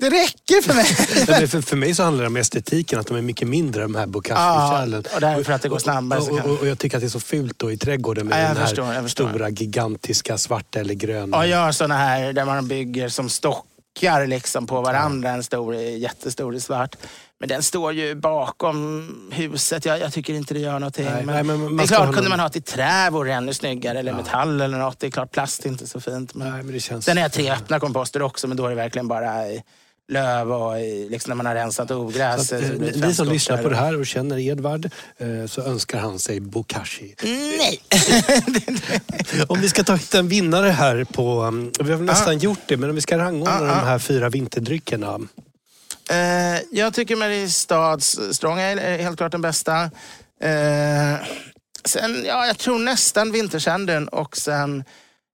det 0.00 0.10
räcker 0.10 0.62
för 0.62 0.74
mig. 0.74 0.84
För, 1.48 1.60
för 1.60 1.76
mig 1.76 1.94
så 1.94 2.02
handlar 2.02 2.24
det 2.24 2.28
om 2.28 2.36
estetiken, 2.36 3.00
att 3.00 3.06
de 3.06 3.16
är 3.16 3.22
mycket 3.22 3.48
mindre 3.48 3.82
de 3.82 3.94
här 3.94 4.06
bokashi-kärlen. 4.06 5.04
Ja, 5.10 5.14
och 5.14 5.20
därför 5.20 5.52
att 5.52 5.62
det 5.62 5.68
går 5.68 5.78
snabbare 5.78 6.20
Och, 6.20 6.38
kan- 6.38 6.50
och, 6.50 6.58
och 6.60 6.66
jag 6.66 6.78
tycker 6.78 6.96
att 6.96 7.00
det 7.00 7.06
är 7.06 7.08
så 7.08 7.20
fult 7.20 7.58
då 7.58 7.72
i 7.72 7.76
trädgården 7.76 8.26
med 8.26 8.44
Ja, 8.44 8.48
den 8.48 8.56
här 8.56 8.64
förstår, 8.66 9.08
stora 9.08 9.48
gigantiska 9.48 10.38
svarta 10.38 10.80
eller 10.80 10.94
gröna. 10.94 11.36
Ja, 11.36 11.46
jag 11.46 11.58
har 11.58 11.72
såna 11.72 11.96
här 11.96 12.32
där 12.32 12.44
man 12.44 12.68
bygger 12.68 13.08
som 13.08 13.28
stockar 13.28 14.26
liksom 14.26 14.66
på 14.66 14.80
varandra. 14.80 15.30
En 15.30 15.42
stor, 15.42 15.74
jättestor 15.74 16.54
i 16.54 16.60
svart. 16.60 16.96
Men 17.40 17.48
den 17.48 17.62
står 17.62 17.92
ju 17.92 18.14
bakom 18.14 19.08
huset. 19.32 19.84
Jag, 19.84 20.00
jag 20.00 20.12
tycker 20.12 20.34
inte 20.34 20.54
det 20.54 20.60
gör 20.60 20.72
någonting. 20.78 21.04
Nej, 21.04 21.24
men 21.24 21.34
nej, 21.34 21.44
men 21.56 21.76
det 21.76 21.82
är 21.82 21.86
klart, 21.86 22.14
kunde 22.14 22.30
man 22.30 22.40
ha 22.40 22.50
i 22.54 22.60
trä 22.60 23.10
vore 23.10 23.30
det 23.30 23.34
ännu 23.34 23.54
snyggare. 23.54 23.98
Eller 23.98 24.12
metall 24.12 24.60
eller 24.60 24.78
något. 24.78 25.00
Det 25.00 25.06
är 25.06 25.10
klart, 25.10 25.32
plast 25.32 25.64
är 25.64 25.68
inte 25.68 25.86
så 25.86 26.00
fint. 26.00 26.34
Men... 26.34 26.52
Nej, 26.52 26.62
men 26.62 26.72
det 26.72 26.80
känns... 26.80 27.04
Sen 27.04 27.16
har 27.16 27.22
jag 27.24 27.32
tre 27.32 27.50
öppna 27.50 27.80
komposter 27.80 28.22
också, 28.22 28.48
men 28.48 28.56
då 28.56 28.66
är 28.66 28.70
det 28.70 28.76
verkligen 28.76 29.08
bara 29.08 29.48
i 29.48 29.62
löv 30.12 30.52
och 30.52 30.80
i, 30.80 31.08
liksom 31.10 31.30
när 31.30 31.36
man 31.36 31.46
har 31.46 31.54
rensat 31.54 31.90
ogräs. 31.90 32.48
Så 32.48 32.54
att, 32.54 32.60
så 32.60 32.66
eh, 32.66 32.72
det 32.72 32.78
blir 32.78 33.06
ni 33.06 33.14
som 33.14 33.28
lyssnar 33.28 33.62
på 33.62 33.68
det 33.68 33.76
här 33.76 34.00
och 34.00 34.06
känner 34.06 34.38
Edvard 34.38 34.90
eh, 35.18 35.46
så 35.46 35.62
önskar 35.62 35.98
han 35.98 36.18
sig 36.18 36.40
bokashi. 36.40 37.14
Nej! 37.58 37.80
Om 39.48 39.60
vi 39.60 39.68
ska 39.68 39.84
ta 39.84 39.94
hit 39.94 40.14
en 40.14 40.28
vinnare 40.28 40.68
här 40.70 41.04
på... 41.04 41.42
um, 41.42 41.72
Vi 41.80 41.92
har 41.92 41.98
nästan 41.98 42.38
gjort 42.38 42.60
det, 42.66 42.76
men 42.76 42.90
om 42.90 42.94
vi 42.94 43.02
ska 43.02 43.18
rangordna 43.18 43.60
de 43.60 43.86
här 43.86 43.98
fyra 43.98 44.28
vinterdryckerna. 44.28 45.20
Eh, 46.08 46.60
jag 46.70 46.94
tycker 46.94 47.16
Mariestads 47.16 48.18
Strong 48.32 48.60
Ale 48.60 48.80
är 48.80 48.98
helt 48.98 49.16
klart 49.16 49.32
den 49.32 49.42
bästa. 49.42 49.82
Eh, 50.40 51.14
sen, 51.84 52.24
ja, 52.26 52.46
jag 52.46 52.58
tror 52.58 52.78
nästan 52.78 53.32
Vintersänden 53.32 54.08
och 54.08 54.36
sen 54.36 54.84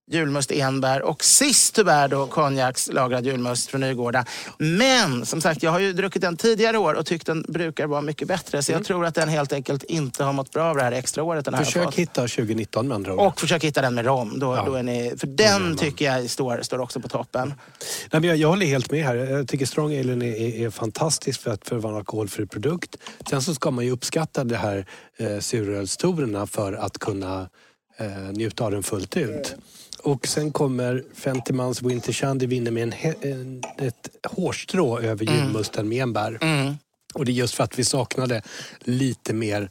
julmust 0.07 0.51
enbär 0.51 1.01
och 1.01 1.23
sist 1.23 1.75
tyvärr 1.75 2.07
då 2.07 2.27
konjaks 2.27 2.89
lagrad 2.91 3.25
julmust 3.25 3.69
från 3.69 3.81
Nygårda. 3.81 4.25
Men 4.57 5.25
som 5.25 5.41
sagt, 5.41 5.63
jag 5.63 5.71
har 5.71 5.79
ju 5.79 5.93
druckit 5.93 6.21
den 6.21 6.37
tidigare 6.37 6.77
år 6.77 6.93
och 6.93 7.05
tyckt 7.05 7.25
den 7.25 7.45
brukar 7.47 7.87
vara 7.87 8.01
mycket 8.01 8.27
bättre. 8.27 8.63
Så 8.63 8.71
jag 8.71 8.85
tror 8.85 9.05
att 9.05 9.15
den 9.15 9.29
helt 9.29 9.53
enkelt 9.53 9.83
inte 9.83 10.23
har 10.23 10.33
mått 10.33 10.51
bra 10.51 10.63
av 10.63 10.75
det 10.75 10.83
här 10.83 10.91
extra 10.91 11.23
året 11.23 11.45
den 11.45 11.53
här 11.53 11.63
Försök 11.63 11.83
fått. 11.83 11.95
hitta 11.95 12.21
2019 12.21 12.87
med 12.87 12.95
andra 12.95 13.13
ord. 13.13 13.19
Och 13.19 13.39
försök 13.39 13.63
hitta 13.63 13.81
den 13.81 13.95
med 13.95 14.05
rom. 14.05 14.39
Då, 14.39 14.63
då 14.65 14.75
är 14.75 14.83
ni, 14.83 15.13
för 15.17 15.27
den 15.27 15.77
tycker 15.77 16.05
jag 16.05 16.29
står, 16.29 16.61
står 16.61 16.79
också 16.79 16.99
på 16.99 17.07
toppen. 17.07 17.53
Nej, 18.11 18.21
men 18.21 18.23
jag, 18.23 18.37
jag 18.37 18.47
håller 18.47 18.65
helt 18.65 18.91
med 18.91 19.05
här. 19.05 19.15
Jag 19.15 19.47
tycker 19.47 19.65
Strong 19.65 19.99
Ale 19.99 20.13
är, 20.13 20.23
är, 20.23 20.65
är 20.65 20.69
fantastisk 20.69 21.41
för 21.41 21.51
att 21.51 21.67
för 21.67 21.75
att 21.75 21.83
vara 21.83 21.93
en 21.93 21.97
alkoholfri 21.97 22.45
produkt. 22.45 22.95
Sen 23.29 23.41
så 23.41 23.55
ska 23.55 23.71
man 23.71 23.85
ju 23.85 23.91
uppskatta 23.91 24.43
det 24.43 24.57
här 24.57 24.85
eh, 25.17 25.39
surölstorerna 25.39 26.47
för 26.47 26.73
att 26.73 26.97
kunna 26.97 27.49
eh, 27.97 28.07
njuta 28.07 28.65
av 28.65 28.71
den 28.71 28.83
fullt 28.83 29.17
ut. 29.17 29.55
Och 30.05 30.27
sen 30.27 30.51
kommer 30.51 31.03
50 31.15 31.53
mans 31.53 31.81
Winter 31.81 32.13
Shandy 32.13 32.45
vinner 32.45 32.71
med 32.71 32.83
en, 32.83 32.93
en, 33.31 33.63
ett 33.77 34.09
hårstrå 34.27 34.99
över 34.99 35.25
julmusten 35.25 35.89
med 35.89 36.01
enbär. 36.03 36.39
Och 37.13 37.25
det 37.25 37.31
är 37.31 37.33
just 37.33 37.55
för 37.55 37.63
att 37.63 37.79
vi 37.79 37.83
saknade 37.83 38.41
lite 38.79 39.33
mer 39.33 39.69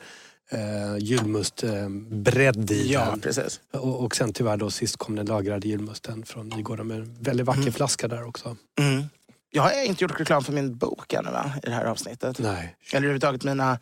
eh, 0.51 0.97
julmustbredd 0.99 2.70
i 2.70 2.93
Ja, 2.93 3.05
den. 3.11 3.20
precis. 3.20 3.61
Och, 3.72 4.05
och 4.05 4.16
sen 4.16 4.32
tyvärr 4.32 4.57
då 4.57 4.70
sist 4.70 4.97
kom 4.97 5.16
den 5.16 5.26
lagrade 5.26 5.68
julmusten 5.68 6.24
från 6.26 6.49
Nygårda 6.49 6.85
med 6.85 6.97
en 6.97 7.16
väldigt 7.20 7.47
vacker 7.47 7.70
flaska 7.70 8.09
där 8.09 8.24
också. 8.28 8.57
Mm. 8.80 9.05
Jag 9.51 9.62
har 9.62 9.82
inte 9.85 10.05
gjort 10.05 10.20
reklam 10.20 10.45
för 10.45 10.53
min 10.53 10.76
bok 10.76 11.12
ännu 11.12 11.30
va, 11.30 11.53
i 11.62 11.66
det 11.66 11.72
här 11.74 11.85
avsnittet. 11.85 12.39
Nej. 12.39 12.76
Eller 12.91 12.99
överhuvudtaget 12.99 13.45
mina 13.45 13.78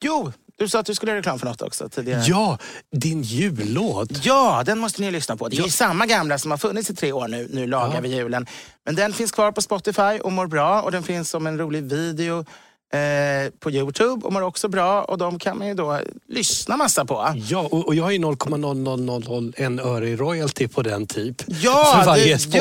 Jo, 0.00 0.32
du 0.58 0.68
sa 0.68 0.78
att 0.80 0.86
du 0.86 0.94
skulle 0.94 1.10
göra 1.12 1.18
reklam 1.18 1.38
för 1.38 1.46
något 1.46 1.62
också 1.62 1.88
tidigare. 1.88 2.22
Ja, 2.26 2.58
din 2.92 3.22
jullåt. 3.22 4.08
Ja, 4.24 4.62
den 4.66 4.78
måste 4.78 5.00
ni 5.02 5.10
lyssna 5.10 5.36
på. 5.36 5.48
Det 5.48 5.56
är 5.56 5.62
ju 5.62 5.70
samma 5.70 6.06
gamla 6.06 6.38
som 6.38 6.50
har 6.50 6.58
funnits 6.58 6.90
i 6.90 6.94
tre 6.94 7.12
år 7.12 7.28
nu, 7.28 7.48
nu 7.52 7.66
lagar 7.66 7.94
Ja. 7.94 8.00
vi 8.00 8.08
julen. 8.16 8.46
Men 8.84 8.94
den 8.94 9.12
finns 9.12 9.32
kvar 9.32 9.52
på 9.52 9.60
Spotify 9.62 10.18
och 10.22 10.32
mår 10.32 10.46
bra 10.46 10.82
och 10.82 10.92
den 10.92 11.02
finns 11.02 11.30
som 11.30 11.46
en 11.46 11.58
rolig 11.58 11.82
video 11.84 12.44
eh, 12.92 13.50
på 13.60 13.70
Youtube 13.70 14.26
och 14.26 14.32
mår 14.32 14.42
också 14.42 14.68
bra 14.68 15.02
och 15.02 15.18
de 15.18 15.38
kan 15.38 15.58
man 15.58 15.66
ju 15.68 15.74
då 15.74 15.98
lyssna 16.28 16.76
massa 16.76 17.04
på. 17.04 17.34
Ja, 17.36 17.58
och, 17.70 17.86
och 17.86 17.94
jag 17.94 18.04
har 18.04 18.10
ju 18.10 18.18
0,0001 18.18 19.80
öre 19.86 20.08
i 20.08 20.16
royalty 20.16 20.68
på 20.68 20.82
den 20.82 21.06
typ. 21.06 21.42
Ja, 21.46 21.94
För 21.98 22.06
varje 22.06 22.24
du, 22.24 22.30
just 22.30 22.52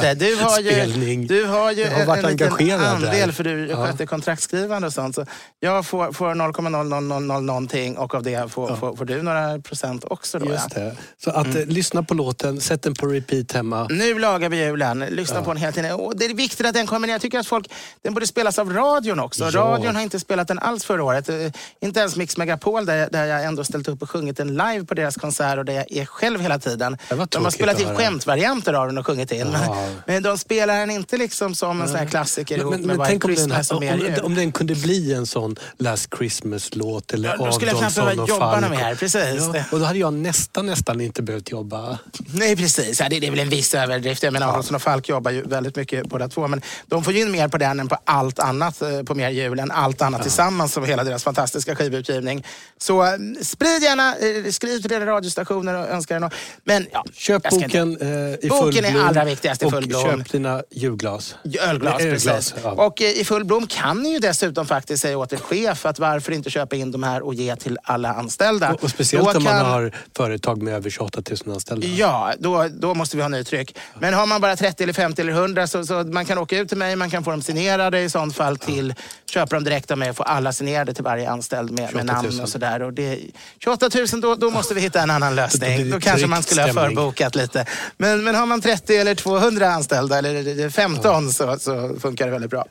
det. 0.00 0.14
Du 0.14 0.36
har 0.36 0.60
ju, 0.60 1.26
du 1.26 1.44
har 1.44 1.72
ju 1.72 1.80
Jag 1.82 1.90
har 1.90 2.00
en, 2.00 2.06
varit 2.06 2.24
en 2.24 2.30
liten 2.56 2.80
andel 2.80 3.10
där. 3.26 3.32
för 3.32 3.44
du 3.44 3.66
Ja. 3.70 3.86
sköter 3.86 4.06
kontraktskrivande 4.06 4.86
och 4.86 4.92
sånt. 4.92 5.14
Så 5.14 5.26
jag 5.60 5.86
får, 5.86 6.12
får 6.12 6.26
0,0000 6.34 7.40
någonting 7.40 7.96
och 7.96 8.14
av 8.14 8.22
det 8.22 8.52
får, 8.52 8.76
får, 8.76 8.96
får 8.96 9.04
du 9.04 9.22
några 9.22 9.58
procent 9.58 10.04
också. 10.04 10.38
Då, 10.38 10.46
Just 10.46 10.66
ja. 10.74 10.80
det. 10.80 10.96
Så 11.24 11.30
att 11.30 11.46
Mm. 11.46 11.58
eh, 11.62 11.66
lyssna 11.66 12.02
på 12.02 12.14
låten, 12.14 12.60
sätt 12.60 12.82
den 12.82 12.94
på 12.94 13.06
repeat 13.06 13.52
hemma. 13.52 13.86
Nu 13.90 14.18
lagar 14.18 14.48
vi 14.48 14.64
julen. 14.64 14.98
Lyssna 15.10 15.42
på 15.42 15.50
den 15.52 15.56
hela 15.56 15.72
tiden. 15.72 15.92
Och 15.92 16.16
det 16.16 16.24
är 16.24 16.34
viktigt 16.34 16.66
att 16.66 16.74
den 16.74 16.86
kommer 16.86 17.06
ner. 17.06 17.14
Jag 17.14 17.20
tycker 17.22 17.38
att 17.38 17.46
folk, 17.46 17.70
den 18.02 18.14
borde 18.14 18.26
spelas 18.26 18.58
av 18.58 18.72
radion 18.72 19.20
också. 19.20 19.44
Ja. 19.52 19.78
Radion 19.82 19.96
har 19.96 20.02
inte 20.02 20.20
spelat 20.20 20.48
den 20.48 20.58
alls 20.58 20.84
förra 20.84 21.04
året. 21.04 21.28
Eh, 21.28 21.36
Inte 21.80 22.00
ens 22.00 22.16
Mix 22.16 22.36
Megapol 22.36 22.86
där, 22.86 23.08
där 23.12 23.26
jag 23.26 23.44
ändå 23.44 23.64
ställt 23.64 23.88
upp 23.88 24.02
och 24.02 24.10
sjungit 24.10 24.36
den 24.36 24.48
live 24.48 24.84
på 24.84 24.94
deras 24.94 25.16
konsert 25.16 25.58
och 25.58 25.64
där 25.64 25.72
jag 25.74 25.92
är 25.92 26.04
själv 26.06 26.40
hela 26.40 26.58
tiden. 26.58 26.98
De 27.28 27.44
har 27.44 27.50
spelat 27.50 27.80
in 27.80 27.96
skämtvarianter 27.96 28.72
av 28.72 28.86
den 28.86 28.98
och 28.98 29.06
sjungit 29.06 29.32
in. 29.32 29.48
Ja. 29.52 29.86
Men 30.06 30.22
de 30.22 30.38
spelar 30.38 30.80
den 30.80 30.90
inte 30.90 31.16
liksom 31.16 31.54
som 31.54 31.80
en 31.82 31.88
sån 31.88 31.96
här 31.96 32.06
klassiker 32.06 32.58
ihop 32.58 32.78
med 32.78 32.96
White 32.96 33.04
tänk 33.06 33.24
om 33.24 33.28
den, 33.30 33.36
Christmas 33.36 33.70
här, 33.72 33.80
mer 33.80 33.92
om, 33.92 34.00
jul. 34.00 34.20
om 34.22 34.34
den 34.34 34.52
kunde 34.52 34.74
bli 34.74 35.14
en 35.14 35.26
sån 35.26 35.56
Last 35.78 36.14
Christmas-låt 36.18 37.12
eller 37.12 37.28
Ja, 37.28 37.36
då 37.46 37.52
skulle 37.52 37.70
jag 37.70 37.78
knappt 37.80 37.94
behöva 37.94 38.26
jobba 38.26 38.60
något 38.60 38.70
mer, 38.70 38.94
precis. 38.94 39.50
Ja, 39.54 39.64
och 39.72 39.78
då 39.78 39.84
hade 39.84 39.98
jag 39.98 40.12
nästan, 40.12 40.66
nästan 40.66 41.00
inte 41.00 41.22
behövt 41.22 41.50
jobba. 41.50 41.98
Nej 42.34 42.56
precis, 42.56 43.00
ja, 43.00 43.08
det, 43.08 43.20
det 43.20 43.26
är 43.26 43.30
väl 43.30 43.40
en 43.40 43.48
viss 43.48 43.74
överdrift. 43.74 44.22
Jag 44.22 44.32
menar 44.32 44.48
Adolfsson 44.48 44.74
och 44.74 44.82
Falk 44.82 45.08
jobbar 45.08 45.30
ju 45.30 45.42
väldigt 45.42 45.76
mycket 45.76 46.06
båda 46.06 46.28
två. 46.28 46.48
Men 46.48 46.60
de 46.86 47.04
får 47.04 47.12
ju 47.12 47.20
in 47.20 47.32
mer 47.32 47.48
på 47.48 47.58
den 47.58 47.80
än 47.80 47.88
på 47.88 47.96
allt 48.04 48.38
annat 48.38 48.82
eh, 48.82 49.02
på 49.02 49.14
Mer 49.14 49.30
jul 49.30 49.60
än 49.62 49.70
allt 49.70 50.02
annat 50.02 50.22
tillsammans 50.22 50.72
som 50.72 50.84
hela 50.84 51.04
deras 51.04 51.24
fantastiska 51.24 51.76
skivutgivning. 51.76 52.44
Så 52.78 53.02
eh, 53.04 53.10
sprid 53.42 53.82
gärna, 53.82 54.16
eh, 54.16 54.50
skriv 54.50 54.82
till 54.82 54.92
era 54.92 55.06
radiostationer 55.06 55.74
och 55.74 55.88
önska 55.88 56.16
er 56.16 56.20
något. 56.20 56.34
Men 56.64 56.86
ja, 56.92 57.04
Köp 57.14 57.50
boken 57.50 57.96
eh, 58.00 58.08
i 58.08 58.48
Boken 58.48 58.72
full 58.72 58.84
är 58.84 58.92
blom. 58.92 59.04
allra 59.06 59.24
viktigast 59.24 59.62
i 59.62 59.66
och 59.66 59.70
full 59.70 59.86
blom. 59.88 60.18
köp 60.18 60.32
dina 60.32 60.62
julglas. 60.70 61.34
Ölglas, 61.60 62.00
ölglas, 62.00 62.24
precis. 62.24 62.54
ja. 62.62 62.70
Och 62.70 63.02
eh, 63.02 63.10
i 63.10 63.24
full 63.24 63.44
blom 63.44 63.66
kan 63.66 64.02
ni 64.02 64.12
ju 64.12 64.18
dessutom 64.18 64.66
faktiskt 64.66 65.02
säga 65.02 65.18
åt 65.18 65.32
er 65.32 65.36
chef 65.36 65.86
att 65.86 65.98
varför 65.98 66.32
inte 66.32 66.50
köpa 66.50 66.76
in 66.76 66.90
de 66.92 67.02
här 67.02 67.22
och 67.22 67.34
ge 67.34 67.56
till 67.56 67.78
alla 67.82 68.14
anställda. 68.14 68.72
Och, 68.72 68.84
och 68.84 68.90
speciellt 68.90 69.24
Då 69.32 69.36
om 69.38 69.44
man 69.44 69.52
kan- 69.52 69.66
har 69.66 69.92
företag 70.16 70.62
med 70.62 70.74
över 70.74 70.90
28 70.90 71.22
000 71.46 71.54
anställda. 71.54 71.86
Ja, 71.86 72.32
då, 72.38 72.68
då 72.72 72.94
måste 72.94 73.16
vi 73.16 73.22
ha 73.22 73.28
nytryck. 73.28 73.76
Men 73.98 74.14
har 74.14 74.26
man 74.26 74.40
bara 74.40 74.56
30, 74.56 74.82
eller 74.82 74.92
50 74.92 75.20
eller 75.22 75.32
100 75.32 75.66
så, 75.66 75.84
så 75.86 75.94
man 76.02 76.24
kan 76.26 76.38
åka 76.38 76.58
ut 76.58 76.68
till 76.68 76.78
mig, 76.78 76.96
man 76.96 77.10
kan 77.10 77.24
få 77.24 77.30
dem 77.30 77.42
signerade 77.42 78.00
i 78.00 78.10
sånt 78.10 78.36
fall 78.36 78.56
till, 78.58 78.94
köpa 79.32 79.54
dem 79.54 79.64
direkt 79.64 79.90
av 79.90 79.98
mig 79.98 80.10
och 80.10 80.16
få 80.16 80.22
alla 80.22 80.52
signerade 80.52 80.94
till 80.94 81.04
varje 81.04 81.30
anställd 81.30 81.70
med, 81.70 81.90
28 81.90 82.04
med 82.04 82.14
000. 82.14 82.24
namn 82.24 82.40
och 82.40 82.48
sådär. 82.48 82.82
Och 82.82 82.92
det, 82.92 83.18
28 83.58 83.90
000, 84.12 84.20
då, 84.20 84.34
då 84.34 84.50
måste 84.50 84.74
vi 84.74 84.80
hitta 84.80 85.02
en 85.02 85.10
annan 85.10 85.34
lösning. 85.34 85.90
Då, 85.90 86.00
kanske 86.00 86.26
man 86.26 86.42
skulle 86.42 86.62
ha 86.62 86.72
förbokat 86.72 87.34
lite. 87.34 87.66
Men, 87.96 88.24
men 88.24 88.34
har 88.34 88.46
man 88.46 88.60
30 88.60 88.96
eller 88.96 89.14
200 89.14 89.68
anställda 89.68 90.18
eller 90.18 90.70
15 90.70 91.32
så, 91.32 91.58
så 91.58 91.96
funkar 92.00 92.24
det 92.24 92.32
väldigt 92.32 92.50
bra. 92.50 92.64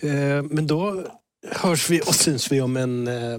Eh, 0.00 0.10
men 0.42 0.66
då 0.66 1.02
hörs 1.50 1.90
vi 1.90 2.00
och 2.00 2.14
syns 2.14 2.52
vi 2.52 2.60
om 2.60 2.76
en 2.76 3.08
eh, 3.08 3.38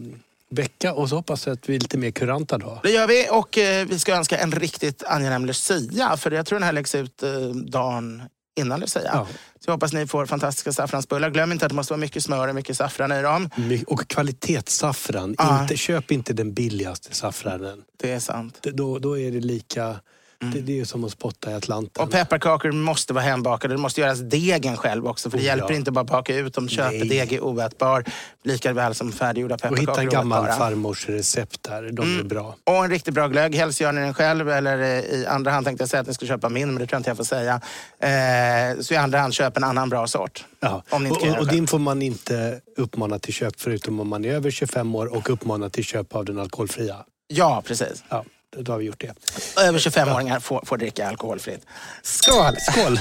vecka 0.49 0.93
och 0.93 1.09
så 1.09 1.15
hoppas 1.15 1.47
jag 1.47 1.53
att 1.53 1.69
vi 1.69 1.75
är 1.75 1.79
lite 1.79 1.97
mer 1.97 2.11
kuranta 2.11 2.57
då. 2.57 2.79
Det 2.83 2.91
gör 2.91 3.07
vi 3.07 3.27
och 3.31 3.57
eh, 3.57 3.87
vi 3.87 3.99
ska 3.99 4.15
önska 4.15 4.37
en 4.37 4.51
riktigt 4.51 5.03
angenäm 5.03 5.45
Lucia. 5.45 6.17
För 6.17 6.31
jag 6.31 6.45
tror 6.45 6.59
den 6.59 6.65
här 6.65 6.73
läggs 6.73 6.95
ut 6.95 7.23
eh, 7.23 7.29
dagen 7.49 8.23
innan 8.57 8.79
Lucia. 8.79 9.01
Ja. 9.13 9.27
Så 9.59 9.69
jag 9.69 9.73
hoppas 9.73 9.93
ni 9.93 10.07
får 10.07 10.25
fantastiska 10.25 10.71
saffransbullar. 10.73 11.29
Glöm 11.29 11.51
inte 11.51 11.65
att 11.65 11.69
det 11.69 11.75
måste 11.75 11.93
vara 11.93 11.99
mycket 11.99 12.23
smör 12.23 12.47
och 12.47 12.55
mycket 12.55 12.77
saffran 12.77 13.11
i 13.11 13.21
dem. 13.21 13.49
My- 13.55 13.83
Och 13.87 14.07
kvalitetssaffran. 14.07 15.35
Ja. 15.37 15.61
Inte, 15.61 15.77
köp 15.77 16.11
inte 16.11 16.33
den 16.33 16.53
billigaste 16.53 17.15
saffranen. 17.15 17.83
Det 17.97 18.11
är 18.11 18.19
sant. 18.19 18.57
Det- 18.61 18.71
Då, 18.71 18.99
då 18.99 19.17
är 19.19 19.31
det 19.31 19.39
lika... 19.39 19.95
Det, 20.39 20.61
det 20.61 20.79
är 20.79 20.85
som 20.85 21.03
att 21.03 21.11
spotta 21.11 21.51
i 21.51 21.53
Atlanten. 21.53 22.03
Och 22.03 22.11
pepparkakor 22.11 22.71
måste 22.71 23.13
vara 23.13 23.23
hembakade. 23.23 23.73
Det 23.73 23.77
måste 23.77 24.01
göras 24.01 24.19
degen 24.19 24.77
själv 24.77 25.07
också. 25.07 25.29
För 25.29 25.37
det 25.37 25.43
Oh, 25.43 25.45
hjälper 25.47 25.69
ja. 25.71 25.75
inte 25.75 25.91
bara 25.91 26.01
att 26.01 26.07
baka 26.07 26.35
ut 26.35 26.53
dem. 26.53 26.69
Köpedeg 26.69 27.33
är 27.33 27.39
oätbar. 27.41 28.03
Lika 28.43 28.73
väl 28.73 28.95
som 28.95 29.11
färdiggjorda 29.11 29.55
och 29.55 29.61
pepparkakor 29.61 29.91
hitta 29.91 30.01
en 30.01 30.07
är 30.07 30.11
gammal 30.11 30.47
farmors 30.51 31.09
recept 31.09 31.63
där. 31.63 31.91
De 31.91 32.01
är 32.01 32.15
Mm. 32.15 32.27
bra. 32.27 32.55
Och 32.63 32.83
en 32.83 32.89
riktigt 32.89 33.13
bra 33.13 33.27
glögg. 33.27 33.55
Helst 33.55 33.81
gör 33.81 33.91
ni 33.91 34.01
den 34.01 34.13
själv. 34.13 34.49
Eller 34.49 34.79
eh, 34.81 34.87
i 35.19 35.25
andra 35.25 35.51
hand 35.51 35.65
tänkte 35.65 35.81
jag 35.81 35.89
säga 35.89 36.01
att 36.01 36.07
ni 36.07 36.13
ska 36.13 36.25
köpa 36.25 36.49
min, 36.49 36.67
men 36.67 36.75
det 36.79 36.87
tror 36.87 36.95
jag 36.95 36.99
inte 36.99 37.09
jag 37.09 37.17
får 37.17 37.23
säga. 37.23 37.61
Eh, 37.99 38.79
så 38.81 38.93
i 38.93 38.97
andra 38.97 39.19
hand, 39.19 39.33
köp 39.33 39.57
en 39.57 39.63
annan 39.63 39.89
bra 39.89 40.07
sort. 40.07 40.45
Ja. 40.59 40.83
Om 40.89 41.03
ni 41.03 41.09
inte 41.09 41.21
och, 41.29 41.35
och, 41.35 41.39
och 41.41 41.47
din 41.47 41.67
får 41.67 41.79
man 41.79 42.01
inte 42.01 42.61
uppmana 42.77 43.19
till 43.19 43.33
köp 43.33 43.53
förutom 43.61 43.99
om 43.99 44.07
man 44.09 44.25
är 44.25 44.31
över 44.33 44.51
25 44.51 44.95
år 44.95 45.05
och 45.17 45.29
uppmana 45.29 45.69
till 45.69 45.83
köp 45.83 46.15
av 46.15 46.25
den 46.25 46.39
alkoholfria. 46.39 46.95
Ja, 47.27 47.63
precis. 47.65 48.03
Ja, 48.09 48.25
då 48.55 48.71
har 48.71 48.79
vi 48.79 48.85
gjort 48.85 49.01
det. 49.01 49.13
Över 49.61 49.79
25-åringar 49.79 50.39
får, 50.39 50.61
får 50.65 50.77
dricka 50.77 51.07
alkoholfritt. 51.07 51.65
Skål! 52.03 52.55
Skål! 52.59 52.99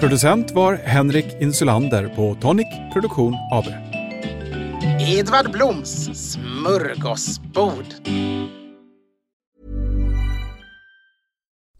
Producent 0.00 0.50
var 0.50 0.74
Henrik 0.74 1.26
Insulander 1.40 2.08
på 2.16 2.36
Tonic 2.40 2.66
Produktion 2.92 3.34
AB. 3.50 3.64
Edvard 5.00 5.50
Bloms 5.50 6.10
smörgåsbord. 6.32 7.84